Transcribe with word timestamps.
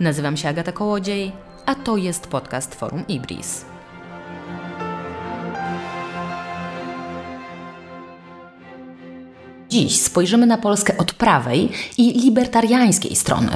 Nazywam 0.00 0.36
się 0.36 0.48
Agata 0.48 0.72
Kołodziej, 0.72 1.32
a 1.66 1.74
to 1.74 1.96
jest 1.96 2.26
podcast 2.26 2.74
Forum 2.74 3.04
Ibris. 3.08 3.64
Dziś 9.68 10.00
spojrzymy 10.00 10.46
na 10.46 10.58
Polskę 10.58 10.98
od 10.98 11.12
prawej 11.12 11.68
i 11.98 12.12
libertariańskiej 12.12 13.16
strony. 13.16 13.50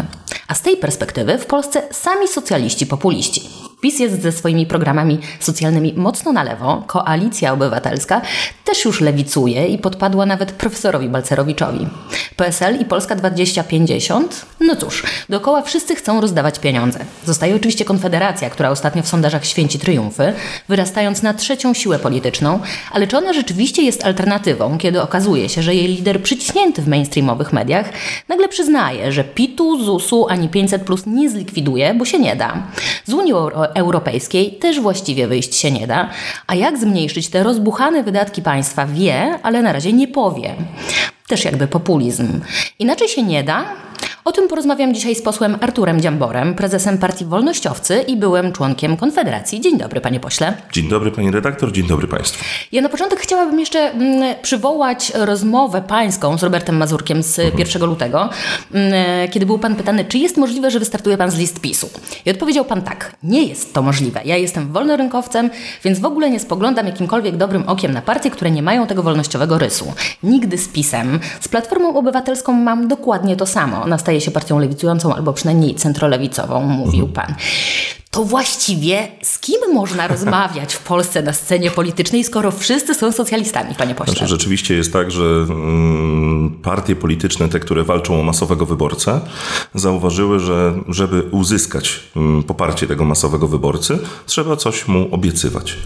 A 0.48 0.54
z 0.54 0.62
tej 0.62 0.76
perspektywy 0.76 1.38
w 1.38 1.46
Polsce 1.46 1.82
sami 1.90 2.28
socjaliści 2.28 2.86
populiści. 2.86 3.42
PiS 3.82 3.98
jest 3.98 4.22
ze 4.22 4.32
swoimi 4.32 4.66
programami 4.66 5.18
socjalnymi 5.40 5.94
mocno 5.96 6.32
na 6.32 6.42
lewo, 6.42 6.84
Koalicja 6.86 7.52
Obywatelska 7.52 8.20
też 8.64 8.84
już 8.84 9.00
lewicuje 9.00 9.66
i 9.66 9.78
podpadła 9.78 10.26
nawet 10.26 10.52
profesorowi 10.52 11.08
Balcerowiczowi. 11.08 11.88
PSL 12.36 12.80
i 12.80 12.84
Polska 12.84 13.14
2050? 13.14 14.46
No 14.60 14.76
cóż, 14.76 15.02
dookoła 15.28 15.62
wszyscy 15.62 15.94
chcą 15.94 16.20
rozdawać 16.20 16.58
pieniądze. 16.58 16.98
Zostaje 17.26 17.56
oczywiście 17.56 17.84
Konfederacja, 17.84 18.50
która 18.50 18.70
ostatnio 18.70 19.02
w 19.02 19.08
sondażach 19.08 19.44
święci 19.46 19.78
triumfy, 19.78 20.32
wyrastając 20.68 21.22
na 21.22 21.34
trzecią 21.34 21.74
siłę 21.74 21.98
polityczną, 21.98 22.60
ale 22.92 23.06
czy 23.06 23.16
ona 23.16 23.32
rzeczywiście 23.32 23.82
jest 23.82 24.04
alternatywą, 24.04 24.78
kiedy 24.78 25.02
okazuje 25.02 25.48
się, 25.48 25.62
że 25.62 25.74
jej 25.74 25.88
lider 25.88 26.22
przyciśnięty 26.22 26.82
w 26.82 26.88
mainstreamowych 26.88 27.52
mediach 27.52 27.86
nagle 28.28 28.48
przyznaje, 28.48 29.12
że 29.12 29.24
PIT-u, 29.24 29.84
ZUS-u 29.84 30.26
ani 30.28 30.48
500 30.48 30.82
plus 30.82 31.06
nie 31.06 31.30
zlikwiduje, 31.30 31.94
bo 31.94 32.04
się 32.04 32.18
nie 32.18 32.36
da. 32.36 32.62
Z 33.06 33.12
Unii 33.12 33.32
Europejskiej 33.74 34.52
też 34.52 34.80
właściwie 34.80 35.28
wyjść 35.28 35.54
się 35.54 35.70
nie 35.70 35.86
da, 35.86 36.10
a 36.46 36.54
jak 36.54 36.78
zmniejszyć 36.78 37.28
te 37.28 37.42
rozbuchane 37.42 38.02
wydatki 38.02 38.42
państwa 38.42 38.86
wie, 38.86 39.38
ale 39.42 39.62
na 39.62 39.72
razie 39.72 39.92
nie 39.92 40.08
powie. 40.08 40.54
Też 41.28 41.44
jakby 41.44 41.68
populizm. 41.68 42.40
Inaczej 42.78 43.08
się 43.08 43.22
nie 43.22 43.44
da, 43.44 43.64
o 44.24 44.32
tym 44.32 44.48
porozmawiam 44.48 44.94
dzisiaj 44.94 45.14
z 45.14 45.22
posłem 45.22 45.56
Arturem 45.60 46.00
Dziamborem, 46.00 46.54
prezesem 46.54 46.98
Partii 46.98 47.24
Wolnościowcy 47.24 48.00
i 48.00 48.16
byłym 48.16 48.52
członkiem 48.52 48.96
Konfederacji. 48.96 49.60
Dzień 49.60 49.78
dobry, 49.78 50.00
panie 50.00 50.20
pośle. 50.20 50.54
Dzień 50.72 50.88
dobry, 50.88 51.10
pani 51.10 51.30
redaktor, 51.30 51.72
dzień 51.72 51.86
dobry 51.86 52.08
państwu. 52.08 52.44
Ja 52.72 52.82
na 52.82 52.88
początek 52.88 53.20
chciałabym 53.20 53.60
jeszcze 53.60 53.78
mm, 53.78 54.34
przywołać 54.42 55.12
rozmowę 55.14 55.82
pańską 55.88 56.38
z 56.38 56.42
Robertem 56.42 56.76
Mazurkiem 56.76 57.22
z 57.22 57.38
mhm. 57.38 57.58
1 57.58 57.84
lutego, 57.84 58.28
mm, 58.72 59.30
kiedy 59.30 59.46
był 59.46 59.58
pan 59.58 59.76
pytany, 59.76 60.04
czy 60.04 60.18
jest 60.18 60.36
możliwe, 60.36 60.70
że 60.70 60.78
wystartuje 60.78 61.16
pan 61.16 61.30
z 61.30 61.38
list 61.38 61.60
PiSu. 61.60 61.90
I 62.26 62.30
odpowiedział 62.30 62.64
pan 62.64 62.82
tak, 62.82 63.16
nie 63.22 63.44
jest 63.44 63.74
to 63.74 63.82
możliwe. 63.82 64.20
Ja 64.24 64.36
jestem 64.36 64.72
wolnorynkowcem, 64.72 65.50
więc 65.84 65.98
w 65.98 66.04
ogóle 66.04 66.30
nie 66.30 66.40
spoglądam 66.40 66.86
jakimkolwiek 66.86 67.36
dobrym 67.36 67.68
okiem 67.68 67.92
na 67.92 68.02
partie, 68.02 68.30
które 68.30 68.50
nie 68.50 68.62
mają 68.62 68.86
tego 68.86 69.02
wolnościowego 69.02 69.58
rysu. 69.58 69.92
Nigdy 70.22 70.58
z 70.58 70.68
PiSem, 70.68 71.20
z 71.40 71.48
Platformą 71.48 71.96
Obywatelską 71.96 72.52
mam 72.52 72.88
dokładnie 72.88 73.36
to 73.36 73.46
samo. 73.46 73.86
Staje 74.12 74.20
się 74.20 74.30
partią 74.30 74.58
lewicującą 74.58 75.14
albo 75.14 75.32
przynajmniej 75.32 75.74
centrolewicową, 75.74 76.60
mówił 76.60 77.06
mhm. 77.06 77.12
pan 77.12 77.36
to 78.12 78.24
właściwie 78.24 79.08
z 79.22 79.38
kim 79.38 79.56
można 79.74 80.08
rozmawiać 80.08 80.74
w 80.74 80.82
Polsce 80.82 81.22
na 81.22 81.32
scenie 81.32 81.70
politycznej, 81.70 82.24
skoro 82.24 82.50
wszyscy 82.50 82.94
są 82.94 83.12
socjalistami, 83.12 83.74
panie 83.74 83.94
pośle? 83.94 84.14
Znaczy, 84.14 84.26
rzeczywiście 84.26 84.74
jest 84.74 84.92
tak, 84.92 85.10
że 85.10 85.24
mm, 85.24 86.58
partie 86.62 86.96
polityczne, 86.96 87.48
te, 87.48 87.60
które 87.60 87.84
walczą 87.84 88.20
o 88.20 88.22
masowego 88.22 88.66
wyborcę, 88.66 89.20
zauważyły, 89.74 90.40
że 90.40 90.74
żeby 90.88 91.22
uzyskać 91.22 92.00
mm, 92.16 92.42
poparcie 92.42 92.86
tego 92.86 93.04
masowego 93.04 93.48
wyborcy, 93.48 93.98
trzeba 94.26 94.56
coś 94.56 94.88
mu 94.88 95.14
obiecywać. 95.14 95.76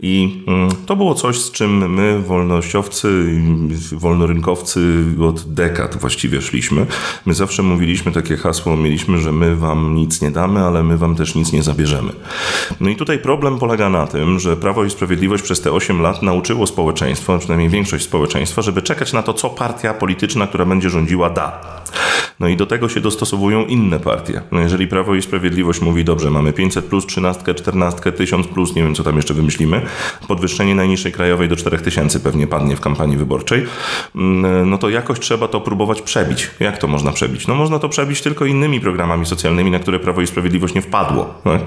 I 0.00 0.44
mm, 0.46 0.68
to 0.86 0.96
było 0.96 1.14
coś, 1.14 1.40
z 1.40 1.50
czym 1.50 1.94
my, 1.94 2.20
wolnościowcy, 2.20 3.40
wolnorynkowcy 3.92 5.04
od 5.28 5.54
dekad 5.54 5.96
właściwie 5.96 6.42
szliśmy. 6.42 6.86
My 7.26 7.34
zawsze 7.34 7.62
mówiliśmy 7.62 8.12
takie 8.12 8.36
hasło, 8.36 8.76
mieliśmy, 8.76 9.18
że 9.18 9.32
my 9.32 9.56
wam 9.56 9.94
nic 9.94 10.22
nie 10.22 10.30
damy, 10.30 10.60
ale 10.60 10.82
my 10.82 10.98
wam 10.98 11.14
też 11.16 11.34
nic 11.34 11.52
nie 11.52 11.62
zabieramy 11.62 11.75
bierzemy. 11.76 12.12
No 12.80 12.90
i 12.90 12.96
tutaj 12.96 13.18
problem 13.18 13.58
polega 13.58 13.88
na 13.88 14.06
tym, 14.06 14.38
że 14.38 14.56
Prawo 14.56 14.84
i 14.84 14.90
Sprawiedliwość 14.90 15.42
przez 15.42 15.60
te 15.60 15.72
8 15.72 16.02
lat 16.02 16.22
nauczyło 16.22 16.66
społeczeństwo, 16.66 17.38
przynajmniej 17.38 17.68
większość 17.68 18.04
społeczeństwa, 18.04 18.62
żeby 18.62 18.82
czekać 18.82 19.12
na 19.12 19.22
to, 19.22 19.34
co 19.34 19.50
partia 19.50 19.94
polityczna, 19.94 20.46
która 20.46 20.64
będzie 20.64 20.90
rządziła, 20.90 21.30
da. 21.30 21.60
No 22.40 22.48
i 22.48 22.56
do 22.56 22.66
tego 22.66 22.88
się 22.88 23.00
dostosowują 23.00 23.64
inne 23.64 24.00
partie. 24.00 24.42
No 24.52 24.60
jeżeli 24.60 24.86
Prawo 24.86 25.14
i 25.14 25.22
Sprawiedliwość 25.22 25.80
mówi, 25.80 26.04
dobrze, 26.04 26.30
mamy 26.30 26.52
500 26.52 26.84
plus, 26.84 27.06
13, 27.06 27.54
14, 27.54 28.12
1000 28.12 28.46
plus, 28.46 28.74
nie 28.74 28.82
wiem 28.82 28.94
co 28.94 29.04
tam 29.04 29.16
jeszcze 29.16 29.34
wymyślimy, 29.34 29.80
podwyższenie 30.28 30.74
najniższej 30.74 31.12
krajowej 31.12 31.48
do 31.48 31.56
4000 31.56 32.20
pewnie 32.20 32.46
padnie 32.46 32.76
w 32.76 32.80
kampanii 32.80 33.16
wyborczej, 33.16 33.66
mm, 34.14 34.70
no 34.70 34.78
to 34.78 34.88
jakoś 34.88 35.20
trzeba 35.20 35.48
to 35.48 35.60
próbować 35.60 36.02
przebić. 36.02 36.50
Jak 36.60 36.78
to 36.78 36.86
można 36.86 37.12
przebić? 37.12 37.46
No 37.46 37.54
można 37.54 37.78
to 37.78 37.88
przebić 37.88 38.22
tylko 38.22 38.44
innymi 38.44 38.80
programami 38.80 39.26
socjalnymi, 39.26 39.70
na 39.70 39.78
które 39.78 39.98
Prawo 39.98 40.22
i 40.22 40.26
Sprawiedliwość 40.26 40.74
nie 40.74 40.82
wpadło. 40.82 41.34
Tak? 41.44 41.62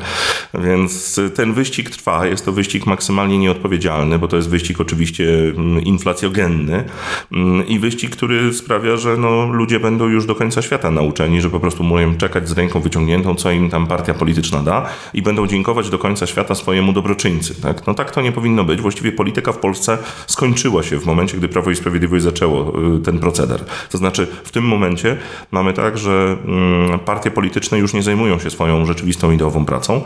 Więc 0.54 1.20
ten 1.36 1.54
wyścig 1.54 1.90
trwa, 1.90 2.26
jest 2.26 2.46
to 2.46 2.52
wyścig 2.52 2.86
maksymalnie 2.86 3.38
nieodpowiedzialny, 3.38 4.20
bo 4.20 4.28
to 4.28 4.36
jest 4.36 4.50
wyścig 4.50 4.82
oczywiście 4.82 5.26
mm, 5.34 5.84
inflacjogenny 5.84 6.84
mm, 7.32 7.68
i 7.68 7.80
wyścig, 7.80 8.16
który 8.16 8.54
sprawia, 8.54 8.98
że 8.98 9.18
no, 9.18 9.46
ludzie 9.46 9.80
będą 9.80 10.08
już 10.08 10.26
do 10.26 10.36
końca 10.36 10.59
świata 10.62 10.92
nauczeni, 10.92 11.42
że 11.42 11.50
po 11.50 11.60
prostu 11.60 11.84
muszą 11.84 12.18
czekać 12.18 12.50
z 12.50 12.52
ręką 12.52 12.82
wyciągniętą, 12.82 13.36
co 13.36 13.52
im 13.52 13.70
tam 13.70 13.88
partia 13.88 14.14
polityczna 14.14 14.60
da 14.60 14.86
i 15.14 15.22
będą 15.22 15.48
dziękować 15.48 15.90
do 15.90 15.98
końca 15.98 16.28
świata 16.28 16.56
swojemu 16.56 16.94
dobroczyńcy. 16.94 17.62
Tak? 17.62 17.88
No 17.88 17.94
tak 17.94 18.12
to 18.12 18.22
nie 18.22 18.32
powinno 18.32 18.64
być. 18.64 18.82
Właściwie 18.82 19.12
polityka 19.12 19.52
w 19.52 19.58
Polsce 19.58 19.98
skończyła 20.28 20.84
się 20.84 21.00
w 21.00 21.06
momencie, 21.06 21.38
gdy 21.38 21.48
Prawo 21.48 21.72
i 21.72 21.76
Sprawiedliwość 21.76 22.24
zaczęło 22.24 22.74
y, 22.98 23.00
ten 23.00 23.20
proceder. 23.20 23.64
To 23.92 23.98
znaczy 23.98 24.28
w 24.44 24.52
tym 24.52 24.64
momencie 24.64 25.18
mamy 25.52 25.74
tak, 25.74 25.98
że 25.98 26.38
mm, 26.46 27.00
partie 27.00 27.32
polityczne 27.32 27.80
już 27.80 27.94
nie 27.94 28.04
zajmują 28.04 28.40
się 28.40 28.50
swoją 28.50 28.86
rzeczywistą 28.86 29.32
ideową 29.32 29.66
pracą, 29.66 30.02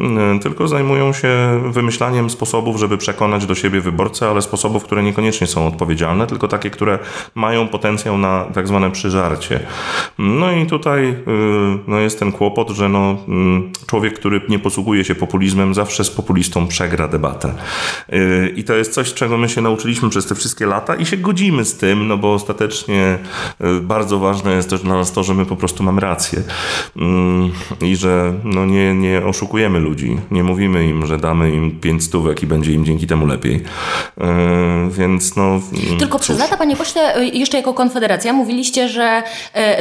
y, 0.00 0.04
tylko 0.42 0.68
zajmują 0.68 1.12
się 1.12 1.60
wymyślaniem 1.70 2.30
sposobów, 2.30 2.76
żeby 2.76 2.98
przekonać 2.98 3.46
do 3.46 3.54
siebie 3.54 3.80
wyborcę, 3.80 4.28
ale 4.28 4.42
sposobów, 4.42 4.84
które 4.84 5.02
niekoniecznie 5.02 5.46
są 5.46 5.66
odpowiedzialne, 5.66 6.26
tylko 6.26 6.48
takie, 6.48 6.70
które 6.70 6.98
mają 7.34 7.68
potencjał 7.68 8.18
na 8.18 8.44
tak 8.54 8.68
zwane 8.68 8.90
przyżarcie. 8.90 9.60
No 10.18 10.52
i 10.52 10.66
tutaj 10.66 11.08
y, 11.08 11.14
no 11.86 11.98
jest 11.98 12.18
ten 12.18 12.32
kłopot, 12.32 12.70
że 12.70 12.88
no, 12.88 13.16
mm, 13.28 13.72
człowiek, 13.86 14.14
który 14.14 14.40
nie 14.48 14.58
posługuje 14.58 15.04
się 15.04 15.14
populizmem, 15.14 15.74
zawsze 15.74 16.04
z 16.04 16.10
populistą 16.10 16.66
przegra 16.66 17.08
debatę. 17.08 17.52
Y, 18.12 18.52
I 18.56 18.64
to 18.64 18.74
jest 18.74 18.92
coś, 18.92 19.14
czego 19.14 19.38
my 19.38 19.48
się 19.48 19.60
nauczyliśmy 19.60 20.10
przez 20.10 20.26
te 20.26 20.34
wszystkie 20.34 20.66
lata 20.66 20.94
i 20.94 21.06
się 21.06 21.16
godzimy 21.16 21.64
z 21.64 21.76
tym, 21.76 22.08
no 22.08 22.16
bo 22.16 22.34
ostatecznie 22.34 23.18
y, 23.60 23.80
bardzo 23.80 24.18
ważne 24.18 24.52
jest 24.52 24.70
też 24.70 24.82
dla 24.82 24.94
nas 24.94 25.12
to, 25.12 25.22
że 25.22 25.34
my 25.34 25.46
po 25.46 25.56
prostu 25.56 25.82
mamy 25.82 26.00
rację. 26.00 26.42
I 27.82 27.96
że 27.96 28.34
no 28.44 28.66
nie, 28.66 28.94
nie 28.94 29.24
oszukujemy 29.24 29.80
ludzi. 29.80 30.16
Nie 30.30 30.44
mówimy 30.44 30.88
im, 30.88 31.06
że 31.06 31.18
damy 31.18 31.50
im 31.50 31.80
pięć 31.80 32.02
stówek 32.02 32.42
i 32.42 32.46
będzie 32.46 32.72
im 32.72 32.84
dzięki 32.84 33.06
temu 33.06 33.26
lepiej. 33.26 33.62
Więc 34.90 35.36
no... 35.36 35.60
Tylko 35.98 36.18
przez 36.18 36.38
lata, 36.38 36.56
panie 36.56 36.76
pośle, 36.76 37.26
jeszcze 37.32 37.56
jako 37.56 37.74
Konfederacja 37.74 38.32
mówiliście, 38.32 38.88
że 38.88 39.22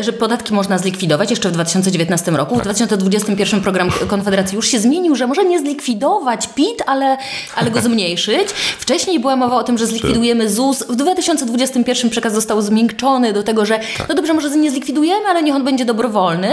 że 0.05 0.13
podatki 0.13 0.53
można 0.53 0.77
zlikwidować 0.77 1.29
jeszcze 1.29 1.49
w 1.49 1.51
2019 1.51 2.31
roku. 2.31 2.53
Tak. 2.53 2.61
W 2.61 2.63
2021 2.63 3.61
program 3.61 3.89
Konfederacji 4.07 4.55
już 4.55 4.67
się 4.67 4.79
zmienił, 4.79 5.15
że 5.15 5.27
może 5.27 5.45
nie 5.45 5.59
zlikwidować 5.59 6.49
PIT, 6.55 6.83
ale, 6.85 7.17
ale 7.55 7.71
go 7.71 7.81
zmniejszyć. 7.87 8.49
Wcześniej 8.79 9.19
była 9.19 9.35
mowa 9.35 9.55
o 9.55 9.63
tym, 9.63 9.77
że 9.77 9.87
zlikwidujemy 9.87 10.49
ZUS. 10.49 10.83
W 10.89 10.95
2021 10.95 12.09
przekaz 12.09 12.33
został 12.33 12.61
zmiękczony 12.61 13.33
do 13.33 13.43
tego, 13.43 13.65
że 13.65 13.79
tak. 13.97 14.09
no 14.09 14.15
dobrze, 14.15 14.33
może 14.33 14.49
nie 14.57 14.71
zlikwidujemy, 14.71 15.25
ale 15.27 15.43
niech 15.43 15.55
on 15.55 15.63
będzie 15.63 15.85
dobrowolny. 15.85 16.49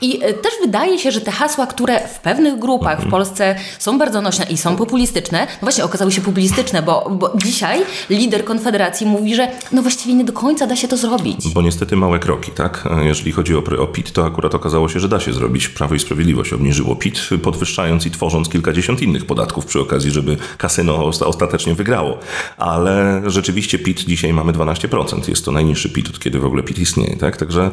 I 0.00 0.24
e, 0.24 0.32
też 0.32 0.52
wydaje 0.64 0.98
się, 0.98 1.10
że 1.10 1.20
te 1.20 1.30
hasła, 1.30 1.66
które 1.66 2.08
w 2.08 2.20
pewnych 2.20 2.58
grupach 2.58 2.92
mhm. 2.92 3.08
w 3.08 3.10
Polsce 3.10 3.54
są 3.78 3.98
bardzo 3.98 4.20
nośne 4.20 4.46
i 4.50 4.56
są 4.56 4.76
populistyczne, 4.76 5.40
no 5.40 5.58
właśnie 5.60 5.84
okazały 5.84 6.12
się 6.12 6.20
populistyczne, 6.20 6.82
bo, 6.82 7.10
bo 7.10 7.32
dzisiaj 7.36 7.80
lider 8.10 8.44
Konfederacji 8.44 9.06
mówi, 9.06 9.34
że 9.34 9.48
no 9.72 9.82
właściwie 9.82 10.14
nie 10.14 10.24
do 10.24 10.32
końca 10.32 10.66
da 10.66 10.76
się 10.76 10.88
to 10.88 10.96
zrobić. 10.96 11.54
Bo 11.54 11.62
niestety 11.62 11.96
małe 11.96 12.18
kroki, 12.18 12.52
tak? 12.52 12.84
Jeżeli 13.00 13.32
chodzi 13.32 13.56
o, 13.56 13.62
o 13.78 13.86
PIT, 13.86 14.12
to 14.12 14.26
akurat 14.26 14.54
okazało 14.54 14.88
się, 14.88 15.00
że 15.00 15.08
da 15.08 15.20
się 15.20 15.32
zrobić. 15.32 15.68
Prawo 15.68 15.94
i 15.94 15.98
Sprawiedliwość 15.98 16.52
obniżyło 16.52 16.96
PIT, 16.96 17.28
podwyższając 17.42 18.06
i 18.06 18.10
tworząc 18.10 18.48
kilkadziesiąt 18.48 19.02
innych 19.02 19.26
podatków 19.26 19.66
przy 19.66 19.80
okazji, 19.80 20.10
żeby 20.10 20.36
kasyno 20.58 21.04
ostatecznie 21.04 21.74
wygrało. 21.74 22.18
Ale 22.56 23.22
rzeczywiście 23.26 23.78
PIT 23.78 24.00
dzisiaj 24.00 24.32
mamy 24.32 24.52
12%. 24.52 25.28
Jest 25.28 25.44
to 25.44 25.52
najniższy 25.52 25.90
PIT, 25.90 26.08
od 26.08 26.20
kiedy 26.20 26.40
w 26.40 26.44
ogóle 26.44 26.62
PIT 26.62 26.78
istnieje, 26.78 27.16
tak? 27.16 27.36
Także 27.36 27.70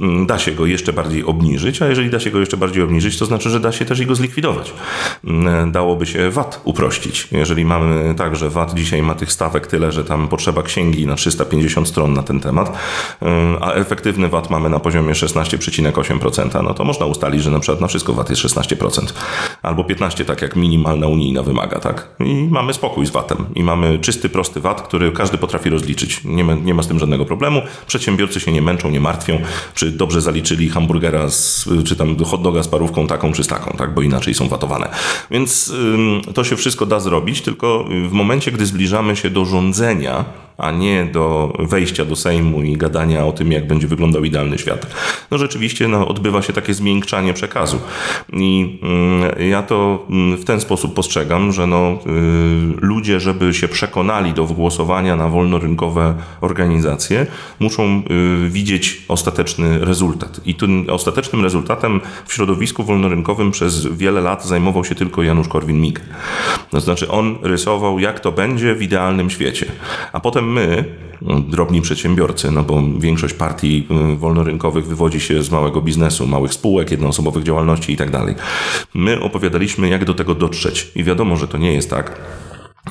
mm, 0.00 0.26
da 0.26 0.38
się 0.38 0.52
go 0.52 0.66
jeszcze 0.66 0.92
bardziej 0.92 1.24
obniżyć, 1.24 1.82
a 1.82 1.86
jeżeli 1.86 2.10
da 2.10 2.20
się 2.20 2.30
go 2.30 2.40
jeszcze 2.40 2.56
bardziej 2.56 2.82
obniżyć, 2.82 3.18
to 3.18 3.26
znaczy, 3.26 3.50
że 3.50 3.60
da 3.60 3.72
się 3.72 3.84
też 3.84 4.06
go 4.06 4.14
zlikwidować. 4.14 4.72
Mm, 5.24 5.72
dałoby 5.72 6.06
się 6.06 6.30
VAT 6.30 6.60
uprościć. 6.64 7.28
Jeżeli 7.32 7.64
mamy 7.64 8.14
tak, 8.14 8.36
że 8.36 8.50
VAT 8.50 8.74
dzisiaj 8.74 9.02
ma 9.02 9.14
tych 9.14 9.32
stawek 9.32 9.66
tyle, 9.66 9.92
że 9.92 10.04
tam 10.04 10.28
potrzeba 10.28 10.62
księgi 10.62 11.06
na 11.06 11.14
350 11.14 11.88
stron 11.88 12.12
na 12.12 12.22
ten 12.22 12.40
temat, 12.40 12.78
mm, 13.20 13.56
a 13.60 13.72
efektywny 13.72 14.28
VAT 14.28 14.50
mamy 14.50 14.61
mamy 14.62 14.70
na 14.70 14.80
poziomie 14.80 15.12
16,8%, 15.12 16.64
no 16.64 16.74
to 16.74 16.84
można 16.84 17.06
ustalić, 17.06 17.42
że 17.42 17.50
na 17.50 17.60
przykład 17.60 17.80
na 17.80 17.86
wszystko 17.86 18.12
VAT 18.12 18.30
jest 18.30 18.42
16%. 18.42 19.12
Albo 19.62 19.82
15%, 19.82 20.24
tak 20.24 20.42
jak 20.42 20.56
minimalna 20.56 21.06
unijna 21.06 21.42
wymaga, 21.42 21.80
tak? 21.80 22.08
I 22.20 22.48
mamy 22.50 22.74
spokój 22.74 23.06
z 23.06 23.10
VAT-em. 23.10 23.46
I 23.54 23.62
mamy 23.62 23.98
czysty, 23.98 24.28
prosty 24.28 24.60
VAT, 24.60 24.82
który 24.82 25.12
każdy 25.12 25.38
potrafi 25.38 25.70
rozliczyć. 25.70 26.24
Nie 26.24 26.44
ma, 26.44 26.54
nie 26.54 26.74
ma 26.74 26.82
z 26.82 26.88
tym 26.88 26.98
żadnego 26.98 27.24
problemu. 27.24 27.62
Przedsiębiorcy 27.86 28.40
się 28.40 28.52
nie 28.52 28.62
męczą, 28.62 28.90
nie 28.90 29.00
martwią, 29.00 29.38
czy 29.74 29.90
dobrze 29.90 30.20
zaliczyli 30.20 30.68
hamburgera, 30.68 31.30
z, 31.30 31.68
czy 31.84 31.96
tam 31.96 32.24
hot 32.24 32.42
doga 32.42 32.62
z 32.62 32.68
parówką 32.68 33.06
taką 33.06 33.32
czy 33.32 33.44
z 33.44 33.46
taką, 33.46 33.76
tak? 33.78 33.94
Bo 33.94 34.02
inaczej 34.02 34.34
są 34.34 34.48
watowane. 34.48 34.88
Więc 35.30 35.72
to 36.34 36.44
się 36.44 36.56
wszystko 36.56 36.86
da 36.86 37.00
zrobić, 37.00 37.40
tylko 37.40 37.84
w 38.08 38.12
momencie, 38.12 38.52
gdy 38.52 38.66
zbliżamy 38.66 39.16
się 39.16 39.30
do 39.30 39.44
rządzenia, 39.44 40.24
a 40.58 40.70
nie 40.70 41.04
do 41.04 41.52
wejścia 41.58 42.04
do 42.04 42.16
Sejmu 42.16 42.62
i 42.62 42.76
gadania 42.76 43.26
o 43.26 43.32
tym, 43.32 43.52
jak 43.52 43.66
będzie 43.66 43.86
wyglądał 43.86 44.24
idealny 44.24 44.58
świat. 44.58 44.86
No 45.30 45.38
rzeczywiście 45.38 45.88
no, 45.88 46.08
odbywa 46.08 46.42
się 46.42 46.52
takie 46.52 46.74
zmiękczanie 46.74 47.34
przekazu. 47.34 47.78
I 48.32 48.78
y, 49.38 49.48
ja 49.48 49.62
to 49.62 50.06
mm, 50.10 50.36
w 50.36 50.44
ten 50.44 50.60
sposób 50.60 50.94
postrzegam, 50.94 51.52
że 51.52 51.66
no, 51.66 51.92
y, 51.92 51.98
ludzie, 52.80 53.20
żeby 53.20 53.54
się 53.54 53.68
przekonali 53.68 54.32
do 54.32 54.44
głosowania 54.44 55.16
na 55.16 55.28
wolnorynkowe 55.28 56.14
organizacje, 56.40 57.26
muszą 57.60 58.02
y, 58.46 58.48
widzieć 58.48 59.02
ostateczny 59.08 59.84
rezultat. 59.84 60.40
I 60.44 60.54
tym 60.54 60.86
ostatecznym 60.90 61.42
rezultatem 61.42 62.00
w 62.26 62.34
środowisku 62.34 62.84
wolnorynkowym 62.84 63.50
przez 63.50 63.86
wiele 63.86 64.20
lat 64.20 64.46
zajmował 64.46 64.84
się 64.84 64.94
tylko 64.94 65.22
Janusz 65.22 65.48
Korwin-Mikke. 65.48 66.00
To 66.70 66.80
znaczy 66.80 67.10
on 67.10 67.38
rysował, 67.42 67.98
jak 67.98 68.20
to 68.20 68.32
będzie 68.32 68.74
w 68.74 68.82
idealnym 68.82 69.30
świecie. 69.30 69.66
A 70.12 70.20
potem 70.20 70.41
my, 70.42 70.84
drobni 71.48 71.80
przedsiębiorcy, 71.80 72.50
no 72.50 72.62
bo 72.62 72.82
większość 72.98 73.34
partii 73.34 73.86
y, 74.12 74.16
wolnorynkowych 74.16 74.86
wywodzi 74.86 75.20
się 75.20 75.42
z 75.42 75.50
małego 75.50 75.80
biznesu, 75.80 76.26
małych 76.26 76.54
spółek, 76.54 76.90
jednoosobowych 76.90 77.44
działalności 77.44 77.92
i 77.92 77.96
tak. 77.96 78.10
My 78.94 79.20
opowiadaliśmy, 79.20 79.88
jak 79.88 80.04
do 80.04 80.14
tego 80.14 80.34
dotrzeć. 80.34 80.92
I 80.94 81.04
wiadomo, 81.04 81.36
że 81.36 81.48
to 81.48 81.58
nie 81.58 81.72
jest 81.72 81.90
tak, 81.90 82.20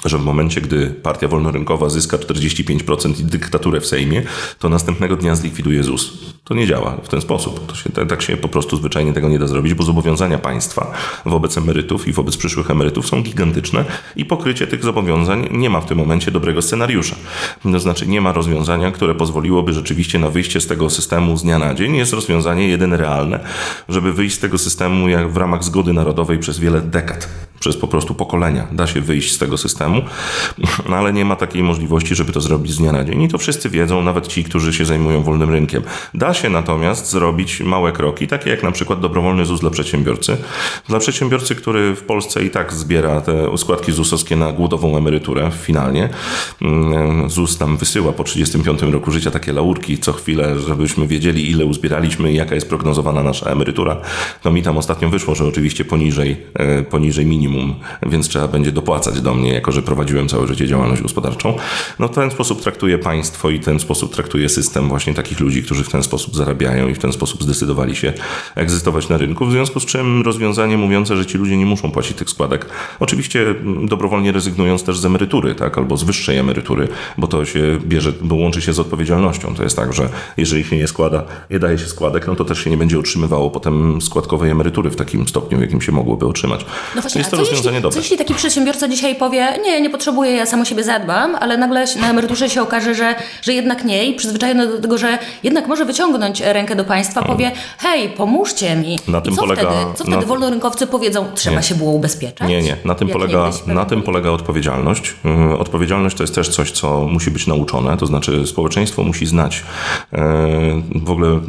że 0.06 0.18
w 0.18 0.24
momencie, 0.24 0.62
gdy 0.62 0.88
partia 0.88 1.28
wolnorynkowa 1.28 1.90
zyska 1.90 2.18
45% 2.18 3.20
i 3.20 3.24
dyktaturę 3.24 3.82
w 3.82 3.86
Sejmie, 3.86 4.24
to 4.60 4.70
następnego 4.70 5.16
dnia 5.16 5.36
zlikwiduje 5.36 5.84
ZUS. 5.84 6.12
To 6.44 6.54
nie 6.54 6.68
działa 6.68 6.98
w 7.04 7.08
ten 7.08 7.22
sposób. 7.22 7.66
To 7.68 7.76
się, 7.76 7.90
tak 7.90 8.22
się 8.22 8.38
po 8.38 8.48
prostu 8.48 8.78
zwyczajnie 8.78 9.14
tego 9.14 9.30
nie 9.30 9.40
da 9.40 9.48
zrobić, 9.48 9.74
bo 9.74 9.84
zobowiązania 9.84 10.38
państwa 10.38 10.92
wobec 11.26 11.58
emerytów 11.58 12.08
i 12.08 12.12
wobec 12.12 12.38
przyszłych 12.38 12.72
emerytów 12.72 13.08
są 13.08 13.24
gigantyczne 13.24 13.86
i 14.16 14.26
pokrycie 14.26 14.68
tych 14.68 14.84
zobowiązań 14.84 15.48
nie 15.52 15.70
ma 15.70 15.82
w 15.82 15.86
tym 15.86 15.98
momencie 15.98 16.32
dobrego 16.32 16.62
scenariusza. 16.62 17.16
To 17.64 17.80
znaczy 17.80 18.08
nie 18.08 18.22
ma 18.22 18.34
rozwiązania, 18.34 18.92
które 18.92 19.16
pozwoliłoby 19.16 19.74
rzeczywiście 19.74 20.20
na 20.20 20.30
wyjście 20.30 20.62
z 20.62 20.68
tego 20.68 20.90
systemu 20.90 21.38
z 21.38 21.44
dnia 21.44 21.60
na 21.60 21.74
dzień. 21.74 21.96
Jest 21.96 22.14
rozwiązanie 22.14 22.68
jedyne 22.68 22.98
realne, 22.98 23.40
żeby 23.90 24.14
wyjść 24.14 24.36
z 24.36 24.40
tego 24.40 24.58
systemu 24.58 25.10
jak 25.10 25.32
w 25.32 25.38
ramach 25.38 25.64
zgody 25.64 25.94
narodowej 25.94 26.40
przez 26.40 26.60
wiele 26.60 26.82
dekad, 26.82 27.30
przez 27.60 27.78
po 27.78 27.88
prostu 27.88 28.16
pokolenia. 28.16 28.68
Da 28.72 28.88
się 28.88 29.02
wyjść 29.02 29.34
z 29.34 29.38
tego 29.38 29.58
systemu, 29.58 29.81
no 30.90 30.98
ale 30.98 31.14
nie 31.14 31.26
ma 31.26 31.36
takiej 31.36 31.64
możliwości, 31.64 32.16
żeby 32.16 32.34
to 32.34 32.42
zrobić 32.42 32.72
z 32.72 32.78
dnia 32.78 32.92
na 32.92 33.04
dzień. 33.04 33.22
I 33.22 33.28
to 33.28 33.38
wszyscy 33.38 33.70
wiedzą, 33.70 34.02
nawet 34.02 34.28
ci, 34.28 34.44
którzy 34.44 34.74
się 34.74 34.86
zajmują 34.86 35.24
wolnym 35.24 35.50
rynkiem. 35.50 35.84
Da 36.14 36.34
się 36.34 36.50
natomiast 36.50 37.12
zrobić 37.12 37.60
małe 37.60 37.92
kroki, 37.92 38.28
takie 38.28 38.50
jak 38.50 38.64
na 38.64 38.72
przykład 38.72 39.00
dobrowolny 39.00 39.46
ZUS 39.46 39.60
dla 39.62 39.70
przedsiębiorcy. 39.70 40.38
Dla 40.90 41.00
przedsiębiorcy, 41.00 41.56
który 41.56 41.96
w 41.96 42.04
Polsce 42.04 42.44
i 42.44 42.50
tak 42.50 42.74
zbiera 42.74 43.22
te 43.22 43.58
składki 43.58 43.92
ZUS-owskie 43.92 44.36
na 44.36 44.52
głodową 44.52 44.98
emeryturę 44.98 45.52
finalnie. 45.62 46.10
Mm, 46.62 47.30
ZUS 47.30 47.58
tam 47.58 47.78
wysyła 47.78 48.12
po 48.12 48.24
35 48.24 48.82
roku 48.82 49.12
życia 49.12 49.32
takie 49.32 49.54
laurki 49.54 49.98
co 49.98 50.14
chwilę, 50.14 50.60
żebyśmy 50.60 51.08
wiedzieli, 51.08 51.52
ile 51.52 51.66
uzbieraliśmy 51.66 52.32
i 52.32 52.36
jaka 52.36 52.56
jest 52.56 52.70
prognozowana 52.70 53.24
nasza 53.24 53.50
emerytura. 53.50 53.98
No 54.46 54.52
mi 54.52 54.64
tam 54.64 54.78
ostatnio 54.78 55.10
wyszło, 55.10 55.36
że 55.36 55.46
oczywiście 55.46 55.86
poniżej, 55.86 56.38
e, 56.54 56.84
poniżej 56.84 57.26
minimum, 57.26 57.76
więc 58.06 58.28
trzeba 58.28 58.48
będzie 58.48 58.72
dopłacać 58.72 59.22
do 59.22 59.34
mnie, 59.34 59.54
jako 59.54 59.71
że 59.72 59.82
prowadziłem 59.82 60.28
całe 60.28 60.48
życie 60.48 60.68
działalność 60.68 61.02
gospodarczą. 61.02 61.56
No 62.00 62.08
w 62.08 62.12
ten 62.12 62.32
sposób 62.32 62.62
traktuje 62.62 62.98
państwo 62.98 63.50
i 63.50 63.60
ten 63.60 63.80
sposób 63.80 64.14
traktuje 64.14 64.50
system 64.50 64.90
właśnie 64.90 65.14
takich 65.14 65.40
ludzi, 65.40 65.64
którzy 65.64 65.84
w 65.84 65.90
ten 65.90 66.04
sposób 66.04 66.36
zarabiają 66.36 66.88
i 66.88 66.94
w 66.94 67.00
ten 67.00 67.14
sposób 67.14 67.44
zdecydowali 67.44 67.96
się 67.96 68.14
egzystować 68.56 69.10
na 69.10 69.18
rynku. 69.18 69.46
W 69.46 69.52
związku 69.52 69.80
z 69.80 69.86
czym 69.86 70.22
rozwiązanie 70.22 70.78
mówiące, 70.78 71.18
że 71.18 71.26
ci 71.26 71.38
ludzie 71.38 71.58
nie 71.58 71.66
muszą 71.66 71.92
płacić 71.92 72.18
tych 72.18 72.30
składek, 72.30 72.66
oczywiście 73.00 73.42
mm, 73.50 73.88
dobrowolnie 73.88 74.32
rezygnując 74.32 74.84
też 74.84 75.00
z 75.00 75.06
emerytury, 75.06 75.56
tak, 75.56 75.78
albo 75.78 75.98
z 75.98 76.04
wyższej 76.04 76.38
emerytury, 76.38 76.88
bo 77.18 77.28
to 77.28 77.46
się 77.46 77.80
bierze, 77.86 78.14
bo 78.22 78.36
łączy 78.36 78.62
się 78.62 78.74
z 78.74 78.80
odpowiedzialnością. 78.80 79.56
To 79.56 79.64
jest 79.64 79.76
tak, 79.76 79.94
że 79.94 80.10
jeżeli 80.38 80.64
się 80.64 80.78
nie 80.78 80.88
składa, 80.88 81.24
nie 81.50 81.60
daje 81.60 81.78
się 81.78 81.86
składek, 81.88 82.28
no 82.28 82.36
to 82.36 82.46
też 82.46 82.64
się 82.64 82.70
nie 82.70 82.78
będzie 82.78 83.00
utrzymywało 83.00 83.50
potem 83.50 84.02
składkowej 84.02 84.52
emerytury 84.52 84.90
w 84.90 84.96
takim 84.96 85.28
stopniu, 85.28 85.58
w 85.58 85.62
jakim 85.62 85.82
się 85.82 85.92
mogłoby 85.92 86.26
otrzymać. 86.26 86.66
No 86.96 87.02
właśnie, 87.02 87.20
jest 87.20 87.32
to 87.32 87.38
rozwiązanie 87.38 87.68
jeśli, 87.68 87.82
dobre. 87.82 87.96
Co 87.96 88.00
jeśli 88.00 88.18
taki 88.18 88.34
przedsiębiorca 88.34 88.88
dzisiaj 88.88 89.16
powie, 89.16 89.60
nie, 89.64 89.82
nie 89.82 89.90
potrzebuję, 89.90 90.32
ja 90.32 90.46
sam 90.46 90.62
o 90.62 90.66
siebie 90.66 90.84
zadbam, 90.84 91.36
ale 91.36 91.58
nagle 91.58 91.86
na 92.00 92.10
emeryturze 92.10 92.50
się 92.50 92.62
okaże, 92.62 92.96
że, 92.96 93.16
że 93.42 93.54
jednak 93.54 93.86
nie 93.86 94.06
i 94.06 94.14
przyzwyczajony 94.14 94.68
do 94.68 94.80
tego, 94.82 94.98
że 94.98 95.18
jednak 95.44 95.68
może 95.68 95.86
wyciągnąć 95.86 96.42
rękę 96.42 96.76
do 96.76 96.84
państwa, 96.84 97.22
powie, 97.22 97.52
hej, 97.78 98.10
pomóżcie 98.10 98.76
mi. 98.76 99.00
Na 99.08 99.22
tym 99.22 99.34
I 99.34 99.36
co 99.36 99.42
polega, 99.42 99.62
wtedy? 99.62 99.76
Co 99.96 100.04
wtedy 100.04 100.18
na... 100.18 100.26
wolnorynkowcy 100.26 100.88
powiedzą, 100.88 101.26
trzeba 101.36 101.56
nie. 101.58 101.64
się 101.64 101.76
było 101.76 101.92
ubezpieczać? 101.92 102.50
Nie, 102.50 102.62
nie. 102.62 102.78
Na 102.86 102.96
tym, 102.96 103.08
polega, 103.08 103.50
na 103.68 103.86
tym 103.86 104.02
polega 104.02 104.30
odpowiedzialność. 104.30 105.16
Y, 105.52 105.58
odpowiedzialność 105.58 106.18
to 106.18 106.24
jest 106.24 106.36
też 106.36 106.50
coś, 106.50 106.72
co 106.72 107.02
musi 107.02 107.32
być 107.32 107.48
nauczone, 107.48 107.98
to 107.98 108.06
znaczy 108.06 108.48
społeczeństwo 108.48 109.04
musi 109.04 109.26
znać 109.26 109.58
y, 109.58 110.18
w 110.96 111.12
ogóle 111.12 111.40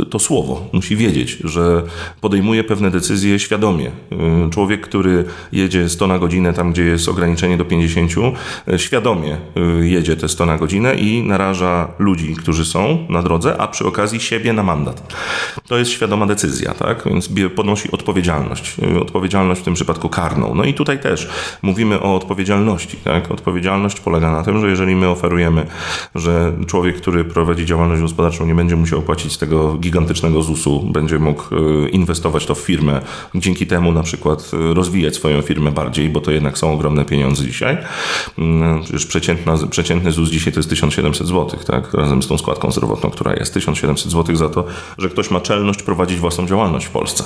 y, 0.00 0.06
to 0.06 0.18
słowo, 0.18 0.64
musi 0.72 0.96
wiedzieć, 0.96 1.38
że 1.44 1.82
podejmuje 2.20 2.64
pewne 2.64 2.90
decyzje 2.90 3.38
świadomie. 3.38 3.90
Człowiek, 4.50 4.80
który 4.80 5.24
jedzie 5.52 5.88
100 5.88 6.06
na 6.06 6.18
godzinę 6.18 6.52
tam, 6.52 6.72
gdzie 6.72 6.82
jest 6.82 6.97
ograniczenie 7.08 7.56
do 7.56 7.64
50, 7.64 8.12
świadomie 8.76 9.36
jedzie 9.80 10.16
te 10.16 10.28
100 10.28 10.46
na 10.46 10.58
godzinę 10.58 10.94
i 10.94 11.22
naraża 11.22 11.88
ludzi, 11.98 12.34
którzy 12.34 12.64
są 12.64 13.06
na 13.08 13.22
drodze 13.22 13.60
a 13.60 13.68
przy 13.68 13.86
okazji 13.86 14.20
siebie 14.20 14.52
na 14.52 14.62
mandat. 14.62 15.14
To 15.68 15.78
jest 15.78 15.90
świadoma 15.90 16.26
decyzja, 16.26 16.74
tak? 16.74 17.02
Więc 17.06 17.28
ponosi 17.56 17.90
odpowiedzialność. 17.90 18.76
Odpowiedzialność 19.00 19.60
w 19.60 19.64
tym 19.64 19.74
przypadku 19.74 20.08
karną. 20.08 20.54
No 20.54 20.64
i 20.64 20.74
tutaj 20.74 21.00
też 21.00 21.28
mówimy 21.62 22.00
o 22.00 22.14
odpowiedzialności, 22.14 22.96
tak? 22.96 23.30
Odpowiedzialność 23.30 24.00
polega 24.00 24.30
na 24.30 24.42
tym, 24.42 24.60
że 24.60 24.70
jeżeli 24.70 24.96
my 24.96 25.08
oferujemy, 25.08 25.66
że 26.14 26.52
człowiek, 26.66 26.96
który 26.96 27.24
prowadzi 27.24 27.66
działalność 27.66 28.02
gospodarczą 28.02 28.46
nie 28.46 28.54
będzie 28.54 28.76
musiał 28.76 29.02
płacić 29.02 29.36
tego 29.36 29.74
gigantycznego 29.74 30.42
ZUS-u, 30.42 30.80
będzie 30.80 31.18
mógł 31.18 31.42
e, 31.54 31.88
inwestować 31.88 32.46
to 32.46 32.54
w 32.54 32.58
firmę, 32.58 33.00
dzięki 33.34 33.66
temu 33.66 33.92
na 33.92 34.02
przykład 34.02 34.50
e, 34.70 34.74
rozwijać 34.74 35.14
swoją 35.14 35.42
firmę 35.42 35.72
bardziej, 35.72 36.08
bo 36.08 36.20
to 36.20 36.30
jednak 36.30 36.58
są 36.58 36.72
ogromne 36.72 36.87
pieniądze 37.08 37.44
dzisiaj. 37.44 37.78
Mm, 38.38 38.82
przecież 38.82 39.06
przeciętny 39.70 40.12
ZUS 40.12 40.30
dzisiaj 40.30 40.52
to 40.52 40.58
jest 40.58 40.70
1700 40.70 41.26
zł, 41.26 41.60
tak? 41.66 41.94
Razem 41.94 42.22
z 42.22 42.26
tą 42.26 42.38
składką 42.38 42.70
zdrowotną, 42.70 43.10
która 43.10 43.34
jest 43.34 43.54
1700 43.54 44.12
zł 44.12 44.36
za 44.36 44.48
to, 44.48 44.64
że 44.98 45.08
ktoś 45.08 45.30
ma 45.30 45.40
czelność 45.40 45.82
prowadzić 45.82 46.18
własną 46.18 46.46
działalność 46.46 46.86
w 46.86 46.90
Polsce. 46.90 47.24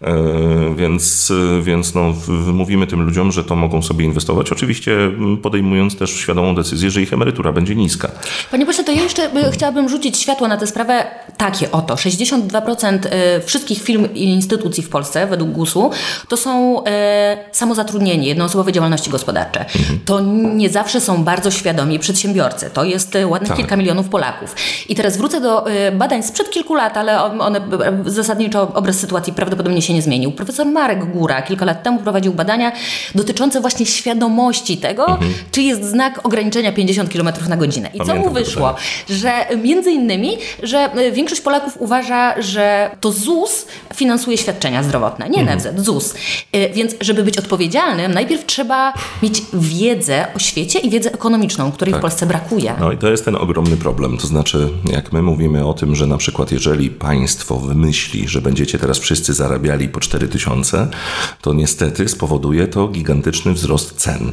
E, 0.00 0.74
więc, 0.76 1.32
więc 1.62 1.94
no, 1.94 2.14
mówimy 2.52 2.86
tym 2.86 3.02
ludziom, 3.02 3.32
że 3.32 3.44
to 3.44 3.56
mogą 3.56 3.82
sobie 3.82 4.04
inwestować, 4.04 4.52
oczywiście 4.52 4.96
podejmując 5.42 5.96
też 5.96 6.10
świadomą 6.10 6.54
decyzję, 6.54 6.90
że 6.90 7.02
ich 7.02 7.12
emerytura 7.12 7.52
będzie 7.52 7.74
niska. 7.76 8.10
Panie 8.50 8.66
pośle, 8.66 8.84
to 8.84 8.92
ja 8.92 9.02
jeszcze 9.02 9.30
chciałabym 9.52 9.88
rzucić 9.88 10.18
światło 10.18 10.48
na 10.48 10.56
tę 10.56 10.66
sprawę 10.66 11.06
takie 11.36 11.70
oto. 11.72 11.94
62% 11.94 12.98
e, 13.10 13.40
wszystkich 13.40 13.82
firm 13.82 14.08
i 14.14 14.24
instytucji 14.24 14.82
w 14.82 14.88
Polsce 14.88 15.26
według 15.26 15.50
GUS-u 15.50 15.90
to 16.28 16.36
są 16.36 16.84
e, 16.84 17.38
samozatrudnieni, 17.52 18.26
jednoosobowe 18.26 18.72
działalności 18.72 18.99
gospodarcze. 19.08 19.60
Mhm. 19.60 20.00
To 20.04 20.20
nie 20.54 20.70
zawsze 20.70 21.00
są 21.00 21.24
bardzo 21.24 21.50
świadomi 21.50 21.98
przedsiębiorcy. 21.98 22.70
To 22.72 22.84
jest 22.84 23.16
ładnych 23.26 23.48
tak. 23.48 23.56
kilka 23.56 23.76
milionów 23.76 24.08
Polaków. 24.08 24.54
I 24.88 24.94
teraz 24.94 25.16
wrócę 25.16 25.40
do 25.40 25.70
y, 25.70 25.92
badań 25.92 26.22
sprzed 26.22 26.50
kilku 26.50 26.74
lat, 26.74 26.96
ale 26.96 27.22
one 27.22 27.60
zasadniczo 28.06 28.72
obraz 28.74 28.96
sytuacji 28.96 29.32
prawdopodobnie 29.32 29.82
się 29.82 29.94
nie 29.94 30.02
zmienił. 30.02 30.32
Profesor 30.32 30.66
Marek 30.66 31.04
Góra 31.04 31.42
kilka 31.42 31.64
lat 31.64 31.82
temu 31.82 31.98
prowadził 31.98 32.32
badania 32.32 32.72
dotyczące 33.14 33.60
właśnie 33.60 33.86
świadomości 33.86 34.76
tego, 34.76 35.06
mhm. 35.06 35.34
czy 35.52 35.62
jest 35.62 35.84
znak 35.84 36.26
ograniczenia 36.26 36.72
50 36.72 37.12
km 37.12 37.28
na 37.48 37.56
godzinę. 37.56 37.90
I 37.94 37.98
Pamiętam 37.98 38.22
co 38.22 38.28
mu 38.28 38.34
wyszło? 38.34 38.74
Że 39.08 39.32
między 39.62 39.90
innymi, 39.90 40.38
że 40.62 40.90
większość 41.12 41.40
Polaków 41.40 41.76
uważa, 41.78 42.42
że 42.42 42.90
to 43.00 43.12
ZUS 43.12 43.66
finansuje 43.94 44.38
świadczenia 44.38 44.82
zdrowotne, 44.82 45.28
nie 45.28 45.40
mhm. 45.40 45.58
NFZ, 45.58 45.84
ZUS. 45.84 46.14
Więc, 46.72 46.94
żeby 47.00 47.22
być 47.22 47.38
odpowiedzialnym, 47.38 48.14
najpierw 48.14 48.46
trzeba 48.46 48.79
mieć 49.22 49.42
wiedzę 49.52 50.26
o 50.36 50.38
świecie 50.38 50.78
i 50.78 50.90
wiedzę 50.90 51.12
ekonomiczną, 51.12 51.72
której 51.72 51.92
tak. 51.92 52.00
w 52.00 52.02
Polsce 52.02 52.26
brakuje. 52.26 52.74
No 52.80 52.92
i 52.92 52.98
to 52.98 53.10
jest 53.10 53.24
ten 53.24 53.36
ogromny 53.36 53.76
problem. 53.76 54.18
To 54.18 54.26
znaczy, 54.26 54.68
jak 54.92 55.12
my 55.12 55.22
mówimy 55.22 55.66
o 55.66 55.74
tym, 55.74 55.94
że 55.94 56.06
na 56.06 56.16
przykład 56.16 56.52
jeżeli 56.52 56.90
państwo 56.90 57.56
wymyśli, 57.56 58.28
że 58.28 58.40
będziecie 58.40 58.78
teraz 58.78 58.98
wszyscy 58.98 59.34
zarabiali 59.34 59.88
po 59.88 60.00
4000, 60.00 60.88
to 61.40 61.54
niestety 61.54 62.08
spowoduje 62.08 62.66
to 62.66 62.88
gigantyczny 62.88 63.52
wzrost 63.52 63.96
cen 63.96 64.32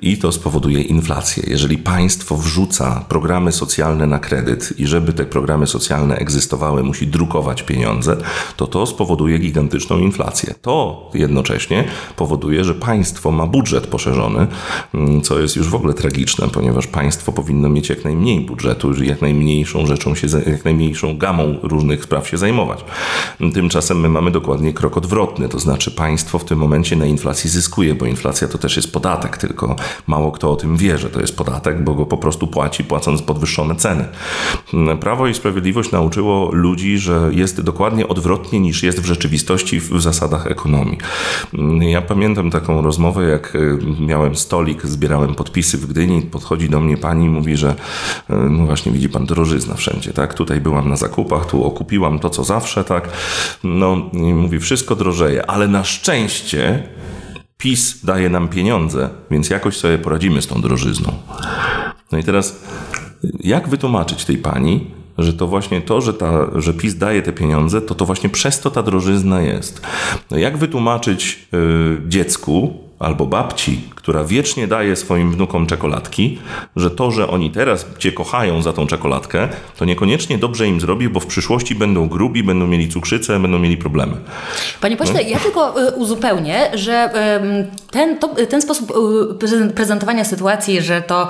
i 0.00 0.18
to 0.18 0.32
spowoduje 0.32 0.82
inflację. 0.82 1.42
Jeżeli 1.46 1.78
państwo 1.78 2.36
wrzuca 2.36 3.04
programy 3.08 3.52
socjalne 3.52 4.06
na 4.06 4.18
kredyt 4.18 4.74
i 4.78 4.86
żeby 4.86 5.12
te 5.12 5.24
programy 5.24 5.66
socjalne 5.66 6.16
egzystowały, 6.16 6.82
musi 6.82 7.06
drukować 7.06 7.62
pieniądze, 7.62 8.16
to 8.56 8.66
to 8.66 8.86
spowoduje 8.86 9.38
gigantyczną 9.38 9.98
inflację. 9.98 10.54
To 10.62 11.10
jednocześnie 11.14 11.84
powoduje, 12.16 12.64
że 12.64 12.74
państwo 12.74 13.30
ma 13.30 13.46
budżet 13.46 13.83
poszerzony, 13.86 14.46
mm, 14.94 15.20
co 15.20 15.38
jest 15.38 15.56
już 15.56 15.68
w 15.68 15.74
ogóle 15.74 15.94
tragiczne, 15.94 16.48
ponieważ 16.48 16.86
państwo 16.86 17.32
powinno 17.32 17.68
mieć 17.68 17.88
jak 17.88 18.04
najmniej 18.04 18.40
budżetu, 18.40 19.04
jak 19.04 19.22
najmniejszą 19.22 19.86
rzeczą 19.86 20.14
się, 20.14 20.26
jak 20.46 20.64
najmniejszą 20.64 21.18
gamą 21.18 21.58
różnych 21.62 22.04
spraw 22.04 22.28
się 22.28 22.38
zajmować. 22.38 22.84
Tymczasem 23.54 24.00
my 24.00 24.08
mamy 24.08 24.30
dokładnie 24.30 24.72
krok 24.72 24.96
odwrotny, 24.96 25.48
to 25.48 25.58
znaczy 25.58 25.90
państwo 25.90 26.38
w 26.38 26.44
tym 26.44 26.58
momencie 26.58 26.96
na 26.96 27.06
inflacji 27.06 27.50
zyskuje, 27.50 27.94
bo 27.94 28.06
inflacja 28.06 28.48
to 28.48 28.58
też 28.58 28.76
jest 28.76 28.92
podatek, 28.92 29.38
tylko 29.38 29.76
mało 30.06 30.32
kto 30.32 30.52
o 30.52 30.56
tym 30.56 30.76
wie, 30.76 30.98
że 30.98 31.10
to 31.10 31.20
jest 31.20 31.36
podatek, 31.36 31.84
bo 31.84 31.94
go 31.94 32.06
po 32.06 32.18
prostu 32.18 32.46
płaci, 32.46 32.84
płacąc 32.84 33.22
podwyższone 33.22 33.76
ceny. 33.76 34.04
Prawo 35.00 35.26
i 35.26 35.34
Sprawiedliwość 35.34 35.92
nauczyło 35.92 36.52
ludzi, 36.52 36.98
że 36.98 37.30
jest 37.32 37.60
dokładnie 37.60 38.08
odwrotnie 38.08 38.60
niż 38.60 38.82
jest 38.82 39.00
w 39.00 39.04
rzeczywistości 39.04 39.80
w 39.80 40.00
zasadach 40.00 40.46
ekonomii. 40.46 40.98
Ja 41.80 42.02
pamiętam 42.02 42.50
taką 42.50 42.82
rozmowę, 42.82 43.28
jak 43.28 43.56
e, 43.56 43.73
miałem 44.00 44.36
stolik, 44.36 44.86
zbierałem 44.86 45.34
podpisy 45.34 45.78
w 45.78 45.86
Gdyni, 45.86 46.22
podchodzi 46.22 46.68
do 46.68 46.80
mnie 46.80 46.96
pani 46.96 47.26
i 47.26 47.28
mówi, 47.28 47.56
że 47.56 47.74
e, 48.30 48.36
no 48.36 48.66
właśnie 48.66 48.92
widzi 48.92 49.08
pan 49.08 49.26
drożyzna 49.26 49.74
wszędzie, 49.74 50.12
tak? 50.12 50.34
Tutaj 50.34 50.60
byłam 50.60 50.88
na 50.88 50.96
zakupach, 50.96 51.46
tu 51.46 51.64
okupiłam 51.64 52.18
to, 52.18 52.30
co 52.30 52.44
zawsze, 52.44 52.84
tak? 52.84 53.08
No 53.64 54.10
i 54.12 54.34
mówi, 54.34 54.60
wszystko 54.60 54.96
drożeje, 54.96 55.50
ale 55.50 55.68
na 55.68 55.84
szczęście 55.84 56.88
PiS 57.58 58.04
daje 58.04 58.30
nam 58.30 58.48
pieniądze, 58.48 59.08
więc 59.30 59.50
jakoś 59.50 59.76
sobie 59.76 59.98
poradzimy 59.98 60.42
z 60.42 60.46
tą 60.46 60.60
drożyzną. 60.60 61.12
No 62.12 62.18
i 62.18 62.24
teraz, 62.24 62.60
jak 63.40 63.68
wytłumaczyć 63.68 64.24
tej 64.24 64.38
pani, 64.38 64.90
że 65.18 65.32
to 65.32 65.46
właśnie 65.46 65.80
to, 65.80 66.00
że, 66.00 66.14
ta, 66.14 66.46
że 66.54 66.74
PiS 66.74 66.94
daje 66.94 67.22
te 67.22 67.32
pieniądze, 67.32 67.80
to 67.80 67.94
to 67.94 68.04
właśnie 68.04 68.30
przez 68.30 68.60
to 68.60 68.70
ta 68.70 68.82
drożyzna 68.82 69.42
jest. 69.42 69.86
No 70.30 70.38
jak 70.38 70.56
wytłumaczyć 70.56 71.48
yy, 71.52 72.02
dziecku, 72.08 72.83
albo 72.98 73.26
babci, 73.26 73.80
która 73.94 74.24
wiecznie 74.24 74.66
daje 74.66 74.96
swoim 74.96 75.32
wnukom 75.32 75.66
czekoladki, 75.66 76.38
że 76.76 76.90
to, 76.90 77.10
że 77.10 77.28
oni 77.28 77.50
teraz 77.50 77.86
cię 77.98 78.12
kochają 78.12 78.62
za 78.62 78.72
tą 78.72 78.86
czekoladkę, 78.86 79.48
to 79.76 79.84
niekoniecznie 79.84 80.38
dobrze 80.38 80.66
im 80.66 80.80
zrobi, 80.80 81.08
bo 81.08 81.20
w 81.20 81.26
przyszłości 81.26 81.74
będą 81.74 82.08
grubi, 82.08 82.42
będą 82.42 82.66
mieli 82.66 82.88
cukrzycę, 82.88 83.40
będą 83.40 83.58
mieli 83.58 83.76
problemy. 83.76 84.16
Panie 84.80 84.96
pośle, 84.96 85.14
no? 85.14 85.28
ja 85.28 85.38
tylko 85.38 85.88
y, 85.88 85.90
uzupełnię, 85.90 86.70
że 86.74 87.10
ten, 87.90 88.18
to, 88.18 88.28
ten 88.28 88.62
sposób 88.62 88.92
y, 89.42 89.70
prezentowania 89.74 90.24
sytuacji, 90.24 90.82
że 90.82 91.02
to 91.02 91.28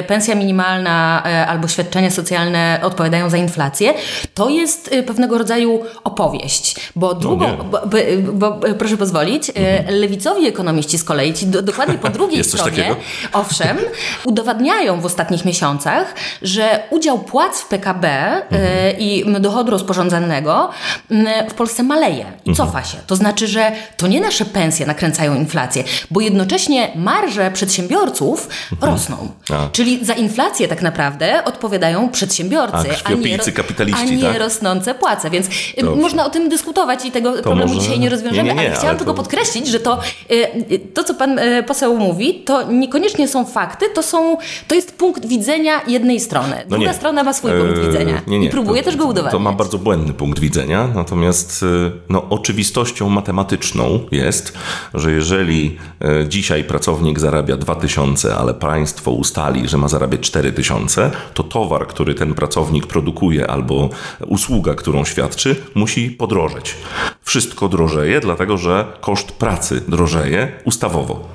y, 0.00 0.02
pensja 0.02 0.34
minimalna 0.34 1.22
albo 1.48 1.68
świadczenia 1.68 2.10
socjalne 2.10 2.80
odpowiadają 2.82 3.30
za 3.30 3.36
inflację, 3.36 3.94
to 4.34 4.48
jest 4.48 4.90
pewnego 5.06 5.38
rodzaju 5.38 5.80
opowieść, 6.04 6.90
bo 6.96 7.08
no 7.08 7.14
drugą, 7.14 7.56
no 7.58 7.64
bo, 7.64 7.80
bo, 8.32 8.52
bo, 8.52 8.74
proszę 8.78 8.96
pozwolić, 8.96 9.50
mhm. 9.54 9.94
lewicowi 9.94 10.46
ekonomiści 10.46 10.98
z 10.98 11.04
kolei, 11.04 11.13
ci 11.34 11.46
do, 11.46 11.62
dokładnie 11.62 11.98
po 11.98 12.08
drugiej 12.18 12.44
stronie, 12.44 12.96
owszem, 13.32 13.78
udowadniają 14.24 15.00
w 15.00 15.06
ostatnich 15.06 15.44
miesiącach, 15.44 16.14
że 16.42 16.82
udział 16.90 17.18
płac 17.18 17.60
w 17.60 17.68
PKB 17.68 18.08
mhm. 18.08 18.62
y, 18.62 18.96
i 18.98 19.24
dochodu 19.40 19.70
rozporządzonego 19.70 20.70
y, 21.10 21.16
w 21.50 21.54
Polsce 21.54 21.82
maleje 21.82 22.32
i 22.44 22.50
mhm. 22.50 22.56
cofa 22.56 22.84
się. 22.84 22.98
To 23.06 23.16
znaczy, 23.16 23.46
że 23.46 23.72
to 23.96 24.06
nie 24.06 24.20
nasze 24.20 24.44
pensje 24.44 24.86
nakręcają 24.86 25.34
inflację, 25.34 25.84
bo 26.10 26.20
jednocześnie 26.20 26.92
marże 26.94 27.50
przedsiębiorców 27.50 28.48
mhm. 28.72 28.92
rosną. 28.92 29.28
A. 29.50 29.68
Czyli 29.72 30.04
za 30.04 30.14
inflację 30.14 30.68
tak 30.68 30.82
naprawdę 30.82 31.44
odpowiadają 31.44 32.08
przedsiębiorcy, 32.08 32.76
a, 33.04 33.08
a 33.08 33.12
nie, 33.12 33.38
a 33.94 34.04
nie 34.04 34.22
tak? 34.22 34.38
rosnące 34.38 34.94
płace. 34.94 35.30
Więc 35.30 35.46
y, 35.46 35.50
Dobrze. 35.80 36.00
można 36.00 36.26
o 36.26 36.30
tym 36.30 36.48
dyskutować 36.48 37.04
i 37.04 37.10
tego 37.10 37.36
to 37.36 37.42
problemu 37.42 37.74
może... 37.74 37.80
dzisiaj 37.80 38.00
nie 38.00 38.08
rozwiążemy, 38.08 38.48
nie, 38.48 38.54
nie, 38.54 38.62
nie, 38.62 38.68
ale 38.68 38.78
chciałam 38.78 38.96
tylko 38.96 39.12
to... 39.12 39.16
podkreślić, 39.16 39.68
że 39.68 39.80
to 39.80 39.98
y, 40.30 40.78
to, 40.94 41.04
co 41.04 41.14
pan 41.14 41.38
e, 41.38 41.62
poseł 41.62 41.96
mówi, 41.96 42.34
to 42.34 42.72
niekoniecznie 42.72 43.28
są 43.28 43.44
fakty, 43.44 43.86
to, 43.94 44.02
są, 44.02 44.36
to 44.68 44.74
jest 44.74 44.98
punkt 44.98 45.26
widzenia 45.26 45.80
jednej 45.86 46.20
strony. 46.20 46.56
No 46.68 46.76
Druga 46.76 46.92
no 46.92 46.96
strona 46.96 47.24
ma 47.24 47.32
swój 47.32 47.50
punkt 47.50 47.78
e, 47.78 47.86
widzenia 47.86 48.22
nie, 48.26 48.38
nie. 48.38 48.46
i 48.46 48.50
próbuje 48.50 48.82
to, 48.82 48.90
też 48.90 48.96
go 48.96 49.04
udowadniać. 49.04 49.32
To 49.32 49.38
ma 49.38 49.52
bardzo 49.52 49.78
błędny 49.78 50.12
punkt 50.12 50.38
widzenia, 50.38 50.88
natomiast 50.94 51.62
e, 51.62 51.90
no, 52.08 52.28
oczywistością 52.30 53.08
matematyczną 53.08 54.00
jest, 54.10 54.58
że 54.94 55.12
jeżeli 55.12 55.78
dzisiaj 56.28 56.64
pracownik 56.64 57.20
zarabia 57.20 57.56
2000, 57.56 58.34
ale 58.36 58.54
państwo 58.54 59.10
ustali, 59.10 59.68
że 59.68 59.78
ma 59.78 59.88
zarabiać 59.88 60.20
4000, 60.20 61.10
to 61.34 61.42
towar, 61.42 61.86
który 61.86 62.14
ten 62.14 62.34
pracownik 62.34 62.86
produkuje 62.86 63.50
albo 63.50 63.88
usługa, 64.26 64.74
którą 64.74 65.04
świadczy, 65.04 65.56
musi 65.74 66.10
podrożeć. 66.10 66.76
Wszystko 67.24 67.68
drożeje, 67.68 68.20
dlatego 68.20 68.58
że 68.58 68.86
koszt 69.00 69.32
pracy 69.32 69.82
drożeje 69.88 70.52
ustawowo. 70.64 71.28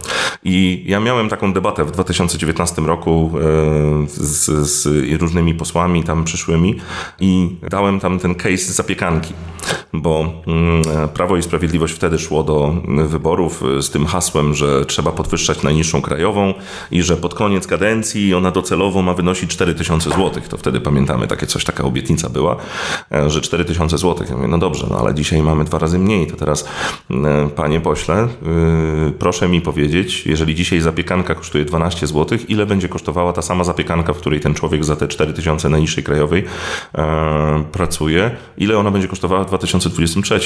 I 0.43 0.83
ja 0.87 0.99
miałem 0.99 1.29
taką 1.29 1.53
debatę 1.53 1.85
w 1.85 1.91
2019 1.91 2.81
roku 2.81 3.31
e, 3.33 4.07
z, 4.07 4.67
z 4.69 4.87
różnymi 5.21 5.55
posłami 5.55 6.03
tam 6.03 6.23
przyszłymi 6.23 6.75
i 7.19 7.55
dałem 7.69 7.99
tam 7.99 8.19
ten 8.19 8.35
case 8.35 8.73
zapiekanki, 8.73 9.33
bo 9.93 10.43
mm, 10.47 11.09
Prawo 11.13 11.37
i 11.37 11.43
Sprawiedliwość 11.43 11.93
wtedy 11.93 12.19
szło 12.19 12.43
do 12.43 12.75
wyborów 13.07 13.63
z 13.81 13.89
tym 13.89 14.05
hasłem, 14.05 14.53
że 14.53 14.85
trzeba 14.85 15.11
podwyższać 15.11 15.63
najniższą 15.63 16.01
krajową 16.01 16.53
i 16.91 17.03
że 17.03 17.17
pod 17.17 17.33
koniec 17.33 17.67
kadencji 17.67 18.33
ona 18.33 18.51
docelowo 18.51 19.01
ma 19.01 19.13
wynosić 19.13 19.49
4000 19.51 20.09
zł. 20.09 20.31
To 20.49 20.57
wtedy 20.57 20.81
pamiętamy, 20.81 21.27
takie 21.27 21.47
coś, 21.47 21.63
taka 21.63 21.83
obietnica 21.83 22.29
była, 22.29 22.55
e, 23.11 23.29
że 23.29 23.41
4000 23.41 23.97
zł. 23.97 24.27
Ja 24.29 24.35
mówię, 24.35 24.47
no 24.47 24.57
dobrze, 24.57 24.87
no 24.89 24.99
ale 24.99 25.13
dzisiaj 25.13 25.43
mamy 25.43 25.63
dwa 25.63 25.78
razy 25.79 25.99
mniej, 25.99 26.27
to 26.27 26.35
teraz 26.35 26.65
e, 27.11 27.49
panie 27.55 27.81
pośle, 27.81 28.27
proszę 29.19 29.49
mi 29.49 29.61
powiedzieć, 29.61 30.25
jeżeli 30.25 30.55
dzisiaj 30.55 30.81
zapiekanka 30.81 31.35
kosztuje 31.35 31.65
12 31.65 32.07
zł, 32.07 32.39
ile 32.47 32.65
będzie 32.65 32.89
kosztowała 32.89 33.33
ta 33.33 33.41
sama 33.41 33.63
zapiekanka, 33.63 34.13
w 34.13 34.17
której 34.17 34.39
ten 34.39 34.53
człowiek 34.53 34.85
za 34.85 34.95
te 34.95 35.07
4000 35.07 35.69
najniższej 35.69 36.03
krajowej 36.03 36.43
e, 36.97 37.63
pracuje, 37.71 38.31
ile 38.57 38.77
ona 38.77 38.91
będzie 38.91 39.07
kosztowała 39.07 39.43
w 39.43 39.47
2023? 39.47 40.39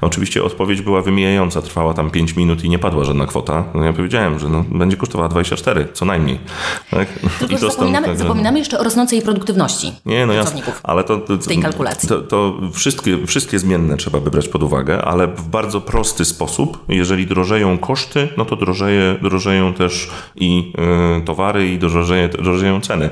oczywiście 0.00 0.44
odpowiedź 0.44 0.82
była 0.82 1.02
wymijająca, 1.02 1.62
trwała 1.62 1.94
tam 1.94 2.10
5 2.10 2.36
minut 2.36 2.64
i 2.64 2.68
nie 2.68 2.78
padła 2.78 3.04
żadna 3.04 3.26
kwota. 3.26 3.64
No 3.74 3.84
ja 3.84 3.92
powiedziałem, 3.92 4.38
że 4.38 4.48
no, 4.48 4.64
będzie 4.70 4.96
kosztowała 4.96 5.28
24, 5.28 5.88
co 5.92 6.04
najmniej. 6.04 6.38
Tak? 6.90 7.08
Tylko, 7.38 7.58
że 7.58 7.70
zapominamy, 7.70 8.06
tak, 8.06 8.16
zapominamy 8.16 8.58
jeszcze 8.58 8.78
o 8.78 8.84
rosnącej 8.84 9.22
produktywności 9.22 9.92
nie, 10.06 10.26
no 10.26 10.32
jasne, 10.32 10.62
ale 10.82 11.04
to, 11.04 11.18
to, 11.18 11.36
w 11.36 11.46
tej 11.46 11.58
kalkulacji. 11.58 12.08
To, 12.08 12.20
to 12.20 12.60
wszystkie, 12.72 13.26
wszystkie 13.26 13.58
zmienne 13.58 13.96
trzeba 13.96 14.20
by 14.20 14.30
brać 14.30 14.48
pod 14.48 14.62
uwagę, 14.62 14.71
ale 15.04 15.26
w 15.26 15.48
bardzo 15.48 15.80
prosty 15.80 16.24
sposób, 16.24 16.84
jeżeli 16.88 17.26
drożeją 17.26 17.78
koszty, 17.78 18.28
no 18.36 18.44
to 18.44 18.56
drożeje, 18.56 19.16
drożeją 19.22 19.72
też 19.74 20.10
i 20.36 20.72
y, 21.18 21.24
towary 21.24 21.68
i 21.68 21.78
drożeje, 21.78 22.28
drożeją 22.28 22.80
ceny. 22.80 23.10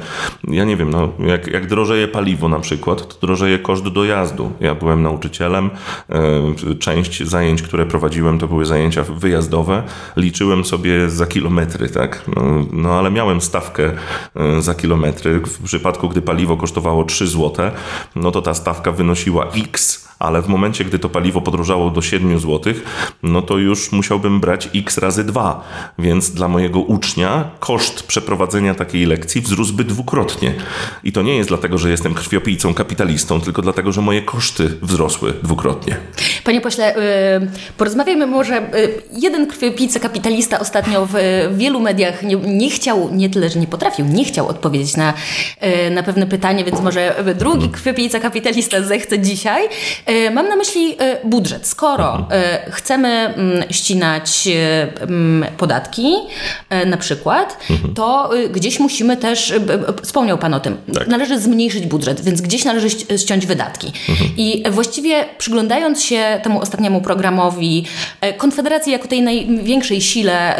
Ja 0.49 0.65
nie 0.65 0.77
wiem, 0.77 0.91
no, 0.91 1.09
jak, 1.19 1.47
jak 1.47 1.67
drożeje 1.67 2.09
paliwo 2.09 2.49
na 2.49 2.61
przykład, 2.61 3.09
to 3.09 3.27
drożeje 3.27 3.59
koszt 3.59 3.89
dojazdu. 3.89 4.53
Ja 4.61 4.75
byłem 4.75 5.03
nauczycielem, 5.03 5.71
y, 6.71 6.75
część 6.75 7.23
zajęć, 7.23 7.63
które 7.63 7.87
prowadziłem, 7.87 8.39
to 8.39 8.49
były 8.49 8.67
zajęcia 8.67 9.03
wyjazdowe. 9.03 9.83
Liczyłem 10.17 10.65
sobie 10.65 11.11
za 11.11 11.27
kilometry, 11.27 11.89
tak? 11.89 12.25
No, 12.37 12.43
no 12.73 12.99
ale 12.99 13.11
miałem 13.11 13.41
stawkę 13.41 13.93
y, 14.59 14.63
za 14.63 14.75
kilometry. 14.75 15.41
W 15.41 15.63
przypadku, 15.65 16.09
gdy 16.09 16.23
paliwo 16.23 16.57
kosztowało 16.57 17.05
3 17.05 17.27
zł, 17.27 17.71
no 18.17 18.31
to 18.31 18.43
ta 18.43 18.55
stawka 18.55 18.93
wynosiła 18.93 19.47
X 19.47 20.11
ale 20.21 20.43
w 20.43 20.49
momencie, 20.49 20.85
gdy 20.85 20.99
to 20.99 21.09
paliwo 21.09 21.41
podróżało 21.51 21.91
do 21.91 22.03
7 22.03 22.39
zł, 22.39 22.75
no 23.23 23.43
to 23.43 23.59
już 23.59 23.93
musiałbym 23.93 24.41
brać 24.41 24.69
x 24.75 24.99
razy 24.99 25.25
2, 25.25 25.69
więc 25.99 26.31
dla 26.31 26.49
mojego 26.49 26.81
ucznia 26.81 27.51
koszt 27.61 28.03
przeprowadzenia 28.03 28.75
takiej 28.75 29.07
lekcji 29.07 29.41
wzrósłby 29.41 29.85
dwukrotnie. 29.85 30.55
I 31.05 31.13
to 31.13 31.23
nie 31.23 31.37
jest 31.37 31.49
dlatego, 31.49 31.79
że 31.79 31.91
jestem 31.91 32.15
krwiopijcą 32.15 32.75
kapitalistą, 32.75 33.41
tylko 33.41 33.63
dlatego, 33.63 33.93
że 33.93 34.01
moje 34.01 34.23
koszty 34.23 34.69
wzrosły 34.83 35.33
dwukrotnie. 35.43 35.97
Panie 36.45 36.61
pośle, 36.61 36.95
yy, 37.41 37.51
porozmawiajmy 37.77 38.27
może. 38.27 38.55
Yy, 38.55 39.03
jeden 39.13 39.47
krwiopijca 39.47 40.01
kapitalista 40.01 40.61
ostatnio 40.61 41.07
w, 41.07 41.15
wielu 41.57 41.81
mediach 41.81 42.23
nie, 42.23 42.37
nie, 42.37 42.71
chciał, 42.71 43.09
nie 43.13 43.31
tyle, 43.31 43.51
że 43.51 43.61
nie 43.61 43.67
potrafił, 43.67 44.07
nie 44.07 44.25
chciał 44.25 44.49
odpowiedzieć 44.49 44.97
na, 44.97 45.15
yy, 45.63 45.91
na 45.91 46.03
pewne 46.03 46.27
pytanie, 46.27 46.65
więc 46.65 46.81
może 46.81 47.15
drugi 47.39 47.69
krwiopijca 47.69 48.21
kapitalista 48.21 48.83
zechce 48.83 49.19
dzisiaj. 49.19 49.69
Mam 50.35 50.49
na 50.49 50.57
myśli 50.57 50.97
e, 50.99 51.19
budżet. 51.41 51.67
Skoro 51.67 52.17
mhm. 52.17 52.43
chcemy 52.71 53.09
mm, 53.09 53.65
ścinać 53.71 54.49
mm, 55.01 55.51
podatki, 55.57 56.15
na 56.87 56.97
przykład, 56.97 57.57
mhm. 57.71 57.95
to 57.95 58.31
gdzieś 58.51 58.81
musimy 58.81 59.17
też, 59.17 59.55
wspomniał 60.03 60.39
Pan 60.39 60.55
o 60.55 60.61
tym, 60.61 60.77
tak. 60.95 61.09
należy 61.09 61.39
zmniejszyć 61.39 61.87
budżet, 61.87 62.21
więc 62.21 62.41
gdzieś 62.41 62.65
należy 62.65 62.91
ściąć 63.19 63.47
wydatki. 63.47 63.93
Mhm. 64.09 64.31
I 64.37 64.65
właściwie 64.71 65.25
przyglądając 65.39 66.03
się 66.03 66.41
temu 66.43 66.61
ostatniemu 66.61 67.01
programowi 67.01 67.87
Konfederacji 68.39 68.93
jako 68.93 69.09
tej 69.09 69.23
największej 69.23 70.01
sile 70.01 70.57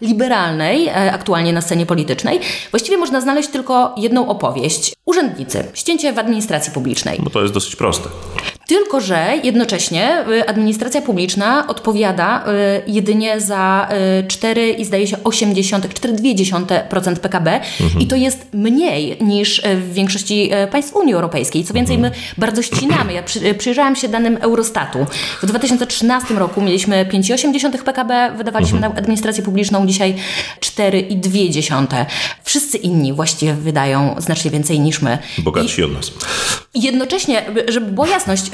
liberalnej 0.00 0.90
aktualnie 0.90 1.52
na 1.52 1.60
scenie 1.60 1.86
politycznej, 1.86 2.40
właściwie 2.70 2.96
można 2.96 3.20
znaleźć 3.20 3.48
tylko 3.48 3.94
jedną 3.98 4.28
opowieść. 4.28 4.92
Urzędnicy, 5.04 5.64
ścięcie 5.74 6.12
w 6.12 6.18
administracji 6.18 6.72
publicznej. 6.72 7.18
Bo 7.22 7.30
to 7.30 7.42
jest 7.42 7.54
dosyć 7.54 7.76
proste. 7.76 8.08
Tylko, 8.66 9.00
że 9.00 9.32
jednocześnie 9.44 10.24
y, 10.28 10.48
administracja 10.48 11.02
publiczna 11.02 11.66
odpowiada 11.66 12.44
y, 12.46 12.50
jedynie 12.86 13.40
za 13.40 13.88
4 14.28 14.60
y, 14.60 14.70
i 14.70 14.84
zdaje 14.84 15.06
się 15.06 15.16
80,4% 15.16 17.16
PKB 17.16 17.60
mhm. 17.80 18.00
i 18.00 18.06
to 18.06 18.16
jest 18.16 18.46
mniej 18.52 19.16
niż 19.20 19.62
w 19.76 19.92
większości 19.92 20.50
państw 20.72 20.96
Unii 20.96 21.14
Europejskiej. 21.14 21.64
Co 21.64 21.74
więcej, 21.74 21.98
my 21.98 22.10
bardzo 22.38 22.62
ścinamy. 22.62 23.12
Ja 23.12 23.22
przy, 23.22 23.54
przyjrzałam 23.54 23.96
się 23.96 24.08
danym 24.08 24.36
Eurostatu. 24.36 25.06
W 25.42 25.46
2013 25.46 26.34
roku 26.34 26.62
mieliśmy 26.62 27.06
5,8 27.12 27.82
PKB, 27.82 28.32
wydawaliśmy 28.36 28.76
mhm. 28.76 28.92
na 28.92 28.98
administrację 28.98 29.42
publiczną, 29.42 29.86
dzisiaj 29.86 30.14
4,2. 30.60 32.04
Wszyscy 32.44 32.78
inni 32.78 33.12
właściwie 33.12 33.54
wydają 33.54 34.14
znacznie 34.18 34.50
więcej 34.50 34.80
niż 34.80 35.02
my. 35.02 35.18
Bogatsi 35.38 35.80
I 35.80 35.84
od 35.84 35.92
nas. 35.92 36.12
Jednocześnie, 36.74 37.42
żeby 37.68 37.92
była 37.92 38.08
jasność, 38.08 38.50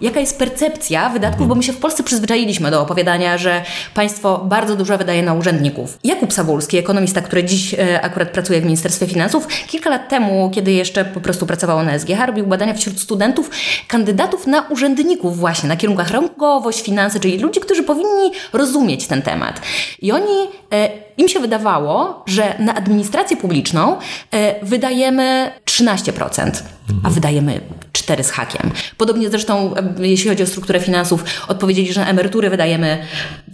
jaka 0.00 0.20
jest 0.20 0.38
percepcja 0.38 1.08
wydatków, 1.08 1.48
bo 1.48 1.54
my 1.54 1.62
się 1.62 1.72
w 1.72 1.78
Polsce 1.78 2.02
przyzwyczailiśmy 2.02 2.70
do 2.70 2.80
opowiadania, 2.80 3.38
że 3.38 3.62
państwo 3.94 4.38
bardzo 4.44 4.76
dużo 4.76 4.98
wydaje 4.98 5.22
na 5.22 5.34
urzędników. 5.34 5.98
Jakub 6.04 6.32
Sawulski, 6.32 6.78
ekonomista, 6.78 7.20
który 7.20 7.44
dziś 7.44 7.74
e, 7.74 8.00
akurat 8.00 8.30
pracuje 8.30 8.60
w 8.60 8.64
Ministerstwie 8.64 9.06
Finansów, 9.06 9.46
kilka 9.66 9.90
lat 9.90 10.08
temu, 10.08 10.50
kiedy 10.54 10.72
jeszcze 10.72 11.04
po 11.04 11.20
prostu 11.20 11.46
pracował 11.46 11.82
na 11.82 11.98
SGH, 11.98 12.26
robił 12.26 12.46
badania 12.46 12.74
wśród 12.74 13.00
studentów, 13.00 13.50
kandydatów 13.88 14.46
na 14.46 14.60
urzędników 14.68 15.38
właśnie, 15.38 15.68
na 15.68 15.76
kierunkach 15.76 16.10
rękowość, 16.10 16.82
finanse, 16.82 17.20
czyli 17.20 17.38
ludzi, 17.38 17.60
którzy 17.60 17.82
powinni 17.82 18.32
rozumieć 18.52 19.06
ten 19.06 19.22
temat. 19.22 19.60
I 20.02 20.12
oni, 20.12 20.48
e, 20.72 20.88
im 21.16 21.28
się 21.28 21.40
wydawało, 21.40 22.22
że 22.26 22.54
na 22.58 22.74
administrację 22.74 23.36
publiczną 23.36 23.96
e, 24.30 24.64
wydajemy 24.64 25.52
13%, 25.64 26.62
a 27.04 27.10
wydajemy 27.10 27.60
4 27.92 28.24
z 28.24 28.30
hakiem. 28.30 28.70
Podobnie 28.96 29.30
zresztą, 29.30 29.74
jeśli 29.98 30.28
chodzi 30.28 30.42
o 30.42 30.46
strukturę 30.46 30.80
finansów, 30.80 31.24
odpowiedzieli, 31.48 31.92
że 31.92 32.00
na 32.00 32.08
emerytury 32.08 32.50
wydajemy 32.50 32.98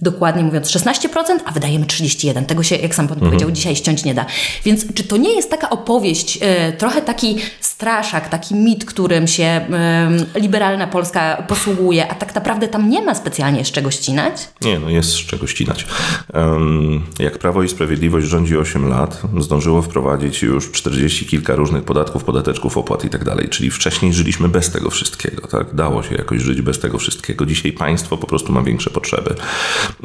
dokładnie 0.03 0.43
mówiąc 0.43 0.69
16%, 0.69 1.09
a 1.45 1.53
wydajemy 1.53 1.87
31%. 1.87 2.45
Tego 2.45 2.63
się, 2.63 2.77
jak 2.77 2.95
sam 2.95 3.09
pan 3.09 3.17
mhm. 3.17 3.31
powiedział, 3.31 3.51
dzisiaj 3.51 3.77
ściąć 3.77 4.05
nie 4.05 4.15
da. 4.15 4.27
Więc 4.65 4.95
czy 4.95 5.05
to 5.05 5.17
nie 5.17 5.35
jest 5.37 5.51
taka 5.51 5.71
opowieść, 5.71 6.39
e, 6.41 6.73
trochę 6.73 7.03
taki 7.03 7.37
straszak, 7.61 8.29
taki 8.29 8.55
mit, 8.55 8.85
którym 8.85 9.27
się 9.27 9.45
e, 9.45 10.11
liberalna 10.35 10.87
Polska 10.87 11.45
posługuje, 11.49 12.09
a 12.09 12.15
tak 12.15 12.35
naprawdę 12.35 12.69
tam 12.69 12.91
nie 12.91 13.03
ma 13.03 13.15
specjalnie 13.15 13.65
z 13.65 13.71
czego 13.71 13.91
ścinać? 13.91 14.49
Nie, 14.63 14.79
no 14.79 14.91
jest 14.91 15.11
z 15.11 15.27
czego 15.27 15.47
ścinać. 15.47 15.87
Jak 17.19 17.39
Prawo 17.39 17.63
i 17.63 17.69
Sprawiedliwość 17.69 18.27
rządzi 18.27 18.57
8 18.57 18.89
lat, 18.89 19.23
zdążyło 19.41 19.83
wprowadzić 19.83 20.43
już 20.43 20.73
40 20.73 21.27
kilka 21.27 21.55
różnych 21.55 21.85
podatków, 21.85 22.25
podateczków, 22.25 22.79
opłat 22.79 23.05
i 23.05 23.09
tak 23.09 23.25
dalej. 23.25 23.49
Czyli 23.49 23.71
wcześniej 23.71 24.13
żyliśmy 24.29 24.49
bez 24.49 24.71
tego 24.71 24.91
wszystkiego. 24.91 25.47
Tak? 25.47 25.75
Dało 25.75 26.03
się 26.03 26.15
jakoś 26.15 26.43
żyć 26.43 26.63
bez 26.63 26.79
tego 26.79 26.99
wszystkiego. 26.99 27.47
Dzisiaj 27.47 27.73
państwo 27.73 28.17
po 28.17 28.27
prostu 28.27 28.53
ma 28.53 28.63
większe 28.63 28.91
potrzeby. 28.91 29.35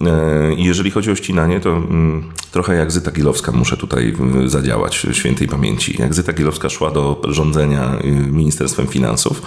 E, 0.05 0.53
I 0.53 0.63
jeżeli 0.63 0.91
chodzi 0.91 1.11
o 1.11 1.15
ścinanie, 1.15 1.59
to 1.59 1.69
mm, 1.69 2.23
trochę 2.51 2.75
jak 2.75 2.91
Zyta 2.91 3.11
Gilowska 3.11 3.51
muszę 3.51 3.77
tutaj 3.77 4.15
zadziałać 4.45 5.07
świętej 5.11 5.47
pamięci. 5.47 5.95
Jak 5.99 6.13
Zyta 6.13 6.33
Gilowska 6.33 6.69
szła 6.69 6.91
do 6.91 7.21
rządzenia 7.27 7.99
y, 8.03 8.11
Ministerstwem 8.11 8.87
Finansów, 8.87 9.41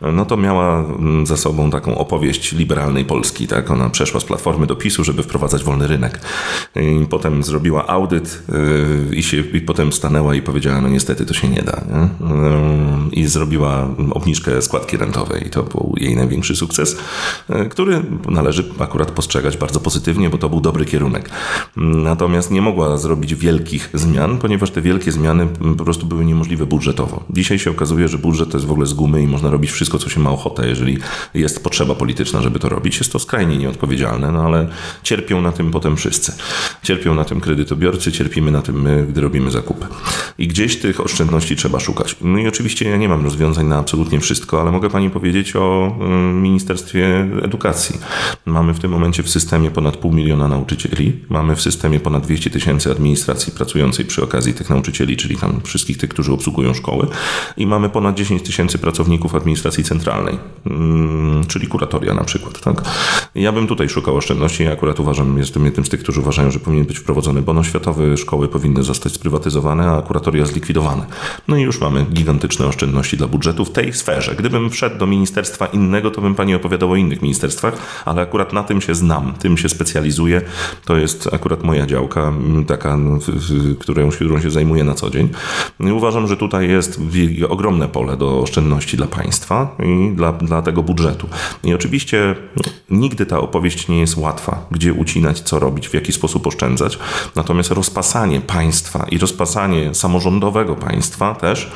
no 0.00 0.24
to 0.24 0.36
miała 0.36 0.78
mm, 0.78 1.26
za 1.26 1.36
sobą 1.36 1.70
taką 1.70 1.98
opowieść 1.98 2.52
liberalnej 2.52 3.04
Polski. 3.04 3.46
Tak? 3.46 3.70
Ona 3.70 3.90
przeszła 3.90 4.20
z 4.20 4.24
Platformy 4.24 4.66
do 4.66 4.76
PiSu, 4.76 5.04
żeby 5.04 5.22
wprowadzać 5.22 5.64
wolny 5.64 5.86
rynek. 5.86 6.20
I 6.76 7.06
potem 7.10 7.42
zrobiła 7.42 7.86
audyt 7.86 8.42
i, 9.12 9.22
się, 9.22 9.36
i 9.36 9.60
potem 9.60 9.92
stanęła 9.92 10.34
i 10.34 10.42
powiedziała, 10.42 10.80
no 10.80 10.88
niestety 10.88 11.26
to 11.26 11.34
się 11.34 11.48
nie 11.48 11.62
da. 11.62 11.80
Nie? 11.92 12.08
I 13.12 13.26
zrobiła 13.26 13.88
obniżkę 14.18 14.62
składki 14.62 14.96
rentowej. 14.96 15.50
To 15.50 15.62
był 15.62 15.94
jej 15.96 16.16
największy 16.16 16.56
sukces, 16.56 16.96
który 17.70 18.02
należy 18.28 18.64
akurat 18.78 19.10
postrzegać 19.10 19.56
bardzo 19.56 19.80
pozytywnie, 19.80 20.30
bo 20.30 20.38
to 20.38 20.48
był 20.48 20.60
dobry 20.60 20.84
kierunek. 20.84 21.30
Natomiast 21.76 22.50
nie 22.50 22.62
mogła 22.62 22.96
zrobić 22.96 23.34
wielkich 23.34 23.90
zmian, 23.94 24.38
ponieważ 24.38 24.70
te 24.70 24.82
wielkie 24.82 25.12
zmiany 25.12 25.46
po 25.78 25.84
prostu 25.84 26.06
były 26.06 26.24
niemożliwe 26.24 26.66
budżetowo. 26.66 27.24
Dzisiaj 27.30 27.58
się 27.58 27.70
okazuje, 27.70 28.08
że 28.08 28.18
budżet 28.18 28.50
to 28.50 28.56
jest 28.56 28.66
w 28.66 28.70
ogóle 28.70 28.86
z 28.86 28.94
gumy 28.94 29.22
i 29.22 29.26
można 29.26 29.50
robić 29.50 29.70
wszystko, 29.70 29.98
co 29.98 30.08
się 30.08 30.20
ma 30.20 30.30
ochotę, 30.30 30.68
jeżeli 30.68 30.98
jest 31.34 31.64
potrzeba 31.64 31.94
polityczna, 31.94 32.42
żeby 32.42 32.58
to 32.58 32.68
robić. 32.68 32.98
Jest 32.98 33.12
to 33.12 33.18
skrajnie 33.18 33.58
nieodpowiedzialne, 33.58 34.32
no 34.32 34.44
ale 34.44 34.68
cierpią 35.02 35.40
na 35.42 35.52
tym 35.52 35.70
potem 35.70 35.96
wszyscy. 35.96 36.32
Cierpią 36.82 37.14
na 37.14 37.24
tym 37.24 37.40
kredytobiorcy, 37.40 38.12
cierpimy 38.12 38.50
na 38.50 38.62
tym 38.62 38.82
my, 38.82 39.06
gdy 39.08 39.20
robimy 39.20 39.50
zakupy. 39.50 39.86
I 40.38 40.48
gdzieś 40.48 40.76
tych 40.76 41.00
oszczędności 41.00 41.56
trzeba 41.56 41.80
szukać. 41.80 42.16
No 42.20 42.38
i 42.38 42.48
oczywiście 42.48 42.88
ja 42.90 42.96
nie 42.96 43.08
mam 43.08 43.24
rozwiązań 43.24 43.66
na 43.66 43.78
absolutnie 43.78 44.07
wszystko, 44.20 44.60
ale 44.60 44.72
mogę 44.72 44.90
Pani 44.90 45.10
powiedzieć 45.10 45.56
o 45.56 45.96
Ministerstwie 46.32 47.26
Edukacji. 47.42 47.98
Mamy 48.46 48.74
w 48.74 48.78
tym 48.78 48.90
momencie 48.90 49.22
w 49.22 49.30
systemie 49.30 49.70
ponad 49.70 49.96
pół 49.96 50.12
miliona 50.12 50.48
nauczycieli, 50.48 51.24
mamy 51.28 51.56
w 51.56 51.62
systemie 51.62 52.00
ponad 52.00 52.22
200 52.22 52.50
tysięcy 52.50 52.90
administracji 52.90 53.52
pracującej 53.52 54.04
przy 54.04 54.22
okazji 54.24 54.54
tych 54.54 54.70
nauczycieli, 54.70 55.16
czyli 55.16 55.36
tam 55.36 55.60
wszystkich 55.64 55.98
tych, 55.98 56.10
którzy 56.10 56.32
obsługują 56.32 56.74
szkoły 56.74 57.06
i 57.56 57.66
mamy 57.66 57.88
ponad 57.88 58.16
10 58.16 58.42
tysięcy 58.42 58.78
pracowników 58.78 59.34
administracji 59.34 59.84
centralnej, 59.84 60.38
mm, 60.66 61.46
czyli 61.46 61.66
kuratoria 61.66 62.14
na 62.14 62.24
przykład. 62.24 62.60
Tak? 62.60 62.82
Ja 63.34 63.52
bym 63.52 63.66
tutaj 63.66 63.88
szukał 63.88 64.16
oszczędności. 64.16 64.64
Ja 64.64 64.72
akurat 64.72 65.00
uważam, 65.00 65.38
jestem 65.38 65.64
jednym 65.64 65.86
z 65.86 65.88
tych, 65.88 66.00
którzy 66.00 66.20
uważają, 66.20 66.50
że 66.50 66.60
powinien 66.60 66.86
być 66.86 66.98
wprowadzony 66.98 67.42
bon 67.42 67.58
oświatowy, 67.58 68.16
szkoły 68.16 68.48
powinny 68.48 68.82
zostać 68.82 69.12
sprywatyzowane, 69.12 69.90
a 69.90 70.02
kuratoria 70.02 70.46
zlikwidowane. 70.46 71.06
No 71.48 71.56
i 71.56 71.62
już 71.62 71.80
mamy 71.80 72.06
gigantyczne 72.12 72.66
oszczędności 72.66 73.16
dla 73.16 73.26
budżetu 73.26 73.64
w 73.64 73.70
tej 73.70 73.92
sferze. 73.98 74.34
Gdybym 74.34 74.70
wszedł 74.70 74.98
do 74.98 75.06
ministerstwa 75.06 75.66
innego, 75.66 76.10
to 76.10 76.20
bym 76.20 76.34
pani 76.34 76.54
opowiadał 76.54 76.92
o 76.92 76.96
innych 76.96 77.22
ministerstwach, 77.22 77.74
ale 78.04 78.22
akurat 78.22 78.52
na 78.52 78.62
tym 78.62 78.80
się 78.80 78.94
znam, 78.94 79.32
tym 79.32 79.56
się 79.56 79.68
specjalizuję. 79.68 80.42
To 80.84 80.96
jest 80.96 81.28
akurat 81.32 81.64
moja 81.64 81.86
działka, 81.86 82.32
taka, 82.66 82.98
którą, 83.78 84.10
którą 84.10 84.40
się 84.40 84.50
zajmuję 84.50 84.84
na 84.84 84.94
co 84.94 85.10
dzień. 85.10 85.28
I 85.80 85.92
uważam, 85.92 86.26
że 86.26 86.36
tutaj 86.36 86.68
jest 86.68 87.00
ogromne 87.48 87.88
pole 87.88 88.16
do 88.16 88.40
oszczędności 88.40 88.96
dla 88.96 89.06
państwa 89.06 89.76
i 89.84 90.12
dla, 90.14 90.32
dla 90.32 90.62
tego 90.62 90.82
budżetu. 90.82 91.28
I 91.64 91.74
oczywiście 91.74 92.34
nigdy 92.90 93.26
ta 93.26 93.38
opowieść 93.38 93.88
nie 93.88 94.00
jest 94.00 94.16
łatwa, 94.16 94.66
gdzie 94.70 94.92
ucinać, 94.92 95.40
co 95.40 95.58
robić, 95.58 95.88
w 95.88 95.94
jaki 95.94 96.12
sposób 96.12 96.46
oszczędzać. 96.46 96.98
Natomiast 97.36 97.70
rozpasanie 97.70 98.40
państwa 98.40 99.06
i 99.10 99.18
rozpasanie 99.18 99.94
samorządowego 99.94 100.76
państwa 100.76 101.34
też 101.34 101.70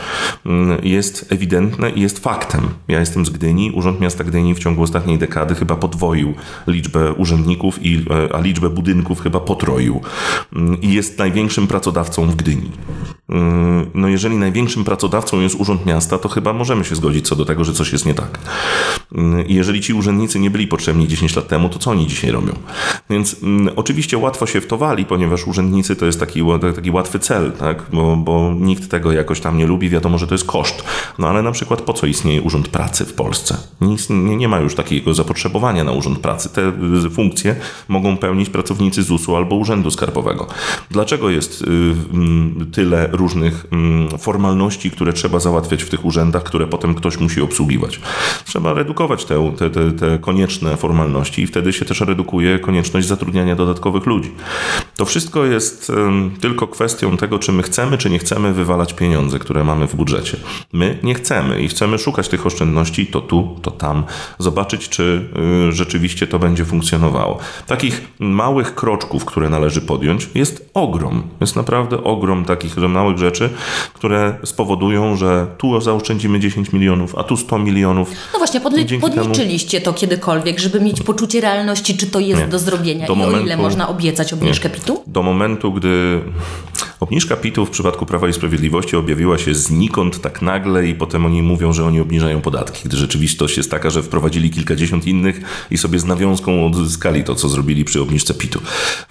jest 0.82 1.32
ewidentne 1.32 1.90
i 1.90 2.00
jest 2.00 2.11
faktem. 2.18 2.68
Ja 2.88 3.00
jestem 3.00 3.26
z 3.26 3.30
Gdyni. 3.30 3.70
Urząd 3.70 4.00
Miasta 4.00 4.24
Gdyni 4.24 4.54
w 4.54 4.58
ciągu 4.58 4.82
ostatniej 4.82 5.18
dekady 5.18 5.54
chyba 5.54 5.76
podwoił 5.76 6.34
liczbę 6.66 7.12
urzędników, 7.12 7.82
i, 7.82 8.04
e, 8.10 8.36
a 8.36 8.40
liczbę 8.40 8.70
budynków 8.70 9.20
chyba 9.20 9.40
potroił. 9.40 10.00
Mm, 10.52 10.80
I 10.80 10.92
jest 10.92 11.18
największym 11.18 11.66
pracodawcą 11.66 12.26
w 12.26 12.36
Gdyni. 12.36 12.70
Mm, 13.32 13.90
no 13.94 14.08
jeżeli 14.08 14.36
największym 14.36 14.84
pracodawcą 14.84 15.40
jest 15.40 15.54
Urząd 15.54 15.86
Miasta, 15.86 16.18
to 16.18 16.28
chyba 16.28 16.52
możemy 16.52 16.84
się 16.84 16.94
zgodzić 16.94 17.28
co 17.28 17.36
do 17.36 17.44
tego, 17.44 17.64
że 17.64 17.72
coś 17.72 17.92
jest 17.92 18.06
nie 18.06 18.14
tak. 18.14 18.38
Mm, 19.14 19.46
I 19.46 19.54
jeżeli 19.54 19.80
ci 19.80 19.94
urzędnicy 19.94 20.40
nie 20.40 20.50
byli 20.50 20.66
potrzebni 20.66 21.08
10 21.08 21.36
lat 21.36 21.48
temu, 21.48 21.68
to 21.68 21.78
co 21.78 21.90
oni 21.90 22.06
dzisiaj 22.06 22.30
robią? 22.30 22.52
Więc 23.10 23.36
oczywiście 23.76 24.18
łatwo 24.18 24.46
się 24.46 24.60
w 24.60 24.66
to 24.66 24.76
wali, 24.76 25.04
ponieważ 25.04 25.46
urzędnicy 25.46 25.96
to 25.96 26.06
jest 26.06 26.20
taki, 26.20 26.42
taki 26.76 26.90
łatwy 26.90 27.18
cel, 27.18 27.52
tak? 27.52 27.82
bo, 27.92 28.16
bo 28.16 28.54
nikt 28.60 28.90
tego 28.90 29.12
jakoś 29.12 29.40
tam 29.40 29.58
nie 29.58 29.66
lubi, 29.66 29.88
wiadomo, 29.88 30.18
że 30.18 30.26
to 30.26 30.34
jest 30.34 30.46
koszt. 30.46 30.84
No 31.18 31.28
ale 31.28 31.42
na 31.42 31.52
przykład 31.52 31.82
po 31.82 31.92
co 31.92 32.06
istnieje 32.06 32.42
Urząd 32.42 32.68
Pracy 32.68 33.04
w 33.04 33.14
Polsce? 33.14 33.56
Nie, 33.80 34.36
nie 34.36 34.48
ma 34.48 34.60
już 34.60 34.74
takiego 34.74 35.14
zapotrzebowania 35.14 35.84
na 35.84 35.92
Urząd 35.92 36.18
Pracy. 36.18 36.48
Te 36.48 36.72
y, 37.06 37.10
funkcje 37.10 37.56
mogą 37.88 38.16
pełnić 38.16 38.50
pracownicy 38.50 39.02
ZUS-u 39.02 39.36
albo 39.36 39.56
Urzędu 39.56 39.90
Skarbowego. 39.90 40.46
Dlaczego 40.90 41.30
jest 41.30 41.62
y, 41.62 41.66
y, 42.62 42.66
tyle 42.66 43.08
różnych 43.12 43.21
y, 44.14 44.18
formalności, 44.18 44.90
które 44.90 45.12
trzeba 45.12 45.40
załatwiać 45.40 45.82
w 45.82 45.90
tych 45.90 46.04
urzędach, 46.04 46.42
które 46.42 46.66
potem 46.66 46.94
ktoś 46.94 47.18
musi 47.18 47.40
obsługiwać? 47.40 48.00
Trzeba 48.44 48.74
redukować 48.74 49.24
te, 49.24 49.52
te, 49.58 49.70
te, 49.70 49.92
te 49.92 50.18
konieczne 50.18 50.76
formalności 50.76 51.42
i 51.42 51.46
wtedy 51.46 51.72
się 51.72 51.84
też 51.84 52.00
redukuje 52.00 52.58
konieczność 52.58 53.06
zatrudniania 53.06 53.56
dodatkowych 53.56 54.06
ludzi. 54.06 54.32
To 54.96 55.02
To 55.02 55.06
wszystko 55.06 55.44
jest 55.44 55.92
tylko 56.40 56.66
kwestią 56.66 57.16
tego, 57.16 57.38
czy 57.38 57.52
my 57.52 57.62
chcemy, 57.62 57.98
czy 57.98 58.10
nie 58.10 58.18
chcemy 58.18 58.52
wywalać 58.52 58.94
pieniądze, 58.94 59.38
które 59.38 59.64
mamy 59.64 59.86
w 59.88 59.96
budżecie. 59.96 60.36
My 60.72 60.98
nie 61.02 61.14
chcemy 61.14 61.62
i 61.62 61.68
chcemy 61.68 61.98
szukać 61.98 62.28
tych 62.28 62.46
oszczędności 62.46 63.06
to 63.06 63.20
tu, 63.20 63.56
to 63.62 63.70
tam, 63.70 64.04
zobaczyć, 64.38 64.88
czy 64.88 65.28
y, 65.68 65.72
rzeczywiście 65.72 66.26
to 66.26 66.38
będzie 66.38 66.64
funkcjonowało. 66.64 67.38
Takich 67.66 68.08
małych 68.18 68.74
kroczków, 68.74 69.24
które 69.24 69.48
należy 69.48 69.80
podjąć, 69.80 70.28
jest 70.34 70.70
ogrom. 70.74 71.22
Jest 71.40 71.56
naprawdę 71.56 72.04
ogrom 72.04 72.44
takich 72.44 72.76
małych 72.76 73.11
rzeczy, 73.18 73.50
które 73.94 74.34
spowodują, 74.44 75.16
że 75.16 75.46
tu 75.58 75.80
zaoszczędzimy 75.80 76.40
10 76.40 76.72
milionów, 76.72 77.14
a 77.18 77.22
tu 77.24 77.36
100 77.36 77.58
milionów. 77.58 78.10
No 78.32 78.38
właśnie, 78.38 78.60
podli- 78.60 79.00
podliczyliście 79.00 79.80
temu... 79.80 79.94
to 79.94 80.00
kiedykolwiek, 80.00 80.58
żeby 80.58 80.80
mieć 80.80 81.02
poczucie 81.02 81.40
realności, 81.40 81.96
czy 81.96 82.06
to 82.06 82.20
jest 82.20 82.40
nie. 82.40 82.48
do 82.48 82.58
zrobienia 82.58 83.06
do 83.06 83.12
i 83.14 83.16
momentu... 83.16 83.40
o 83.42 83.46
ile 83.46 83.56
można 83.56 83.88
obiecać 83.88 84.32
obniżkę 84.32 84.70
PIT-u? 84.70 85.02
Do 85.06 85.22
momentu, 85.22 85.72
gdy 85.72 86.20
Obniżka 87.02 87.36
PIT-u 87.36 87.66
w 87.66 87.70
przypadku 87.70 88.06
Prawa 88.06 88.28
i 88.28 88.32
Sprawiedliwości 88.32 88.96
objawiła 88.96 89.38
się 89.38 89.54
znikąd 89.54 90.20
tak 90.20 90.42
nagle 90.42 90.86
i 90.86 90.94
potem 90.94 91.26
oni 91.26 91.42
mówią, 91.42 91.72
że 91.72 91.84
oni 91.84 92.00
obniżają 92.00 92.40
podatki, 92.40 92.82
gdy 92.84 92.96
rzeczywistość 92.96 93.56
jest 93.56 93.70
taka, 93.70 93.90
że 93.90 94.02
wprowadzili 94.02 94.50
kilkadziesiąt 94.50 95.06
innych 95.06 95.40
i 95.70 95.78
sobie 95.78 95.98
z 95.98 96.04
nawiązką 96.04 96.66
odzyskali 96.66 97.24
to, 97.24 97.34
co 97.34 97.48
zrobili 97.48 97.84
przy 97.84 98.02
obniżce 98.02 98.34
PIT-u. 98.34 98.60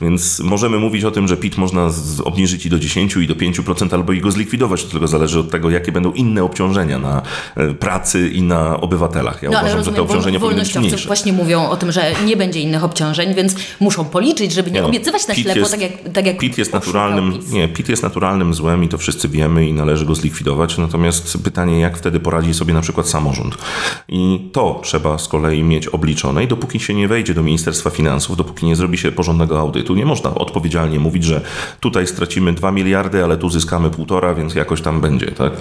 Więc 0.01 0.39
możemy 0.39 0.79
mówić 0.79 1.03
o 1.03 1.11
tym, 1.11 1.27
że 1.27 1.37
PIT 1.37 1.57
można 1.57 1.89
obniżyć 2.23 2.65
i 2.65 2.69
do 2.69 2.79
10 2.79 3.15
i 3.15 3.27
do 3.27 3.35
5% 3.35 3.93
albo 3.93 4.13
i 4.13 4.21
go 4.21 4.31
zlikwidować, 4.31 4.83
to 4.83 4.89
tylko 4.89 5.07
zależy 5.07 5.39
od 5.39 5.51
tego, 5.51 5.69
jakie 5.69 5.91
będą 5.91 6.11
inne 6.11 6.43
obciążenia 6.43 6.99
na 6.99 7.21
e, 7.55 7.73
pracy 7.73 8.29
i 8.29 8.41
na 8.41 8.81
obywatelach. 8.81 9.43
Ja 9.43 9.49
no, 9.49 9.59
uważam, 9.59 9.77
rozumiem, 9.77 9.95
że 9.95 10.01
te 10.01 10.01
obciążenia 10.01 10.39
powinny 10.39 10.63
być 10.63 10.75
mniejsze. 10.75 11.07
właśnie 11.07 11.33
mówią 11.33 11.69
o 11.69 11.77
tym, 11.77 11.91
że 11.91 12.11
nie 12.25 12.37
będzie 12.37 12.59
innych 12.59 12.83
obciążeń, 12.83 13.35
więc 13.35 13.55
muszą 13.79 14.05
policzyć, 14.05 14.53
żeby 14.53 14.71
nie, 14.71 14.75
nie 14.75 14.81
no, 14.81 14.87
obiecywać 14.87 15.27
na 15.27 15.35
ślepo, 15.35 15.59
jest, 15.59 15.71
tak 15.71 15.81
jak, 15.81 15.91
tak 16.13 16.25
jak 16.25 16.37
PIT 16.37 16.57
jest 16.57 16.73
naturalnym, 16.73 17.39
nie, 17.51 17.67
PIT 17.67 17.80
jest 17.89 18.03
naturalnym 18.03 18.53
złem 18.53 18.83
i 18.83 18.87
to 18.87 18.97
wszyscy 18.97 19.27
wiemy 19.27 19.67
i 19.67 19.73
należy 19.73 20.05
go 20.05 20.15
zlikwidować. 20.15 20.77
Natomiast 20.77 21.43
pytanie, 21.43 21.79
jak 21.79 21.97
wtedy 21.97 22.19
poradzi 22.19 22.53
sobie 22.53 22.73
na 22.73 22.81
przykład 22.81 23.09
samorząd. 23.09 23.57
I 24.09 24.49
to 24.53 24.79
trzeba 24.83 25.17
z 25.17 25.27
kolei 25.27 25.63
mieć 25.63 25.87
obliczone 25.87 26.43
i 26.43 26.47
dopóki 26.47 26.79
się 26.79 26.93
nie 26.93 27.07
wejdzie 27.07 27.33
do 27.33 27.43
Ministerstwa 27.43 27.89
Finansów, 27.89 28.37
dopóki 28.37 28.65
nie 28.65 28.75
zrobi 28.75 28.97
się 28.97 29.11
porządnego 29.11 29.59
audytu, 29.59 29.95
nie 29.95 30.05
można 30.05 30.35
odpowiedzialnie 30.35 30.99
mówić, 30.99 31.23
że 31.23 31.41
tutaj 31.79 32.07
stracimy 32.07 32.53
2 32.53 32.71
miliardy, 32.71 33.23
ale 33.23 33.37
tu 33.37 33.49
zyskamy 33.49 33.89
półtora, 33.89 34.33
więc 34.33 34.55
jakoś 34.55 34.81
tam 34.81 35.01
będzie. 35.01 35.31
Tak? 35.31 35.53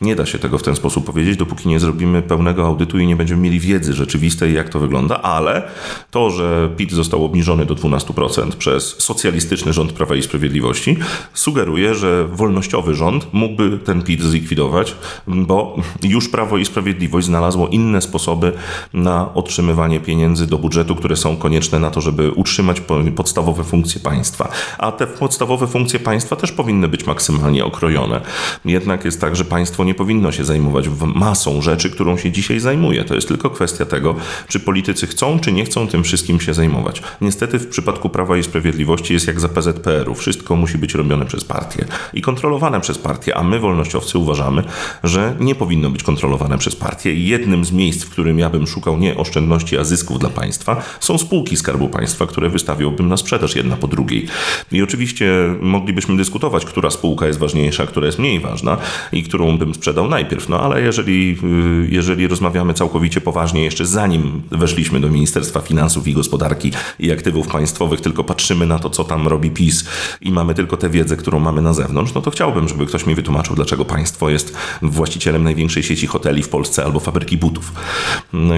Nie 0.00 0.16
da 0.16 0.26
się 0.26 0.38
tego 0.38 0.58
w 0.58 0.62
ten 0.62 0.76
sposób 0.76 1.06
powiedzieć, 1.06 1.36
dopóki 1.36 1.68
nie 1.68 1.80
zrobimy 1.80 2.22
pełnego 2.22 2.66
audytu 2.66 2.98
i 2.98 3.06
nie 3.06 3.16
będziemy 3.16 3.42
mieli 3.42 3.60
wiedzy 3.60 3.92
rzeczywistej, 3.92 4.54
jak 4.54 4.68
to 4.68 4.78
wygląda, 4.78 5.22
ale 5.22 5.62
to, 6.10 6.30
że 6.30 6.70
PIT 6.76 6.92
został 6.92 7.24
obniżony 7.24 7.66
do 7.66 7.74
12% 7.74 8.52
przez 8.52 9.02
socjalistyczny 9.02 9.72
rząd 9.72 9.92
Prawa 9.92 10.14
i 10.14 10.22
Sprawiedliwości, 10.22 10.96
sugeruje, 11.34 11.63
że 11.92 12.28
wolnościowy 12.28 12.94
rząd 12.94 13.26
mógłby 13.32 13.78
ten 13.78 14.02
PIT 14.02 14.22
zlikwidować, 14.22 14.96
bo 15.26 15.76
już 16.02 16.28
Prawo 16.28 16.58
i 16.58 16.64
Sprawiedliwość 16.64 17.26
znalazło 17.26 17.68
inne 17.68 18.00
sposoby 18.00 18.52
na 18.92 19.34
otrzymywanie 19.34 20.00
pieniędzy 20.00 20.46
do 20.46 20.58
budżetu, 20.58 20.94
które 20.94 21.16
są 21.16 21.36
konieczne 21.36 21.78
na 21.78 21.90
to, 21.90 22.00
żeby 22.00 22.30
utrzymać 22.30 22.82
podstawowe 23.16 23.64
funkcje 23.64 24.00
państwa. 24.00 24.48
A 24.78 24.92
te 24.92 25.06
podstawowe 25.06 25.66
funkcje 25.66 25.98
państwa 25.98 26.36
też 26.36 26.52
powinny 26.52 26.88
być 26.88 27.06
maksymalnie 27.06 27.64
okrojone. 27.64 28.20
Jednak 28.64 29.04
jest 29.04 29.20
tak, 29.20 29.36
że 29.36 29.44
państwo 29.44 29.84
nie 29.84 29.94
powinno 29.94 30.32
się 30.32 30.44
zajmować 30.44 30.88
masą 31.14 31.62
rzeczy, 31.62 31.90
którą 31.90 32.16
się 32.16 32.30
dzisiaj 32.32 32.60
zajmuje. 32.60 33.04
To 33.04 33.14
jest 33.14 33.28
tylko 33.28 33.50
kwestia 33.50 33.84
tego, 33.84 34.14
czy 34.48 34.60
politycy 34.60 35.06
chcą, 35.06 35.38
czy 35.38 35.52
nie 35.52 35.64
chcą 35.64 35.88
tym 35.88 36.04
wszystkim 36.04 36.40
się 36.40 36.54
zajmować. 36.54 37.02
Niestety 37.20 37.58
w 37.58 37.68
przypadku 37.68 38.08
Prawa 38.08 38.36
i 38.36 38.42
Sprawiedliwości 38.42 39.12
jest 39.12 39.26
jak 39.26 39.40
za 39.40 39.48
PZPR-u. 39.48 40.14
Wszystko 40.14 40.56
musi 40.56 40.78
być 40.78 40.94
robione 40.94 41.26
przez 41.26 41.44
partię 41.54 41.84
i 42.14 42.22
kontrolowane 42.22 42.80
przez 42.80 42.98
partię, 42.98 43.36
a 43.36 43.42
my, 43.42 43.60
wolnościowcy, 43.60 44.18
uważamy, 44.18 44.62
że 45.04 45.36
nie 45.40 45.54
powinno 45.54 45.90
być 45.90 46.02
kontrolowane 46.02 46.58
przez 46.58 46.76
partię. 46.76 47.14
Jednym 47.14 47.64
z 47.64 47.72
miejsc, 47.72 48.04
w 48.04 48.10
którym 48.10 48.38
ja 48.38 48.50
bym 48.50 48.66
szukał 48.66 48.98
nie 48.98 49.16
oszczędności, 49.16 49.78
a 49.78 49.84
zysków 49.84 50.18
dla 50.18 50.30
państwa, 50.30 50.82
są 51.00 51.18
spółki 51.18 51.56
Skarbu 51.56 51.88
Państwa, 51.88 52.26
które 52.26 52.50
wystawiłbym 52.50 53.08
na 53.08 53.16
sprzedaż 53.16 53.56
jedna 53.56 53.76
po 53.76 53.88
drugiej. 53.88 54.26
I 54.72 54.82
oczywiście 54.82 55.26
moglibyśmy 55.60 56.16
dyskutować, 56.16 56.64
która 56.64 56.90
spółka 56.90 57.26
jest 57.26 57.38
ważniejsza, 57.38 57.86
która 57.86 58.06
jest 58.06 58.18
mniej 58.18 58.40
ważna 58.40 58.76
i 59.12 59.22
którą 59.22 59.58
bym 59.58 59.74
sprzedał 59.74 60.08
najpierw. 60.08 60.48
No 60.48 60.60
ale 60.60 60.80
jeżeli, 60.80 61.38
y, 61.84 61.88
jeżeli 61.90 62.28
rozmawiamy 62.28 62.74
całkowicie 62.74 63.20
poważnie, 63.20 63.64
jeszcze 63.64 63.86
zanim 63.86 64.42
weszliśmy 64.50 65.00
do 65.00 65.08
Ministerstwa 65.08 65.60
Finansów 65.60 66.08
i 66.08 66.12
Gospodarki 66.12 66.72
i 66.98 67.12
Aktywów 67.12 67.48
Państwowych, 67.48 68.00
tylko 68.00 68.24
patrzymy 68.24 68.66
na 68.66 68.78
to, 68.78 68.90
co 68.90 69.04
tam 69.04 69.28
robi 69.28 69.50
PiS 69.50 69.84
i 70.20 70.32
mamy 70.32 70.54
tylko 70.54 70.76
tę 70.76 70.90
wiedzę, 70.90 71.16
którą 71.16 71.40
mamy 71.44 71.62
na 71.62 71.72
zewnątrz, 71.72 72.14
no 72.14 72.20
to 72.20 72.30
chciałbym, 72.30 72.68
żeby 72.68 72.86
ktoś 72.86 73.06
mi 73.06 73.14
wytłumaczył, 73.14 73.56
dlaczego 73.56 73.84
państwo 73.84 74.30
jest 74.30 74.56
właścicielem 74.82 75.44
największej 75.44 75.82
sieci 75.82 76.06
hoteli 76.06 76.42
w 76.42 76.48
Polsce 76.48 76.84
albo 76.84 77.00
fabryki 77.00 77.36
butów. 77.38 77.72
No, 78.32 78.54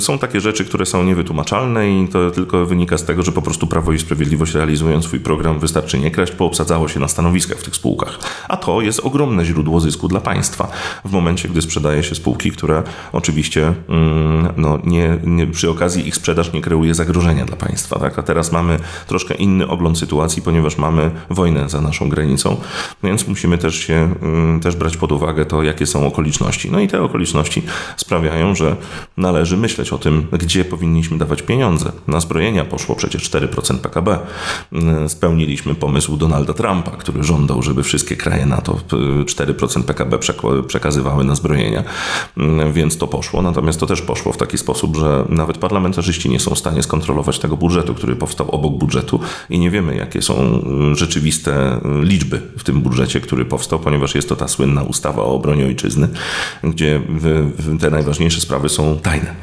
są 0.00 0.18
takie 0.18 0.40
rzeczy, 0.40 0.64
które 0.64 0.86
są 0.86 1.04
niewytłumaczalne 1.04 1.90
i 1.90 2.08
to 2.08 2.30
tylko 2.30 2.66
wynika 2.66 2.98
z 2.98 3.04
tego, 3.04 3.22
że 3.22 3.32
po 3.32 3.42
prostu 3.42 3.66
Prawo 3.66 3.92
i 3.92 3.98
Sprawiedliwość 3.98 4.54
realizując 4.54 5.04
swój 5.04 5.20
program 5.20 5.58
Wystarczy 5.58 5.98
nie 5.98 6.10
kraść, 6.10 6.32
poobsadzało 6.32 6.88
się 6.88 7.00
na 7.00 7.08
stanowiskach 7.08 7.58
w 7.58 7.64
tych 7.64 7.76
spółkach. 7.76 8.18
A 8.48 8.56
to 8.56 8.80
jest 8.80 9.00
ogromne 9.00 9.44
źródło 9.44 9.80
zysku 9.80 10.08
dla 10.08 10.20
państwa 10.20 10.68
w 11.04 11.12
momencie, 11.12 11.48
gdy 11.48 11.62
sprzedaje 11.62 12.02
się 12.02 12.14
spółki, 12.14 12.50
które 12.50 12.82
oczywiście 13.12 13.74
mm, 13.88 14.48
no, 14.56 14.78
nie, 14.84 15.18
nie, 15.24 15.46
przy 15.46 15.70
okazji 15.70 16.08
ich 16.08 16.16
sprzedaż 16.16 16.52
nie 16.52 16.60
kreuje 16.60 16.94
zagrożenia 16.94 17.44
dla 17.44 17.56
państwa. 17.56 17.98
Tak? 17.98 18.18
A 18.18 18.22
teraz 18.22 18.52
mamy 18.52 18.78
troszkę 19.06 19.34
inny 19.34 19.68
ogląd 19.68 19.98
sytuacji, 19.98 20.42
ponieważ 20.42 20.78
mamy 20.78 21.10
wojnę 21.30 21.68
za 21.68 21.80
naszą 21.80 22.03
granicą, 22.08 22.56
więc 23.02 23.28
musimy 23.28 23.58
też 23.58 23.74
się 23.74 24.14
mm, 24.22 24.60
też 24.60 24.76
brać 24.76 24.96
pod 24.96 25.12
uwagę 25.12 25.46
to, 25.46 25.62
jakie 25.62 25.86
są 25.86 26.06
okoliczności. 26.06 26.70
No 26.70 26.80
i 26.80 26.88
te 26.88 27.02
okoliczności 27.02 27.62
sprawiają, 27.96 28.54
że 28.54 28.76
należy 29.16 29.56
myśleć 29.56 29.92
o 29.92 29.98
tym, 29.98 30.26
gdzie 30.32 30.64
powinniśmy 30.64 31.18
dawać 31.18 31.42
pieniądze. 31.42 31.92
Na 32.08 32.20
zbrojenia 32.20 32.64
poszło 32.64 32.94
przecież 32.96 33.30
4% 33.30 33.78
PKB. 33.78 34.18
Mm, 34.72 35.08
spełniliśmy 35.08 35.74
pomysł 35.74 36.16
Donalda 36.16 36.52
Trumpa, 36.52 36.90
który 36.90 37.24
żądał, 37.24 37.62
żeby 37.62 37.82
wszystkie 37.82 38.16
kraje 38.16 38.46
NATO 38.46 38.78
4% 39.24 39.82
PKB 39.82 40.18
przekazywały 40.66 41.24
na 41.24 41.34
zbrojenia, 41.34 41.84
więc 42.72 42.98
to 42.98 43.06
poszło. 43.06 43.42
Natomiast 43.42 43.80
to 43.80 43.86
też 43.86 44.02
poszło 44.02 44.32
w 44.32 44.36
taki 44.36 44.58
sposób, 44.58 44.96
że 44.96 45.24
nawet 45.28 45.58
parlamentarzyści 45.58 46.30
nie 46.30 46.40
są 46.40 46.54
w 46.54 46.58
stanie 46.58 46.82
skontrolować 46.82 47.38
tego 47.38 47.56
budżetu, 47.56 47.94
który 47.94 48.16
powstał 48.16 48.50
obok 48.50 48.72
budżetu 48.72 49.20
i 49.50 49.58
nie 49.58 49.70
wiemy, 49.70 49.96
jakie 49.96 50.22
są 50.22 50.64
rzeczywiste 50.92 51.80
liczby 52.02 52.40
w 52.58 52.64
tym 52.64 52.80
budżecie, 52.80 53.20
który 53.20 53.44
powstał, 53.44 53.78
ponieważ 53.78 54.14
jest 54.14 54.28
to 54.28 54.36
ta 54.36 54.48
słynna 54.48 54.82
ustawa 54.82 55.22
o 55.22 55.34
obronie 55.34 55.64
ojczyzny, 55.64 56.08
gdzie 56.64 57.00
te 57.80 57.90
najważniejsze 57.90 58.40
sprawy 58.40 58.68
są 58.68 58.98
tajne. 58.98 59.34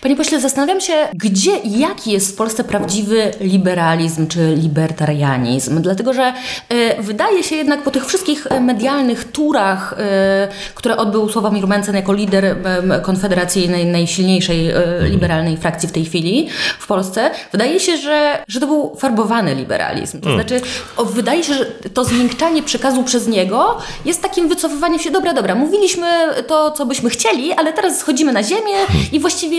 Panie 0.00 0.16
pośle, 0.16 0.40
zastanawiam 0.40 0.80
się, 0.80 0.92
gdzie 1.14 1.56
i 1.58 1.78
jaki 1.78 2.12
jest 2.12 2.32
w 2.32 2.36
Polsce 2.36 2.64
prawdziwy 2.64 3.32
liberalizm 3.40 4.26
czy 4.26 4.54
libertarianizm, 4.56 5.82
dlatego 5.82 6.12
że 6.12 6.32
y, 6.72 7.02
wydaje 7.02 7.42
się 7.42 7.56
jednak 7.56 7.82
po 7.82 7.90
tych 7.90 8.06
wszystkich 8.06 8.46
medialnych 8.60 9.32
turach, 9.32 9.92
y, 9.92 10.74
które 10.74 10.96
odbył 10.96 11.28
Sławomir 11.28 11.66
Mencen 11.66 11.94
jako 11.94 12.12
lider 12.12 12.44
y, 12.44 12.56
Konfederacji 13.02 13.68
naj, 13.68 13.86
najsilniejszej 13.86 14.70
liberalnej 15.10 15.56
frakcji 15.56 15.88
w 15.88 15.92
tej 15.92 16.04
chwili 16.04 16.48
w 16.78 16.86
Polsce, 16.86 17.30
wydaje 17.52 17.80
się, 17.80 17.96
że, 17.96 18.44
że 18.48 18.60
to 18.60 18.66
był 18.66 18.96
farbowany 18.96 19.54
liberalizm. 19.54 20.20
To 20.20 20.28
hmm. 20.28 20.48
znaczy, 20.48 20.64
o, 20.96 21.04
wydaje 21.04 21.44
się, 21.44 21.54
że 21.54 21.64
to 21.66 22.04
zmiękczanie 22.04 22.62
przekazu 22.62 23.04
przez 23.04 23.28
niego 23.28 23.78
jest 24.04 24.22
takim 24.22 24.48
wycofywaniem 24.48 24.98
się, 24.98 25.10
dobra, 25.10 25.34
dobra, 25.34 25.54
mówiliśmy 25.54 26.06
to, 26.46 26.70
co 26.70 26.86
byśmy 26.86 27.10
chcieli, 27.10 27.52
ale 27.52 27.72
teraz 27.72 27.98
schodzimy 27.98 28.32
na 28.32 28.42
ziemię 28.42 28.76
i 29.12 29.20
właściwie 29.20 29.57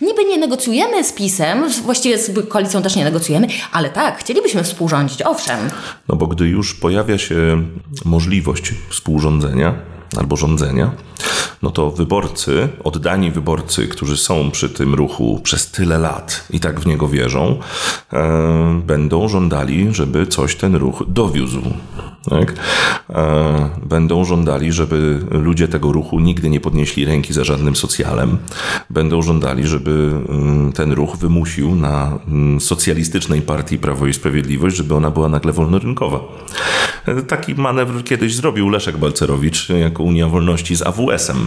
niby 0.00 0.24
nie 0.24 0.38
negocjujemy 0.38 1.04
z 1.04 1.12
PiSem, 1.12 1.64
właściwie 1.84 2.18
z 2.18 2.48
koalicją 2.48 2.82
też 2.82 2.96
nie 2.96 3.04
negocjujemy, 3.04 3.46
ale 3.72 3.90
tak, 3.90 4.18
chcielibyśmy 4.18 4.64
współrządzić, 4.64 5.22
owszem. 5.22 5.58
No 6.08 6.16
bo 6.16 6.26
gdy 6.26 6.48
już 6.48 6.74
pojawia 6.74 7.18
się 7.18 7.62
możliwość 8.04 8.72
współrządzenia 8.90 9.74
albo 10.16 10.36
rządzenia, 10.36 10.90
no 11.62 11.70
to 11.70 11.90
wyborcy, 11.90 12.68
oddani 12.84 13.30
wyborcy, 13.30 13.88
którzy 13.88 14.16
są 14.16 14.50
przy 14.50 14.68
tym 14.68 14.94
ruchu 14.94 15.40
przez 15.42 15.70
tyle 15.70 15.98
lat 15.98 16.46
i 16.50 16.60
tak 16.60 16.80
w 16.80 16.86
niego 16.86 17.08
wierzą, 17.08 17.58
e, 18.12 18.80
będą 18.86 19.28
żądali, 19.28 19.94
żeby 19.94 20.26
coś 20.26 20.56
ten 20.56 20.74
ruch 20.76 21.02
dowiózł. 21.08 21.62
Tak? 22.30 22.54
E, 23.10 23.70
będą 23.86 24.24
żądali, 24.24 24.72
żeby 24.72 25.20
ludzie 25.30 25.68
tego 25.68 25.92
ruchu 25.92 26.20
nigdy 26.20 26.50
nie 26.50 26.60
podnieśli 26.60 27.04
ręki 27.04 27.32
za 27.32 27.44
żadnym 27.44 27.76
socjalem. 27.76 28.38
Będą 28.90 29.22
żądali, 29.22 29.66
żeby 29.66 30.20
mm, 30.28 30.72
ten 30.72 30.92
ruch 30.92 31.16
wymusił 31.16 31.74
na 31.74 32.18
mm, 32.28 32.60
socjalistycznej 32.60 33.42
partii 33.42 33.78
Prawo 33.78 34.06
i 34.06 34.14
Sprawiedliwość, 34.14 34.76
żeby 34.76 34.94
ona 34.94 35.10
była 35.10 35.28
nagle 35.28 35.52
wolnorynkowa. 35.52 36.20
E, 37.06 37.22
taki 37.22 37.54
manewr 37.54 38.04
kiedyś 38.04 38.34
zrobił 38.34 38.68
Leszek 38.68 38.96
Balcerowicz 38.96 39.68
jako 39.98 40.08
Unia 40.08 40.28
Wolności 40.28 40.76
z 40.76 40.82
AWS-em 40.82 41.46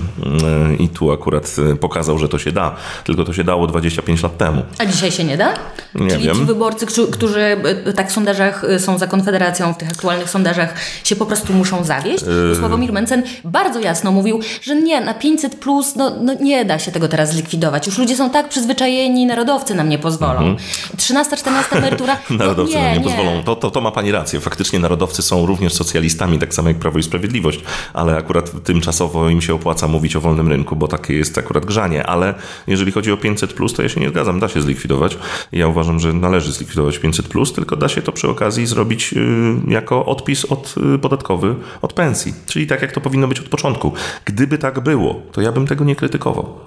e, 0.69 0.75
i 0.75 0.89
tu 0.89 1.11
akurat 1.11 1.55
pokazał, 1.79 2.17
że 2.17 2.29
to 2.29 2.39
się 2.39 2.51
da, 2.51 2.75
tylko 3.03 3.23
to 3.23 3.33
się 3.33 3.43
dało 3.43 3.67
25 3.67 4.23
lat 4.23 4.37
temu. 4.37 4.63
A 4.77 4.85
dzisiaj 4.85 5.11
się 5.11 5.23
nie 5.23 5.37
da? 5.37 5.53
Nie 5.95 6.09
Czyli 6.09 6.23
wiem. 6.23 6.35
ci 6.35 6.45
wyborcy, 6.45 6.85
którzy 7.11 7.57
tak 7.95 8.09
w 8.09 8.11
sondażach 8.11 8.65
są 8.77 8.97
za 8.97 9.07
Konfederacją, 9.07 9.73
w 9.73 9.77
tych 9.77 9.89
aktualnych 9.89 10.29
sondażach 10.29 10.75
się 11.03 11.15
po 11.15 11.25
prostu 11.25 11.53
muszą 11.53 11.83
zawieść. 11.83 12.23
Yy. 12.49 12.55
Sławomir 12.55 12.93
Mencen 12.93 13.23
bardzo 13.43 13.79
jasno 13.79 14.11
mówił, 14.11 14.39
że 14.61 14.75
nie, 14.75 15.01
na 15.01 15.13
500 15.13 15.55
plus 15.55 15.95
no, 15.95 16.11
no 16.21 16.33
nie 16.33 16.65
da 16.65 16.79
się 16.79 16.91
tego 16.91 17.07
teraz 17.07 17.31
zlikwidować. 17.31 17.87
Już 17.87 17.97
ludzie 17.97 18.15
są 18.15 18.29
tak 18.29 18.49
przyzwyczajeni, 18.49 19.25
narodowcy 19.25 19.75
nam 19.75 19.89
nie 19.89 19.99
pozwolą. 19.99 20.39
Mhm. 20.39 20.57
13-14 20.97 21.77
emerytura. 21.77 22.17
No 22.29 22.37
narodowcy 22.45 22.73
no, 22.73 22.79
nie, 22.79 22.85
nam 22.85 22.93
nie, 22.93 22.99
nie, 22.99 23.05
pozwolą. 23.05 23.43
To, 23.43 23.55
to, 23.55 23.71
to 23.71 23.81
ma 23.81 23.91
pani 23.91 24.11
rację. 24.11 24.39
Faktycznie 24.39 24.79
narodowcy 24.79 25.21
są 25.21 25.45
również 25.45 25.73
socjalistami, 25.73 26.39
tak 26.39 26.53
samo 26.53 26.67
jak 26.67 26.77
Prawo 26.77 26.99
i 26.99 27.03
Sprawiedliwość, 27.03 27.59
ale 27.93 28.17
akurat 28.17 28.40
tymczasowo 28.41 29.29
im 29.29 29.41
się 29.41 29.53
opłaca 29.53 29.87
mówić 29.87 30.15
o 30.15 30.21
wolnym 30.21 30.47
rynku, 30.47 30.75
bo 30.75 30.87
takie 30.87 31.13
jest 31.13 31.37
akurat 31.37 31.65
grzanie. 31.65 32.05
Ale 32.07 32.33
jeżeli 32.67 32.91
chodzi 32.91 33.11
o 33.11 33.17
500 33.17 33.53
plus, 33.53 33.73
to 33.73 33.83
ja 33.83 33.89
się 33.89 34.01
nie 34.01 34.09
zgadzam. 34.09 34.39
Da 34.39 34.47
się 34.47 34.61
zlikwidować. 34.61 35.17
Ja 35.51 35.67
uważam, 35.67 35.99
że 35.99 36.13
należy 36.13 36.51
zlikwidować 36.51 36.99
500 36.99 37.27
plus, 37.27 37.53
tylko 37.53 37.75
da 37.75 37.89
się 37.89 38.01
to 38.01 38.11
przy 38.11 38.29
okazji 38.29 38.67
zrobić 38.67 39.13
yy, 39.13 39.23
jako 39.67 40.05
odpis 40.05 40.45
od 40.45 40.75
yy, 40.77 40.99
podatkowy 40.99 41.55
od 41.81 41.93
pensji. 41.93 42.33
Czyli 42.45 42.67
tak, 42.67 42.81
jak 42.81 42.91
to 42.91 43.01
powinno 43.01 43.27
być 43.27 43.39
od 43.39 43.49
początku. 43.49 43.93
Gdyby 44.25 44.57
tak 44.57 44.79
było, 44.79 45.21
to 45.31 45.41
ja 45.41 45.51
bym 45.51 45.67
tego 45.67 45.83
nie 45.83 45.95
krytykował. 45.95 46.59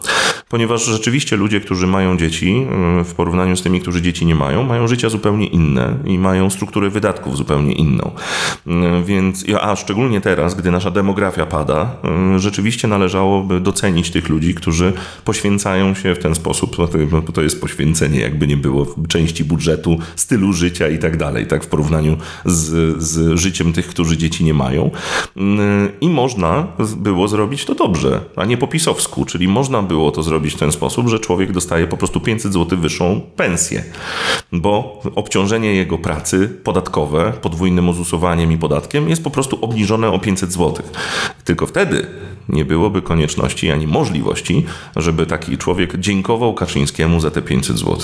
Ponieważ 0.54 0.84
rzeczywiście 0.84 1.36
ludzie, 1.36 1.60
którzy 1.60 1.86
mają 1.86 2.16
dzieci, 2.16 2.66
y, 3.00 3.04
w 3.04 3.14
porównaniu 3.14 3.56
z 3.56 3.62
tymi, 3.62 3.80
którzy 3.80 4.02
dzieci 4.02 4.26
nie 4.26 4.34
mają, 4.34 4.62
mają 4.62 4.88
życia 4.88 5.08
zupełnie 5.08 5.46
inne 5.46 5.96
i 6.04 6.18
mają 6.18 6.50
strukturę 6.50 6.90
wydatków 6.90 7.36
zupełnie 7.36 7.72
inną. 7.72 8.10
Y, 8.66 8.70
więc, 9.04 9.44
a 9.60 9.76
szczególnie 9.76 10.20
teraz, 10.20 10.54
gdy 10.54 10.70
nasza 10.70 10.90
demografia 10.90 11.46
pada, 11.46 11.96
y, 12.36 12.38
rzeczywiście 12.38 12.88
należałoby 12.88 13.60
docenić 13.60 14.10
tych 14.10 14.28
ludzi, 14.28 14.54
którzy 14.54 14.92
poświęcają 15.24 15.94
się 15.94 16.14
w 16.14 16.18
ten 16.18 16.34
sposób, 16.34 16.76
bo 17.10 17.32
to 17.32 17.42
jest 17.42 17.60
poświęcenie, 17.60 18.20
jakby 18.20 18.46
nie 18.46 18.56
było, 18.56 18.86
części 19.08 19.44
budżetu, 19.44 19.98
stylu 20.16 20.52
życia 20.52 20.88
i 20.88 20.98
tak 20.98 21.16
dalej, 21.16 21.46
tak 21.46 21.64
w 21.64 21.66
porównaniu 21.66 22.16
z, 22.44 23.02
z 23.02 23.38
życiem 23.38 23.72
tych, 23.72 23.86
którzy 23.86 24.16
dzieci 24.16 24.44
nie 24.44 24.54
mają. 24.54 24.90
I 26.00 26.08
można 26.08 26.66
było 26.96 27.28
zrobić 27.28 27.64
to 27.64 27.74
dobrze, 27.74 28.20
a 28.36 28.44
nie 28.44 28.56
po 28.56 28.66
pisowsku, 28.66 29.24
czyli 29.24 29.48
można 29.48 29.82
było 29.82 30.10
to 30.10 30.22
zrobić 30.22 30.43
w 30.52 30.58
ten 30.58 30.72
sposób, 30.72 31.08
że 31.08 31.18
człowiek 31.18 31.52
dostaje 31.52 31.86
po 31.86 31.96
prostu 31.96 32.20
500 32.20 32.52
zł 32.52 32.78
wyższą 32.78 33.20
pensję, 33.36 33.84
bo 34.52 35.02
obciążenie 35.14 35.74
jego 35.74 35.98
pracy 35.98 36.48
podatkowe 36.64 37.32
podwójnym 37.42 37.88
ozusowaniem 37.88 38.52
i 38.52 38.58
podatkiem 38.58 39.08
jest 39.08 39.24
po 39.24 39.30
prostu 39.30 39.58
obniżone 39.64 40.08
o 40.08 40.18
500 40.18 40.52
zł. 40.52 40.84
Tylko 41.44 41.66
wtedy 41.66 42.06
nie 42.48 42.64
byłoby 42.64 43.02
konieczności 43.02 43.70
ani 43.70 43.86
możliwości, 43.86 44.66
żeby 44.96 45.26
taki 45.26 45.58
człowiek 45.58 45.98
dziękował 45.98 46.54
Kaczyńskiemu 46.54 47.20
za 47.20 47.30
te 47.30 47.42
500 47.42 47.78
zł. 47.78 47.96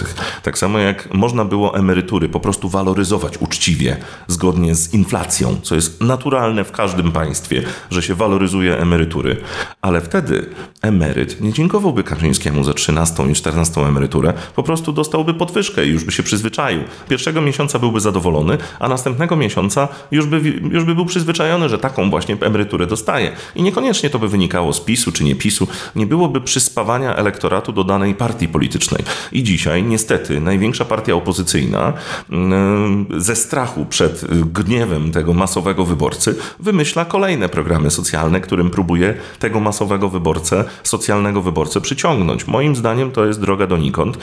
Tak 0.43 0.59
samo 0.59 0.79
jak 0.79 1.15
można 1.15 1.45
było 1.45 1.79
emerytury 1.79 2.29
po 2.29 2.41
prostu 2.41 2.69
waloryzować 2.69 3.39
uczciwie, 3.39 3.97
zgodnie 4.27 4.75
z 4.75 4.95
inflacją, 4.95 5.57
co 5.63 5.75
jest 5.75 6.01
naturalne 6.01 6.65
w 6.65 6.73
każdym 6.73 7.13
państwie, 7.13 7.63
że 7.91 8.03
się 8.03 8.15
waloryzuje 8.15 8.79
emerytury, 8.79 9.37
ale 9.83 10.01
wtedy 10.01 10.47
emeryt 10.83 11.41
nie 11.41 11.53
dziękowałby 11.53 12.05
Kaczyńskiemu 12.05 12.65
za 12.65 12.75
13 12.75 13.23
i 13.31 13.35
14 13.35 13.81
emeryturę, 13.81 14.33
po 14.57 14.63
prostu 14.63 14.93
dostałby 14.93 15.35
podwyżkę 15.35 15.87
i 15.87 15.91
już 15.91 16.05
by 16.05 16.13
się 16.13 16.23
przyzwyczaił. 16.23 16.81
Pierwszego 17.09 17.41
miesiąca 17.41 17.79
byłby 17.79 18.01
zadowolony, 18.01 18.59
a 18.79 18.89
następnego 18.89 19.37
miesiąca 19.37 19.89
już 20.11 20.27
by, 20.27 20.41
już 20.71 20.85
by 20.85 20.95
był 20.95 21.07
przyzwyczajony, 21.07 21.69
że 21.69 21.79
taką 21.79 22.11
właśnie 22.11 22.37
emeryturę 22.41 22.87
dostaje. 22.87 23.33
I 23.55 23.63
niekoniecznie 23.63 24.11
to 24.11 24.19
by 24.19 24.29
wynikało 24.31 24.73
z 24.73 24.81
PiSu 24.81 25.13
czy 25.13 25.25
nie 25.25 25.35
PiSu, 25.35 25.69
nie 25.97 26.07
byłoby 26.07 26.41
przyspawania 26.41 27.17
elektoratu 27.17 27.73
do 27.73 27.85
danej 27.85 28.15
partii 28.15 28.49
politycznej. 28.49 29.05
I 29.33 29.43
dzisiaj 29.43 29.83
niestety 29.83 30.41
największa 30.41 30.85
partia 30.85 31.15
opozycyjna 31.15 31.93
mm, 32.31 33.07
ze 33.17 33.37
strachu 33.37 33.87
przed 33.87 34.25
gniewem 34.53 35.13
tego 35.13 35.35
masowego 35.35 35.85
wyborcy 35.85 36.37
wymyśla 36.61 37.05
kolejne 37.05 37.49
programy 37.49 37.91
socjalne, 37.91 38.41
którym 38.41 38.71
próbuje 38.71 39.15
tego 39.39 39.61
masowego 39.61 40.09
wyborcę, 40.09 40.65
socjalnego 40.83 41.43
wyborcę 41.43 41.81
przyciągnąć. 41.81 42.47
Moim 42.47 42.77
zdaniem 42.77 43.11
to 43.11 43.27
jest 43.27 43.41
droga 43.41 43.67
donikąd. 43.67 44.17
Y, 44.17 44.21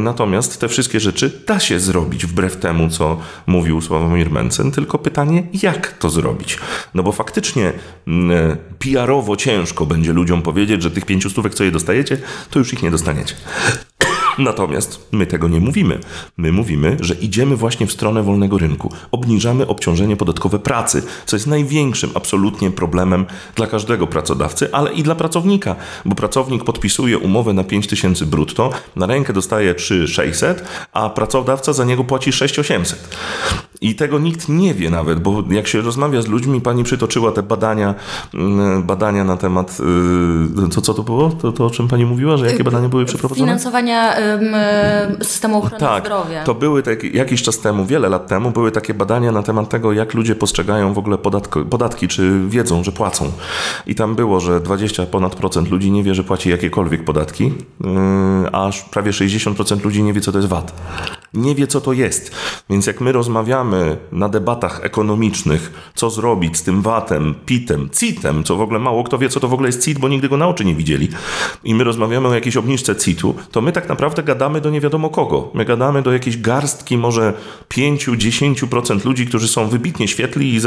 natomiast 0.00 0.60
te 0.60 0.68
wszystkie 0.68 1.00
rzeczy 1.00 1.42
da 1.46 1.60
się 1.60 1.80
zrobić 1.80 2.26
wbrew 2.26 2.56
temu, 2.56 2.88
co 2.88 3.16
mówił 3.46 3.80
Sławomir 3.80 4.30
Mencen, 4.30 4.70
tylko 4.70 4.98
pytanie, 4.98 5.42
jak 5.62 5.98
to 5.98 6.10
zrobić? 6.10 6.58
No 6.94 7.02
bo 7.02 7.12
faktycznie 7.12 7.72
mm, 8.06 8.56
PR-owo 9.22 9.36
ciężko 9.36 9.86
będzie 9.86 10.12
ludziom 10.12 10.42
powiedzieć, 10.42 10.82
że 10.82 10.90
tych 10.90 11.04
pięciu 11.04 11.30
stówek, 11.30 11.54
co 11.54 11.64
je 11.64 11.70
dostajecie, 11.70 12.18
to 12.50 12.58
już 12.58 12.72
ich 12.72 12.82
nie 12.82 12.90
dostaniecie. 12.90 13.34
Natomiast 14.38 15.08
my 15.12 15.26
tego 15.26 15.48
nie 15.48 15.60
mówimy. 15.60 15.98
My 16.36 16.52
mówimy, 16.52 16.96
że 17.00 17.14
idziemy 17.14 17.56
właśnie 17.56 17.86
w 17.86 17.92
stronę 17.92 18.22
wolnego 18.22 18.58
rynku. 18.58 18.92
Obniżamy 19.12 19.66
obciążenie 19.66 20.16
podatkowe 20.16 20.58
pracy, 20.58 21.02
co 21.26 21.36
jest 21.36 21.46
największym 21.46 22.10
absolutnie 22.14 22.70
problemem 22.70 23.26
dla 23.54 23.66
każdego 23.66 24.06
pracodawcy, 24.06 24.72
ale 24.72 24.92
i 24.92 25.02
dla 25.02 25.14
pracownika, 25.14 25.76
bo 26.04 26.14
pracownik 26.14 26.64
podpisuje 26.64 27.18
umowę 27.18 27.52
na 27.52 27.64
5000 27.64 28.26
brutto, 28.26 28.70
na 28.96 29.06
rękę 29.06 29.32
dostaje 29.32 29.74
3600, 29.74 30.64
a 30.92 31.10
pracodawca 31.10 31.72
za 31.72 31.84
niego 31.84 32.04
płaci 32.04 32.32
6800. 32.32 33.16
I 33.80 33.94
tego 33.94 34.18
nikt 34.18 34.48
nie 34.48 34.74
wie 34.74 34.90
nawet, 34.90 35.20
bo 35.20 35.42
jak 35.50 35.66
się 35.66 35.80
rozmawia 35.80 36.22
z 36.22 36.26
ludźmi, 36.26 36.60
pani 36.60 36.84
przytoczyła 36.84 37.32
te 37.32 37.42
badania, 37.42 37.94
mm, 38.34 38.82
badania 38.82 39.24
na 39.24 39.36
temat, 39.36 39.78
y, 40.78 40.82
co 40.82 40.94
to 40.94 41.02
było? 41.02 41.30
To, 41.30 41.52
to 41.52 41.66
o 41.66 41.70
czym 41.70 41.88
pani 41.88 42.06
mówiła, 42.06 42.36
że 42.36 42.46
jakie 42.46 42.64
badania 42.64 42.88
były 42.88 43.04
przeprowadzone? 43.04 43.46
Finansowania 43.46 44.16
systemu 45.22 45.58
ochrony 45.58 45.80
tak, 45.80 46.04
zdrowia. 46.04 46.44
To 46.44 46.54
były 46.54 46.82
tak, 46.82 47.04
jakiś 47.04 47.42
czas 47.42 47.58
temu, 47.58 47.84
wiele 47.84 48.08
lat 48.08 48.26
temu, 48.26 48.50
były 48.50 48.72
takie 48.72 48.94
badania 48.94 49.32
na 49.32 49.42
temat 49.42 49.68
tego, 49.68 49.92
jak 49.92 50.14
ludzie 50.14 50.34
postrzegają 50.34 50.92
w 50.92 50.98
ogóle 50.98 51.18
podatko, 51.18 51.64
podatki, 51.64 52.08
czy 52.08 52.40
wiedzą, 52.48 52.84
że 52.84 52.92
płacą. 52.92 53.32
I 53.86 53.94
tam 53.94 54.14
było, 54.14 54.40
że 54.40 54.60
20 54.60 55.06
ponad 55.06 55.34
procent 55.34 55.70
ludzi 55.70 55.90
nie 55.90 56.02
wie, 56.02 56.14
że 56.14 56.24
płaci 56.24 56.50
jakiekolwiek 56.50 57.04
podatki, 57.04 57.52
aż 58.52 58.82
prawie 58.82 59.10
60% 59.10 59.84
ludzi 59.84 60.02
nie 60.02 60.12
wie, 60.12 60.20
co 60.20 60.32
to 60.32 60.38
jest 60.38 60.48
VAT. 60.48 60.72
Nie 61.34 61.54
wie, 61.54 61.66
co 61.66 61.80
to 61.80 61.92
jest. 61.92 62.34
Więc 62.70 62.86
jak 62.86 63.00
my 63.00 63.12
rozmawiamy 63.12 63.61
na 64.12 64.28
debatach 64.28 64.80
ekonomicznych, 64.82 65.92
co 65.94 66.10
zrobić 66.10 66.56
z 66.56 66.62
tym 66.62 66.82
VAT-em, 66.82 67.34
PIT-em, 67.46 67.88
CIT-em, 67.98 68.44
co 68.44 68.56
w 68.56 68.60
ogóle 68.60 68.78
mało 68.78 69.04
kto 69.04 69.18
wie, 69.18 69.28
co 69.28 69.40
to 69.40 69.48
w 69.48 69.54
ogóle 69.54 69.68
jest 69.68 69.84
CIT, 69.84 69.98
bo 69.98 70.08
nigdy 70.08 70.28
go 70.28 70.36
na 70.36 70.48
oczy 70.48 70.64
nie 70.64 70.74
widzieli, 70.74 71.08
i 71.64 71.74
my 71.74 71.84
rozmawiamy 71.84 72.28
o 72.28 72.34
jakiejś 72.34 72.56
obniżce 72.56 72.96
CIT-u, 72.96 73.34
to 73.50 73.60
my 73.60 73.72
tak 73.72 73.88
naprawdę 73.88 74.22
gadamy 74.22 74.60
do 74.60 74.70
nie 74.70 74.80
wiadomo 74.80 75.10
kogo. 75.10 75.50
My 75.54 75.64
gadamy 75.64 76.02
do 76.02 76.12
jakiejś 76.12 76.40
garstki, 76.40 76.98
może 76.98 77.32
5-10% 77.68 79.04
ludzi, 79.04 79.26
którzy 79.26 79.48
są 79.48 79.68
wybitnie 79.68 80.08
świetli 80.08 80.60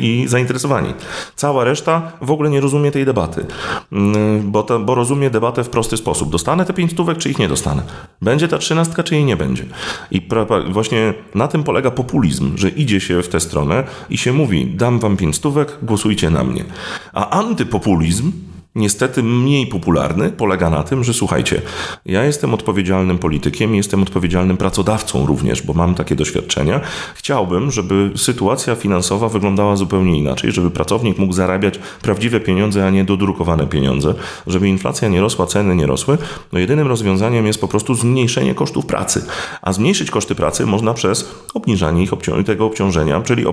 i, 0.00 0.26
zainteresowani. 0.28 0.94
Cała 1.36 1.64
reszta 1.64 2.12
w 2.20 2.30
ogóle 2.30 2.50
nie 2.50 2.60
rozumie 2.60 2.90
tej 2.90 3.04
debaty, 3.04 3.46
mm, 3.92 4.50
bo, 4.50 4.62
to, 4.62 4.78
bo 4.78 4.94
rozumie 4.94 5.30
debatę 5.30 5.64
w 5.64 5.68
prosty 5.68 5.96
sposób. 5.96 6.30
Dostanę 6.30 6.64
te 6.64 6.72
5 6.72 6.92
stówek, 6.92 7.18
czy 7.18 7.30
ich 7.30 7.38
nie 7.38 7.48
dostanę? 7.48 7.82
Będzie 8.22 8.48
ta 8.48 8.58
trzynastka, 8.58 9.02
czy 9.02 9.14
jej 9.14 9.24
nie 9.24 9.36
będzie? 9.36 9.64
I 10.10 10.28
właśnie 10.70 11.14
na 11.34 11.48
tym 11.48 11.62
polega 11.62 11.90
populizm, 11.90 12.37
że 12.54 12.68
idzie 12.68 13.00
się 13.00 13.22
w 13.22 13.28
tę 13.28 13.40
stronę 13.40 13.84
i 14.10 14.18
się 14.18 14.32
mówi, 14.32 14.66
dam 14.66 14.98
wam 14.98 15.16
5 15.16 15.36
stówek, 15.36 15.78
głosujcie 15.82 16.30
na 16.30 16.44
mnie. 16.44 16.64
A 17.12 17.30
antypopulizm 17.30 18.32
niestety 18.74 19.22
mniej 19.22 19.66
popularny, 19.66 20.30
polega 20.30 20.70
na 20.70 20.82
tym, 20.82 21.04
że 21.04 21.14
słuchajcie, 21.14 21.62
ja 22.06 22.24
jestem 22.24 22.54
odpowiedzialnym 22.54 23.18
politykiem, 23.18 23.74
jestem 23.74 24.02
odpowiedzialnym 24.02 24.56
pracodawcą 24.56 25.26
również, 25.26 25.62
bo 25.62 25.72
mam 25.72 25.94
takie 25.94 26.14
doświadczenia. 26.14 26.80
Chciałbym, 27.14 27.70
żeby 27.70 28.10
sytuacja 28.16 28.74
finansowa 28.74 29.28
wyglądała 29.28 29.76
zupełnie 29.76 30.18
inaczej, 30.18 30.52
żeby 30.52 30.70
pracownik 30.70 31.18
mógł 31.18 31.32
zarabiać 31.32 31.78
prawdziwe 32.02 32.40
pieniądze, 32.40 32.86
a 32.86 32.90
nie 32.90 33.04
dodrukowane 33.04 33.66
pieniądze, 33.66 34.14
żeby 34.46 34.68
inflacja 34.68 35.08
nie 35.08 35.20
rosła, 35.20 35.46
ceny 35.46 35.76
nie 35.76 35.86
rosły. 35.86 36.18
No 36.52 36.58
jedynym 36.58 36.86
rozwiązaniem 36.86 37.46
jest 37.46 37.60
po 37.60 37.68
prostu 37.68 37.94
zmniejszenie 37.94 38.54
kosztów 38.54 38.86
pracy. 38.86 39.26
A 39.62 39.72
zmniejszyć 39.72 40.10
koszty 40.10 40.34
pracy 40.34 40.66
można 40.66 40.94
przez 40.94 41.30
obniżanie 41.54 42.02
ich 42.02 42.12
obci 42.12 42.30
tego 42.46 42.66
obciążenia, 42.66 43.22
czyli 43.22 43.44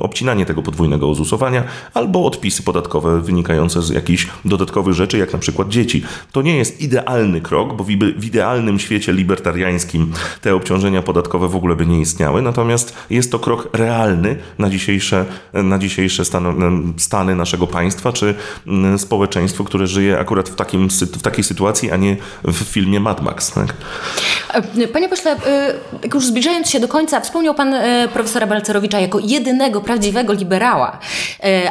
obcinanie 0.00 0.46
tego 0.46 0.62
podwójnego 0.62 1.10
ozusowania 1.10 1.64
albo 1.94 2.26
odpisy 2.26 2.62
podatkowe 2.62 3.20
wynikające 3.20 3.82
z 3.82 3.90
jakichś 3.90 4.28
dodatkowych 4.44 4.67
dodatkowych 4.68 4.94
rzeczy, 4.94 5.18
jak 5.18 5.32
na 5.32 5.38
przykład 5.38 5.68
dzieci. 5.68 6.02
To 6.32 6.42
nie 6.42 6.56
jest 6.56 6.80
idealny 6.80 7.40
krok, 7.40 7.76
bo 7.76 7.84
w 8.16 8.24
idealnym 8.24 8.78
świecie 8.78 9.12
libertariańskim 9.12 10.12
te 10.40 10.54
obciążenia 10.54 11.02
podatkowe 11.02 11.48
w 11.48 11.56
ogóle 11.56 11.76
by 11.76 11.86
nie 11.86 12.00
istniały, 12.00 12.42
natomiast 12.42 12.94
jest 13.10 13.32
to 13.32 13.38
krok 13.38 13.68
realny 13.72 14.36
na 14.58 14.70
dzisiejsze, 14.70 15.24
na 15.52 15.78
dzisiejsze 15.78 16.24
stany, 16.24 16.52
stany 16.96 17.34
naszego 17.34 17.66
państwa, 17.66 18.12
czy 18.12 18.34
mm, 18.66 18.98
społeczeństwo, 18.98 19.64
które 19.64 19.86
żyje 19.86 20.18
akurat 20.18 20.48
w, 20.48 20.54
takim, 20.54 20.88
w 20.88 21.22
takiej 21.22 21.44
sytuacji, 21.44 21.90
a 21.90 21.96
nie 21.96 22.16
w 22.44 22.56
filmie 22.56 23.00
Mad 23.00 23.22
Max. 23.22 23.52
Tak? 23.52 23.74
E, 24.54 24.88
panie 24.88 25.08
pośle, 25.08 25.36
e, 25.46 25.74
już 26.14 26.26
zbliżając 26.26 26.70
się 26.70 26.80
do 26.80 26.88
końca, 26.88 27.20
wspomniał 27.20 27.54
pan 27.54 27.74
e, 27.74 28.08
profesora 28.12 28.46
Balcerowicza 28.46 29.00
jako 29.00 29.18
jedynego 29.18 29.80
prawdziwego 29.80 30.32
liberała. 30.32 30.98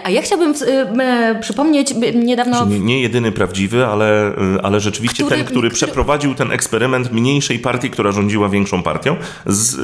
A 0.04 0.10
ja 0.10 0.22
chciałbym 0.22 0.54
przypomnieć 1.42 1.94
niedawno... 2.16 2.68
Nie, 2.80 3.02
jedyny 3.02 3.32
prawdziwy, 3.32 3.86
ale, 3.86 4.32
ale 4.64 4.80
rzeczywiście 4.80 5.24
który, 5.24 5.36
ten, 5.36 5.46
który, 5.46 5.70
który, 5.70 5.70
przeprowadził 5.70 6.36
ten 6.36 6.52
eksperyment 6.52 7.12
mniejszej 7.12 7.60
partii, 7.60 7.90
która 7.90 8.12
rządziła 8.12 8.50
większą 8.50 8.84
partią, 8.84 9.16
z, 9.46 9.76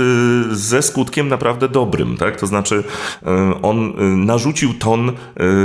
ze 0.57 0.81
skutkiem 0.81 1.27
naprawdę 1.27 1.69
dobrym. 1.69 2.17
Tak? 2.17 2.39
To 2.39 2.47
znaczy 2.47 2.83
on 3.61 3.93
narzucił 4.25 4.73
ton 4.73 5.11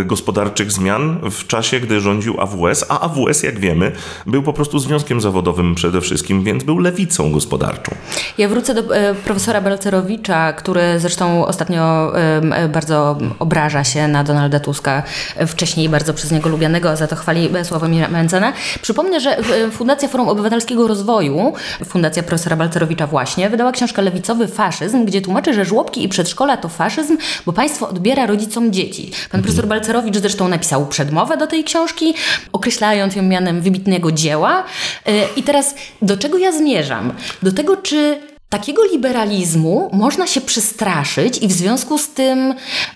gospodarczych 0.05 0.73
zmian 0.73 1.21
w 1.31 1.47
czasie, 1.47 1.81
gdy 1.81 2.01
rządził 2.01 2.41
AWS, 2.41 2.85
a 2.89 3.01
AWS, 3.01 3.43
jak 3.43 3.61
wiemy, 3.61 3.93
był 4.27 4.43
po 4.43 4.53
prostu 4.53 4.79
związkiem 4.79 5.21
zawodowym 5.21 5.75
przede 5.75 6.01
wszystkim, 6.01 6.45
więc 6.45 6.65
był 6.65 6.79
lewicą 6.79 7.33
gospodarczą. 7.33 7.95
Ja 8.39 8.49
wrócę 8.49 8.75
do 8.75 8.97
e, 8.97 9.15
profesora 9.15 9.61
Balcerowicza, 9.61 10.53
który 10.53 11.01
zresztą 11.01 11.47
ostatnio 11.47 12.13
e, 12.19 12.69
bardzo 12.69 13.19
obraża 13.39 13.85
się 13.85 14.09
na 14.09 14.25
Donalda 14.25 14.61
Tuska, 14.61 15.03
wcześniej 15.47 15.89
bardzo 15.89 16.15
przez 16.15 16.31
niego 16.31 16.49
lubianego, 16.49 16.91
a 16.91 16.97
za 16.97 17.07
to 17.07 17.17
chwali 17.19 17.51
Sławomira 17.63 18.09
Mencena. 18.09 18.53
Przypomnę, 18.83 19.21
że 19.21 19.37
Fundacja 19.73 20.09
Forum 20.09 20.29
Obywatelskiego 20.29 20.89
Rozwoju, 20.89 21.53
Fundacja 21.85 22.23
profesora 22.23 22.57
Balcerowicza 22.57 23.07
właśnie, 23.07 23.51
wydała 23.51 23.73
książkę 23.73 24.03
Lewicowy 24.03 24.49
Faszyzm, 24.49 25.05
gdzie 25.05 25.21
tłumaczy, 25.21 25.55
że 25.55 25.65
żłobki 25.65 26.05
i 26.05 26.09
przedszkola 26.09 26.57
to 26.57 26.69
faszyzm, 26.69 27.17
bo 27.47 27.53
państwo 27.53 27.89
odbiera 27.89 28.27
rodzicom 28.27 28.73
dzieci. 28.73 29.11
Pan 29.31 29.43
profesor 29.43 29.67
Balcerowicz 29.67 30.17
zresztą 30.17 30.49
napisał 30.49 30.87
przedmowę 30.87 31.37
do 31.37 31.47
tej 31.47 31.65
książki, 31.65 32.15
określając 32.53 33.17
ją 33.17 33.23
mianem 33.23 33.61
wybitnego 33.61 34.13
dzieła. 34.13 34.65
E, 35.07 35.13
I 35.37 35.43
teraz 35.43 35.75
do 36.03 36.17
czego 36.17 36.39
ja 36.39 36.53
zmierzam? 36.53 37.13
Do 37.43 37.53
tego, 37.53 37.77
czy 37.77 38.21
Takiego 38.49 38.85
liberalizmu 38.85 39.91
można 39.93 40.27
się 40.27 40.41
przestraszyć 40.41 41.39
i 41.39 41.49
w 41.49 41.53
związku 41.53 41.99
z 41.99 42.09
tym, 42.09 42.55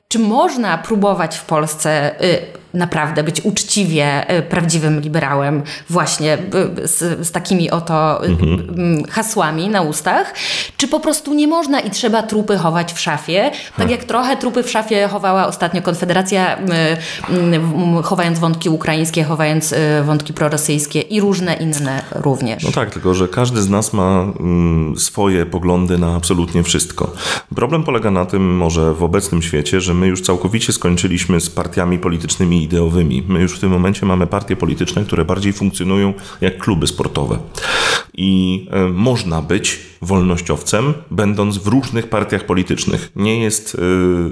czy 0.08 0.18
można 0.18 0.78
próbować 0.78 1.36
w 1.38 1.44
Polsce 1.44 2.20
y, 2.24 2.61
naprawdę 2.74 3.22
być 3.22 3.40
uczciwie 3.40 4.38
y, 4.38 4.42
prawdziwym 4.42 5.00
liberałem, 5.00 5.62
właśnie 5.90 6.38
y, 6.82 6.88
z, 6.88 7.26
z 7.26 7.32
takimi 7.32 7.70
oto 7.70 8.24
mhm. 8.24 9.04
hasłami 9.10 9.68
na 9.68 9.82
ustach, 9.82 10.34
czy 10.76 10.88
po 10.88 11.00
prostu 11.00 11.34
nie 11.34 11.48
można 11.48 11.80
i 11.80 11.90
trzeba 11.90 12.22
trupy 12.22 12.56
chować 12.56 12.92
w 12.92 13.00
szafie, 13.00 13.50
tak 13.76 13.90
jak 13.90 14.04
trochę 14.04 14.36
trupy 14.36 14.62
w 14.62 14.70
szafie 14.70 15.08
chowała 15.08 15.46
ostatnio 15.46 15.82
Konfederacja, 15.82 16.58
chowając 18.04 18.38
wątki 18.38 18.68
ukraińskie, 18.68 19.24
chowając 19.24 19.74
wątki 20.04 20.32
prorosyjskie 20.32 21.00
i 21.00 21.20
różne 21.20 21.54
inne 21.54 22.02
również. 22.10 22.64
No 22.64 22.72
tak, 22.72 22.90
tylko 22.90 23.14
że 23.14 23.28
każdy 23.28 23.62
z 23.62 23.68
nas 23.68 23.92
ma 23.92 24.26
swoje 24.96 25.46
poglądy 25.46 25.98
na 25.98 26.16
absolutnie 26.16 26.62
wszystko. 26.62 27.12
Problem 27.54 27.84
polega 27.84 28.10
na 28.10 28.24
tym 28.24 28.56
może 28.56 28.94
w 28.94 29.02
obecnym 29.02 29.42
świecie, 29.42 29.80
że 29.80 29.94
my 29.94 30.06
już 30.06 30.22
całkowicie 30.22 30.72
skończyliśmy 30.72 31.40
z 31.40 31.50
partiami 31.50 31.98
politycznymi 31.98 32.61
ideowymi. 32.62 33.22
My 33.28 33.40
już 33.40 33.56
w 33.56 33.60
tym 33.60 33.70
momencie 33.70 34.06
mamy 34.06 34.26
partie 34.26 34.56
polityczne, 34.56 35.04
które 35.04 35.24
bardziej 35.24 35.52
funkcjonują 35.52 36.14
jak 36.40 36.58
kluby 36.58 36.86
sportowe. 36.86 37.38
I 38.14 38.66
e, 38.70 38.88
można 38.88 39.42
być 39.42 39.80
wolnościowcem, 40.02 40.94
będąc 41.10 41.58
w 41.58 41.66
różnych 41.66 42.08
partiach 42.08 42.46
politycznych. 42.46 43.12
Nie 43.16 43.40
jest 43.40 43.76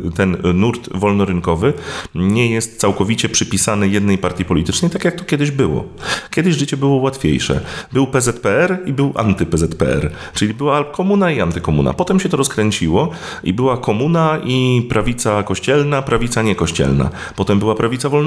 e, 0.06 0.10
ten 0.10 0.36
nurt 0.54 0.88
wolnorynkowy, 0.94 1.72
nie 2.14 2.50
jest 2.50 2.80
całkowicie 2.80 3.28
przypisany 3.28 3.88
jednej 3.88 4.18
partii 4.18 4.44
politycznej, 4.44 4.90
tak 4.90 5.04
jak 5.04 5.14
to 5.14 5.24
kiedyś 5.24 5.50
było. 5.50 5.84
Kiedyś 6.30 6.56
życie 6.56 6.76
było 6.76 6.96
łatwiejsze. 6.96 7.60
Był 7.92 8.06
PZPR 8.06 8.78
i 8.86 8.92
był 8.92 9.12
anty-PZPR, 9.16 10.10
czyli 10.34 10.54
była 10.54 10.84
komuna 10.84 11.30
i 11.30 11.40
antykomuna. 11.40 11.92
Potem 11.92 12.20
się 12.20 12.28
to 12.28 12.36
rozkręciło 12.36 13.10
i 13.44 13.52
była 13.52 13.76
komuna 13.76 14.38
i 14.44 14.86
prawica 14.88 15.42
kościelna, 15.42 16.02
prawica 16.02 16.42
niekościelna. 16.42 17.10
Potem 17.36 17.58
była 17.58 17.74
prawica 17.74 18.08
wolnorynkowa. 18.08 18.19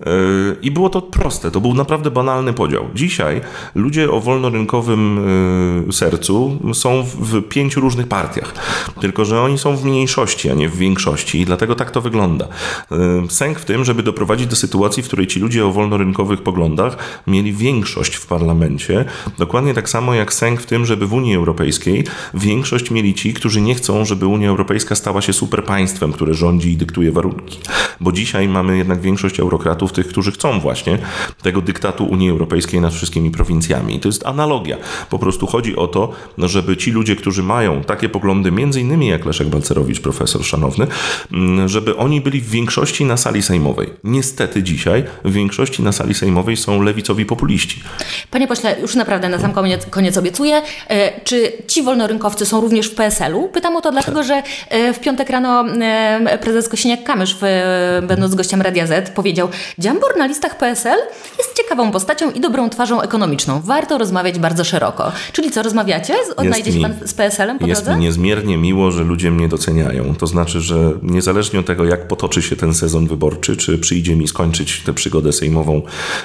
E, 0.00 0.10
I 0.62 0.70
było 0.70 0.88
to 0.88 1.02
proste, 1.02 1.50
to 1.50 1.60
był 1.60 1.74
naprawdę 1.74 2.10
banalny 2.10 2.52
podział. 2.52 2.84
Dzisiaj 2.94 3.40
ludzie 3.74 4.10
o 4.10 4.20
wolnorynkowym 4.20 5.18
e, 5.88 5.92
sercu 5.92 6.58
są 6.72 7.02
w 7.02 7.42
pięciu 7.42 7.80
różnych 7.80 8.08
partiach. 8.08 8.54
Tylko, 9.00 9.24
że 9.24 9.42
oni 9.42 9.58
są 9.58 9.76
w 9.76 9.84
mniejszości, 9.84 10.50
a 10.50 10.54
nie 10.54 10.68
w 10.68 10.76
większości 10.76 11.40
i 11.40 11.44
dlatego 11.44 11.74
tak 11.74 11.90
to 11.90 12.00
wygląda. 12.00 12.48
E, 12.92 12.96
sęk 13.28 13.58
w 13.58 13.64
tym, 13.64 13.84
żeby 13.84 14.02
doprowadzić 14.02 14.46
do 14.46 14.56
sytuacji, 14.56 15.02
w 15.02 15.06
której 15.06 15.26
ci 15.26 15.40
ludzie 15.40 15.66
o 15.66 15.72
wolnorynkowych 15.72 16.42
poglądach 16.42 16.96
mieli 17.26 17.52
większość 17.52 18.14
w 18.14 18.26
parlamencie. 18.26 19.04
Dokładnie 19.38 19.74
tak 19.74 19.88
samo 19.88 20.14
jak 20.14 20.34
sęk 20.34 20.60
w 20.60 20.66
tym, 20.66 20.86
żeby 20.86 21.06
w 21.06 21.12
Unii 21.12 21.36
Europejskiej 21.36 22.04
większość 22.34 22.90
mieli 22.90 23.14
ci, 23.14 23.34
którzy 23.34 23.60
nie 23.60 23.74
chcą, 23.74 24.04
żeby 24.04 24.26
Unia 24.26 24.48
Europejska 24.48 24.94
stała 24.94 25.22
się 25.22 25.32
super 25.32 25.64
państwem, 25.64 26.12
które 26.12 26.34
rządzi 26.34 26.72
i 26.72 26.76
dyktuje 26.76 27.12
warunki. 27.12 27.58
Bo 28.00 28.12
dzisiaj 28.12 28.48
mamy 28.48 28.76
jednak 28.86 29.00
większość 29.00 29.40
eurokratów, 29.40 29.92
tych, 29.92 30.08
którzy 30.08 30.32
chcą 30.32 30.60
właśnie 30.60 30.98
tego 31.42 31.60
dyktatu 31.60 32.04
Unii 32.04 32.30
Europejskiej 32.30 32.80
nad 32.80 32.94
wszystkimi 32.94 33.30
prowincjami. 33.30 33.96
I 33.96 34.00
to 34.00 34.08
jest 34.08 34.26
analogia. 34.26 34.76
Po 35.10 35.18
prostu 35.18 35.46
chodzi 35.46 35.76
o 35.76 35.86
to, 35.86 36.12
żeby 36.38 36.76
ci 36.76 36.90
ludzie, 36.90 37.16
którzy 37.16 37.42
mają 37.42 37.84
takie 37.84 38.08
poglądy, 38.08 38.52
między 38.52 38.80
innymi 38.80 39.06
jak 39.06 39.24
Leszek 39.24 39.48
Balcerowicz, 39.48 40.00
profesor 40.00 40.44
szanowny, 40.44 40.86
mm, 41.32 41.68
żeby 41.68 41.96
oni 41.96 42.20
byli 42.20 42.40
w 42.40 42.50
większości 42.50 43.04
na 43.04 43.16
sali 43.16 43.42
sejmowej. 43.42 43.90
Niestety 44.04 44.62
dzisiaj 44.62 45.04
w 45.24 45.32
większości 45.32 45.82
na 45.82 45.92
sali 45.92 46.14
sejmowej 46.14 46.56
są 46.56 46.82
lewicowi 46.82 47.26
populiści. 47.26 47.82
Panie 48.30 48.48
pośle, 48.48 48.76
już 48.80 48.94
naprawdę 48.94 49.28
na 49.28 49.38
sam 49.38 49.52
koniec, 49.52 49.86
koniec 49.86 50.16
obiecuję. 50.16 50.62
E, 50.88 51.20
czy 51.20 51.52
ci 51.66 51.82
wolnorynkowcy 51.82 52.46
są 52.46 52.60
również 52.60 52.86
w 52.86 52.94
PSL-u? 52.94 53.48
Pytam 53.48 53.76
o 53.76 53.80
to 53.80 53.92
dlatego, 53.92 54.18
tak. 54.18 54.26
że 54.26 54.42
e, 54.68 54.92
w 54.92 55.00
piątek 55.00 55.30
rano 55.30 55.64
e, 55.68 56.38
prezes 56.38 56.70
Kosiniak-Kamysz, 56.70 57.34
będąc 58.02 58.34
gościem 58.34 58.62
Radia 58.62 58.75
Z, 58.84 59.10
powiedział 59.10 59.48
Dziambor 59.78 60.16
na 60.16 60.26
listach 60.26 60.58
PSL 60.58 60.98
jest 61.38 61.56
ciekawą 61.56 61.90
postacią 61.92 62.30
i 62.30 62.40
dobrą 62.40 62.70
twarzą 62.70 63.02
ekonomiczną. 63.02 63.60
Warto 63.64 63.98
rozmawiać 63.98 64.38
bardzo 64.38 64.64
szeroko. 64.64 65.12
Czyli 65.32 65.50
co, 65.50 65.62
rozmawiacie? 65.62 66.14
Odnajdzie 66.36 66.72
się 66.72 66.80
Pan 66.80 66.94
z 67.04 67.14
PSL-em 67.14 67.58
po 67.58 67.66
Jest 67.66 67.84
drodze? 67.84 67.98
mi 67.98 68.04
niezmiernie 68.04 68.58
miło, 68.58 68.90
że 68.90 69.04
ludzie 69.04 69.30
mnie 69.30 69.48
doceniają. 69.48 70.14
To 70.14 70.26
znaczy, 70.26 70.60
że 70.60 70.92
niezależnie 71.02 71.60
od 71.60 71.66
tego, 71.66 71.84
jak 71.84 72.08
potoczy 72.08 72.42
się 72.42 72.56
ten 72.56 72.74
sezon 72.74 73.06
wyborczy, 73.06 73.56
czy 73.56 73.78
przyjdzie 73.78 74.16
mi 74.16 74.28
skończyć 74.28 74.82
tę 74.86 74.92
przygodę 74.94 75.32
sejmową, 75.32 75.82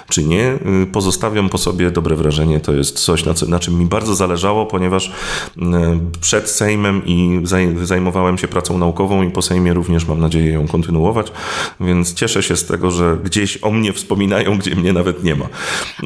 czy 0.09 0.23
nie, 0.23 0.53
y, 0.83 0.85
pozostawiam 0.91 1.49
po 1.49 1.57
sobie 1.57 1.91
dobre 1.91 2.15
wrażenie. 2.15 2.59
To 2.59 2.73
jest 2.73 2.99
coś, 2.99 3.25
na, 3.25 3.33
co, 3.33 3.45
na 3.45 3.59
czym 3.59 3.79
mi 3.79 3.85
bardzo 3.85 4.15
zależało, 4.15 4.65
ponieważ 4.65 5.07
y, 5.07 5.61
przed 6.21 6.49
Sejmem 6.49 7.01
i 7.05 7.41
zajmowałem 7.83 8.37
się 8.37 8.47
pracą 8.47 8.77
naukową 8.77 9.23
i 9.23 9.31
po 9.31 9.41
Sejmie 9.41 9.73
również 9.73 10.07
mam 10.07 10.19
nadzieję 10.19 10.53
ją 10.53 10.67
kontynuować, 10.67 11.31
więc 11.79 12.13
cieszę 12.13 12.30
się 12.39 12.57
z 12.57 12.65
tego, 12.65 12.91
że 12.91 13.17
gdzieś 13.23 13.57
o 13.61 13.71
mnie 13.71 13.93
wspominają, 13.93 14.57
gdzie 14.57 14.75
mnie 14.75 14.93
nawet 14.93 15.23
nie 15.23 15.35
ma. 15.35 15.45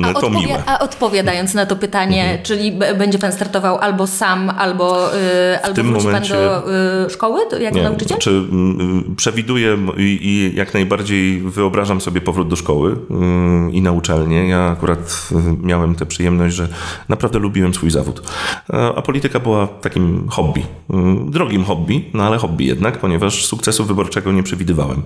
A, 0.03 0.13
to 0.13 0.19
odpowi- 0.19 0.47
miłe. 0.47 0.63
a 0.65 0.79
odpowiadając 0.79 1.53
na 1.53 1.65
to 1.65 1.75
pytanie, 1.75 2.23
mhm. 2.23 2.43
czyli 2.43 2.79
będzie 2.97 3.19
Pan 3.19 3.31
startował 3.31 3.77
albo 3.77 4.07
sam, 4.07 4.49
albo, 4.49 5.09
yy, 5.13 5.63
albo 5.63 5.83
wróci 5.83 6.05
momencie... 6.05 6.33
Pan 6.33 6.41
do 6.41 6.71
yy, 7.03 7.09
szkoły 7.09 7.41
jako 7.59 7.77
nie, 7.77 7.83
nauczyciel? 7.83 8.17
Czy, 8.17 8.31
yy, 8.31 9.15
przewiduję 9.15 9.77
i, 9.97 10.19
i, 10.21 10.55
jak 10.55 10.73
najbardziej 10.73 11.41
wyobrażam 11.41 12.01
sobie 12.01 12.21
powrót 12.21 12.47
do 12.47 12.55
szkoły 12.55 12.91
y, 12.91 13.71
i 13.71 13.81
na 13.81 13.91
uczelnię. 13.91 14.47
Ja 14.47 14.59
akurat 14.59 15.29
y, 15.31 15.35
miałem 15.67 15.95
tę 15.95 16.05
przyjemność, 16.05 16.55
że 16.55 16.67
naprawdę 17.09 17.39
lubiłem 17.39 17.73
swój 17.73 17.89
zawód. 17.89 18.31
A, 18.69 18.95
a 18.95 19.01
polityka 19.01 19.39
była 19.39 19.67
takim 19.67 20.27
hobby. 20.29 20.61
Y, 20.61 21.31
drogim 21.31 21.63
hobby, 21.63 22.05
no 22.13 22.23
ale 22.23 22.37
hobby 22.37 22.65
jednak, 22.65 22.97
ponieważ 22.97 23.45
sukcesu 23.45 23.85
wyborczego 23.85 24.31
nie 24.31 24.43
przewidywałem. 24.43 25.01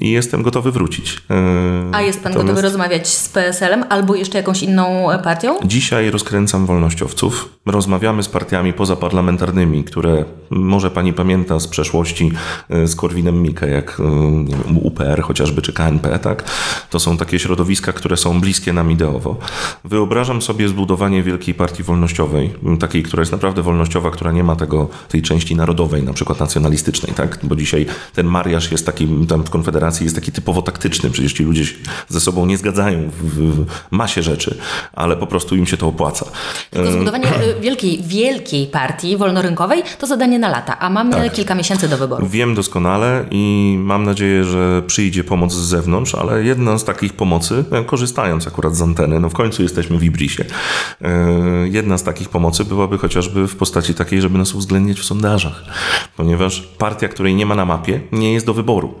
I 0.00 0.10
jestem 0.10 0.42
gotowy 0.42 0.72
wrócić. 0.72 1.22
A 1.92 2.02
jest 2.02 2.22
pan 2.22 2.32
gotowy 2.32 2.62
rozmawiać 2.62 3.08
z 3.08 3.28
PSL-em 3.28 3.84
albo 3.88 4.14
jeszcze 4.14 4.38
jakąś 4.38 4.62
inną 4.62 5.08
partią? 5.24 5.56
Dzisiaj 5.64 6.10
rozkręcam 6.10 6.66
wolnościowców 6.66 7.60
rozmawiamy 7.66 8.22
z 8.22 8.28
partiami 8.28 8.72
pozaparlamentarnymi, 8.72 9.84
które 9.84 10.24
może 10.50 10.90
pani 10.90 11.12
pamięta 11.12 11.60
z 11.60 11.68
przeszłości 11.68 12.32
e, 12.70 12.86
z 12.86 12.96
Korwinem 12.96 13.42
Mikke, 13.42 13.68
jak 13.68 14.00
e, 14.00 14.04
wiem, 14.44 14.78
UPR 14.82 15.22
chociażby, 15.22 15.62
czy 15.62 15.72
KNP, 15.72 16.18
tak? 16.18 16.44
To 16.90 17.00
są 17.00 17.16
takie 17.16 17.38
środowiska, 17.38 17.92
które 17.92 18.16
są 18.16 18.40
bliskie 18.40 18.72
nam 18.72 18.90
ideowo. 18.90 19.36
Wyobrażam 19.84 20.42
sobie 20.42 20.68
zbudowanie 20.68 21.22
wielkiej 21.22 21.54
partii 21.54 21.82
wolnościowej, 21.82 22.54
takiej, 22.80 23.02
która 23.02 23.20
jest 23.20 23.32
naprawdę 23.32 23.62
wolnościowa, 23.62 24.10
która 24.10 24.32
nie 24.32 24.44
ma 24.44 24.56
tego, 24.56 24.88
tej 25.08 25.22
części 25.22 25.56
narodowej, 25.56 26.02
na 26.02 26.12
przykład 26.12 26.40
nacjonalistycznej, 26.40 27.12
tak? 27.14 27.38
Bo 27.42 27.56
dzisiaj 27.56 27.86
ten 28.14 28.26
mariaż 28.26 28.72
jest 28.72 28.86
taki, 28.86 29.08
tam 29.28 29.39
w 29.44 29.50
Konfederacji 29.50 30.04
jest 30.04 30.16
taki 30.16 30.32
typowo 30.32 30.62
taktyczny, 30.62 31.10
przecież 31.10 31.32
ci 31.32 31.44
ludzie 31.44 31.64
ze 32.08 32.20
sobą 32.20 32.46
nie 32.46 32.58
zgadzają 32.58 33.10
w, 33.22 33.64
masie 33.90 34.22
rzeczy, 34.22 34.58
ale 34.92 35.16
po 35.16 35.26
prostu 35.26 35.56
im 35.56 35.66
się 35.66 35.76
to 35.76 35.88
opłaca. 35.88 36.26
Tylko 36.70 36.92
zbudowanie 36.92 37.24
wielkiej, 37.60 38.02
wielkiej 38.02 38.66
partii 38.66 39.16
wolnorynkowej 39.16 39.82
to 39.98 40.06
zadanie 40.06 40.38
na 40.38 40.48
lata, 40.48 40.78
a 40.78 40.90
mamy 40.90 41.12
tak. 41.12 41.32
kilka 41.32 41.54
miesięcy 41.54 41.88
do 41.88 41.98
wyboru. 41.98 42.26
Wiem 42.26 42.54
doskonale 42.54 43.24
i 43.30 43.76
mam 43.80 44.04
nadzieję, 44.04 44.44
że 44.44 44.82
przyjdzie 44.86 45.24
pomoc 45.24 45.52
z 45.52 45.68
zewnątrz, 45.68 46.14
ale 46.14 46.44
jedna 46.44 46.78
z 46.78 46.84
takich 46.84 47.12
pomocy, 47.12 47.64
e, 47.70 47.84
korzystając 47.84 48.46
akurat 48.46 48.76
z 48.76 48.82
anteny, 48.82 49.20
no 49.20 49.28
w 49.28 49.34
końcu 49.34 49.62
jesteśmy 49.62 49.98
w 49.98 50.04
Ibrisie, 50.04 50.44
e, 51.02 51.08
jedna 51.68 51.98
z 51.98 52.02
takich 52.02 52.28
pomocy 52.28 52.64
byłaby 52.64 52.98
chociażby 52.98 53.48
w 53.48 53.56
postaci 53.56 53.94
takiej, 53.94 54.22
żeby 54.22 54.38
nas 54.38 54.54
uwzględniać 54.54 55.00
w 55.00 55.04
sondażach, 55.04 55.64
ponieważ 56.16 56.60
partia, 56.78 57.08
której 57.08 57.34
nie 57.34 57.46
ma 57.46 57.54
na 57.54 57.64
mapie, 57.64 58.00
nie 58.12 58.32
jest 58.32 58.46
do 58.46 58.54
wyboru. 58.54 58.94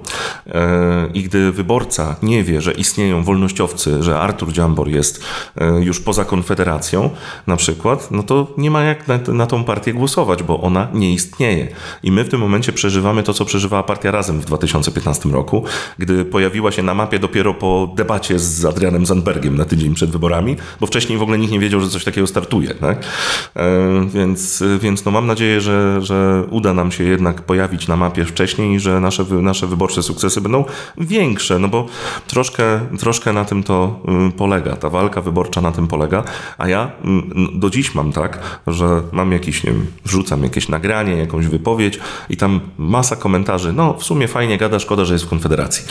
E, 0.46 1.08
I 1.14 1.22
gdy 1.22 1.52
wyborca 1.52 2.16
nie 2.22 2.44
wie, 2.44 2.60
że 2.60 2.72
istnieją 2.72 3.24
wolnościowcy, 3.24 4.02
że 4.02 4.18
Artur 4.18 4.52
Dziambor 4.52 4.88
jest 4.88 5.24
już 5.80 6.00
poza 6.00 6.24
Konfederacją 6.24 7.10
na 7.46 7.56
przykład, 7.56 8.10
no 8.10 8.22
to 8.22 8.46
nie 8.58 8.70
ma 8.70 8.82
jak 8.82 9.04
na, 9.28 9.46
tą 9.46 9.64
partię 9.64 9.92
głosować, 9.94 10.42
bo 10.42 10.60
ona 10.60 10.88
nie 10.94 11.12
istnieje. 11.12 11.68
I 12.02 12.12
my 12.12 12.24
w 12.24 12.28
tym 12.28 12.40
momencie 12.40 12.72
przeżywamy 12.72 13.22
to, 13.22 13.34
co 13.34 13.44
przeżywała 13.44 13.82
partia 13.82 14.10
Razem 14.10 14.40
w 14.40 14.44
2015 14.44 15.28
roku, 15.28 15.64
gdy 15.98 16.24
pojawiła 16.24 16.72
się 16.72 16.82
na 16.82 16.94
mapie 16.94 17.18
dopiero 17.18 17.54
po 17.54 17.92
debacie 17.96 18.38
z 18.38 18.64
Adrianem 18.64 19.06
Zandbergiem 19.06 19.56
na 19.56 19.64
tydzień 19.64 19.94
przed 19.94 20.10
wyborami, 20.10 20.56
bo 20.80 20.86
wcześniej 20.86 21.18
w 21.18 21.22
ogóle 21.22 21.38
nikt 21.38 21.52
nie 21.52 21.60
wiedział, 21.60 21.80
że 21.80 21.88
coś 21.88 22.04
takiego 22.04 22.26
startuje. 22.26 22.74
Tak? 22.74 23.04
E, 23.56 24.06
więc 24.14 24.64
więc 24.80 25.04
no 25.04 25.10
mam 25.10 25.26
nadzieję, 25.26 25.60
że, 25.60 26.02
że 26.02 26.44
uda 26.50 26.74
nam 26.74 26.92
się 26.92 27.04
jednak 27.04 27.42
pojawić 27.42 27.88
na 27.88 27.96
mapie 27.96 28.24
wcześniej 28.24 28.80
że 28.80 29.00
nasze, 29.00 29.24
nasze 29.24 29.66
wyborcze 29.66 30.02
sukcesy 30.02 30.19
będą 30.40 30.64
większe, 30.98 31.58
no 31.58 31.68
bo 31.68 31.86
troszkę, 32.26 32.80
troszkę 32.98 33.32
na 33.32 33.44
tym 33.44 33.62
to 33.62 34.00
y, 34.28 34.32
polega. 34.32 34.76
Ta 34.76 34.90
walka 34.90 35.20
wyborcza 35.20 35.60
na 35.60 35.72
tym 35.72 35.86
polega, 35.86 36.24
a 36.58 36.68
ja 36.68 36.90
mm, 37.04 37.60
do 37.60 37.70
dziś 37.70 37.94
mam 37.94 38.12
tak, 38.12 38.60
że 38.66 39.02
mam 39.12 39.32
jakiś, 39.32 39.64
nie 39.64 39.72
wiem, 39.72 39.86
wrzucam 40.04 40.42
jakieś 40.42 40.68
nagranie, 40.68 41.16
jakąś 41.16 41.46
wypowiedź 41.46 42.00
i 42.30 42.36
tam 42.36 42.60
masa 42.78 43.16
komentarzy, 43.16 43.72
no 43.72 43.94
w 43.94 44.04
sumie 44.04 44.28
fajnie 44.28 44.58
gada, 44.58 44.78
szkoda, 44.78 45.04
że 45.04 45.12
jest 45.12 45.24
w 45.24 45.28
Konfederacji. 45.28 45.84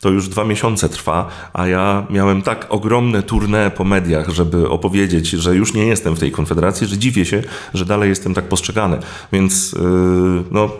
To 0.00 0.10
już 0.10 0.28
dwa 0.28 0.44
miesiące 0.44 0.88
trwa, 0.88 1.28
a 1.52 1.66
ja 1.66 2.06
miałem 2.10 2.42
tak 2.42 2.66
ogromne 2.68 3.22
tournée 3.22 3.70
po 3.70 3.84
mediach, 3.84 4.28
żeby 4.28 4.68
opowiedzieć, 4.68 5.30
że 5.30 5.54
już 5.54 5.74
nie 5.74 5.86
jestem 5.86 6.16
w 6.16 6.18
tej 6.18 6.32
Konfederacji, 6.32 6.86
że 6.86 6.98
dziwię 6.98 7.24
się, 7.24 7.42
że 7.74 7.84
dalej 7.84 8.08
jestem 8.08 8.34
tak 8.34 8.48
postrzegany. 8.48 8.98
Więc 9.32 9.72
yy, 9.72 10.44
no, 10.50 10.70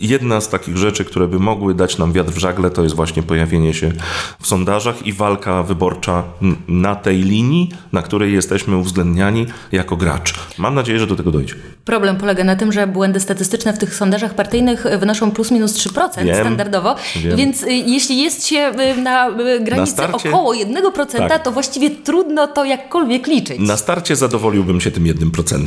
jedna 0.00 0.40
z 0.40 0.48
takich 0.48 0.76
rzeczy, 0.76 1.04
które 1.04 1.28
by 1.28 1.38
mogły 1.38 1.74
dać 1.74 1.98
nam 1.98 2.12
wiatr 2.14 2.32
w 2.32 2.38
żagle, 2.38 2.70
to 2.70 2.82
jest 2.82 2.94
właśnie 2.94 3.22
pojawienie 3.22 3.74
się 3.74 3.92
w 4.40 4.46
sondażach 4.46 5.06
i 5.06 5.12
walka 5.12 5.62
wyborcza 5.62 6.22
na 6.68 6.96
tej 6.96 7.22
linii, 7.22 7.70
na 7.92 8.02
której 8.02 8.32
jesteśmy 8.32 8.76
uwzględniani 8.76 9.46
jako 9.72 9.96
gracz. 9.96 10.34
Mam 10.58 10.74
nadzieję, 10.74 10.98
że 10.98 11.06
do 11.06 11.16
tego 11.16 11.30
dojdzie. 11.30 11.54
Problem 11.84 12.16
polega 12.16 12.44
na 12.44 12.56
tym, 12.56 12.72
że 12.72 12.86
błędy 12.86 13.20
statystyczne 13.20 13.72
w 13.72 13.78
tych 13.78 13.94
sondażach 13.94 14.34
partyjnych 14.34 14.84
wynoszą 14.98 15.30
plus 15.30 15.50
minus 15.50 15.72
3% 15.72 16.24
wiem, 16.24 16.36
standardowo, 16.36 16.96
wiem. 17.16 17.36
więc 17.36 17.62
y, 17.62 17.72
jeśli 17.72 18.22
jest 18.22 18.46
się 18.46 18.72
y, 18.96 19.00
na 19.00 19.28
y, 19.28 19.60
granicy 19.60 19.76
na 19.78 19.86
starcie, 19.86 20.28
około 20.28 20.54
1%, 20.54 21.28
tak. 21.28 21.44
to 21.44 21.52
właściwie 21.52 21.90
trudno 21.90 22.46
to 22.46 22.64
jakkolwiek 22.64 23.26
liczyć. 23.26 23.58
Na 23.60 23.76
starcie 23.76 24.16
zadowoliłbym 24.16 24.80
się 24.80 24.90
tym 24.90 25.04
1%. 25.04 25.66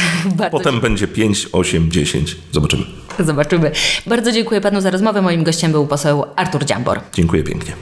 Potem 0.50 0.80
będzie 0.80 1.08
5, 1.08 1.48
8, 1.52 1.90
10. 1.90 2.36
Zobaczymy. 2.52 2.84
Zobaczymy. 3.18 3.70
Bardzo 4.06 4.32
dziękuję 4.32 4.60
panu 4.60 4.80
za 4.80 4.90
rozmowę. 4.90 5.22
Moim 5.22 5.44
gościem 5.44 5.72
był 5.72 5.86
poseł 5.86 6.24
Artur 6.36 6.64
Dziambor. 6.64 7.00
Dziękuję 7.12 7.42
pięknie. 7.42 7.72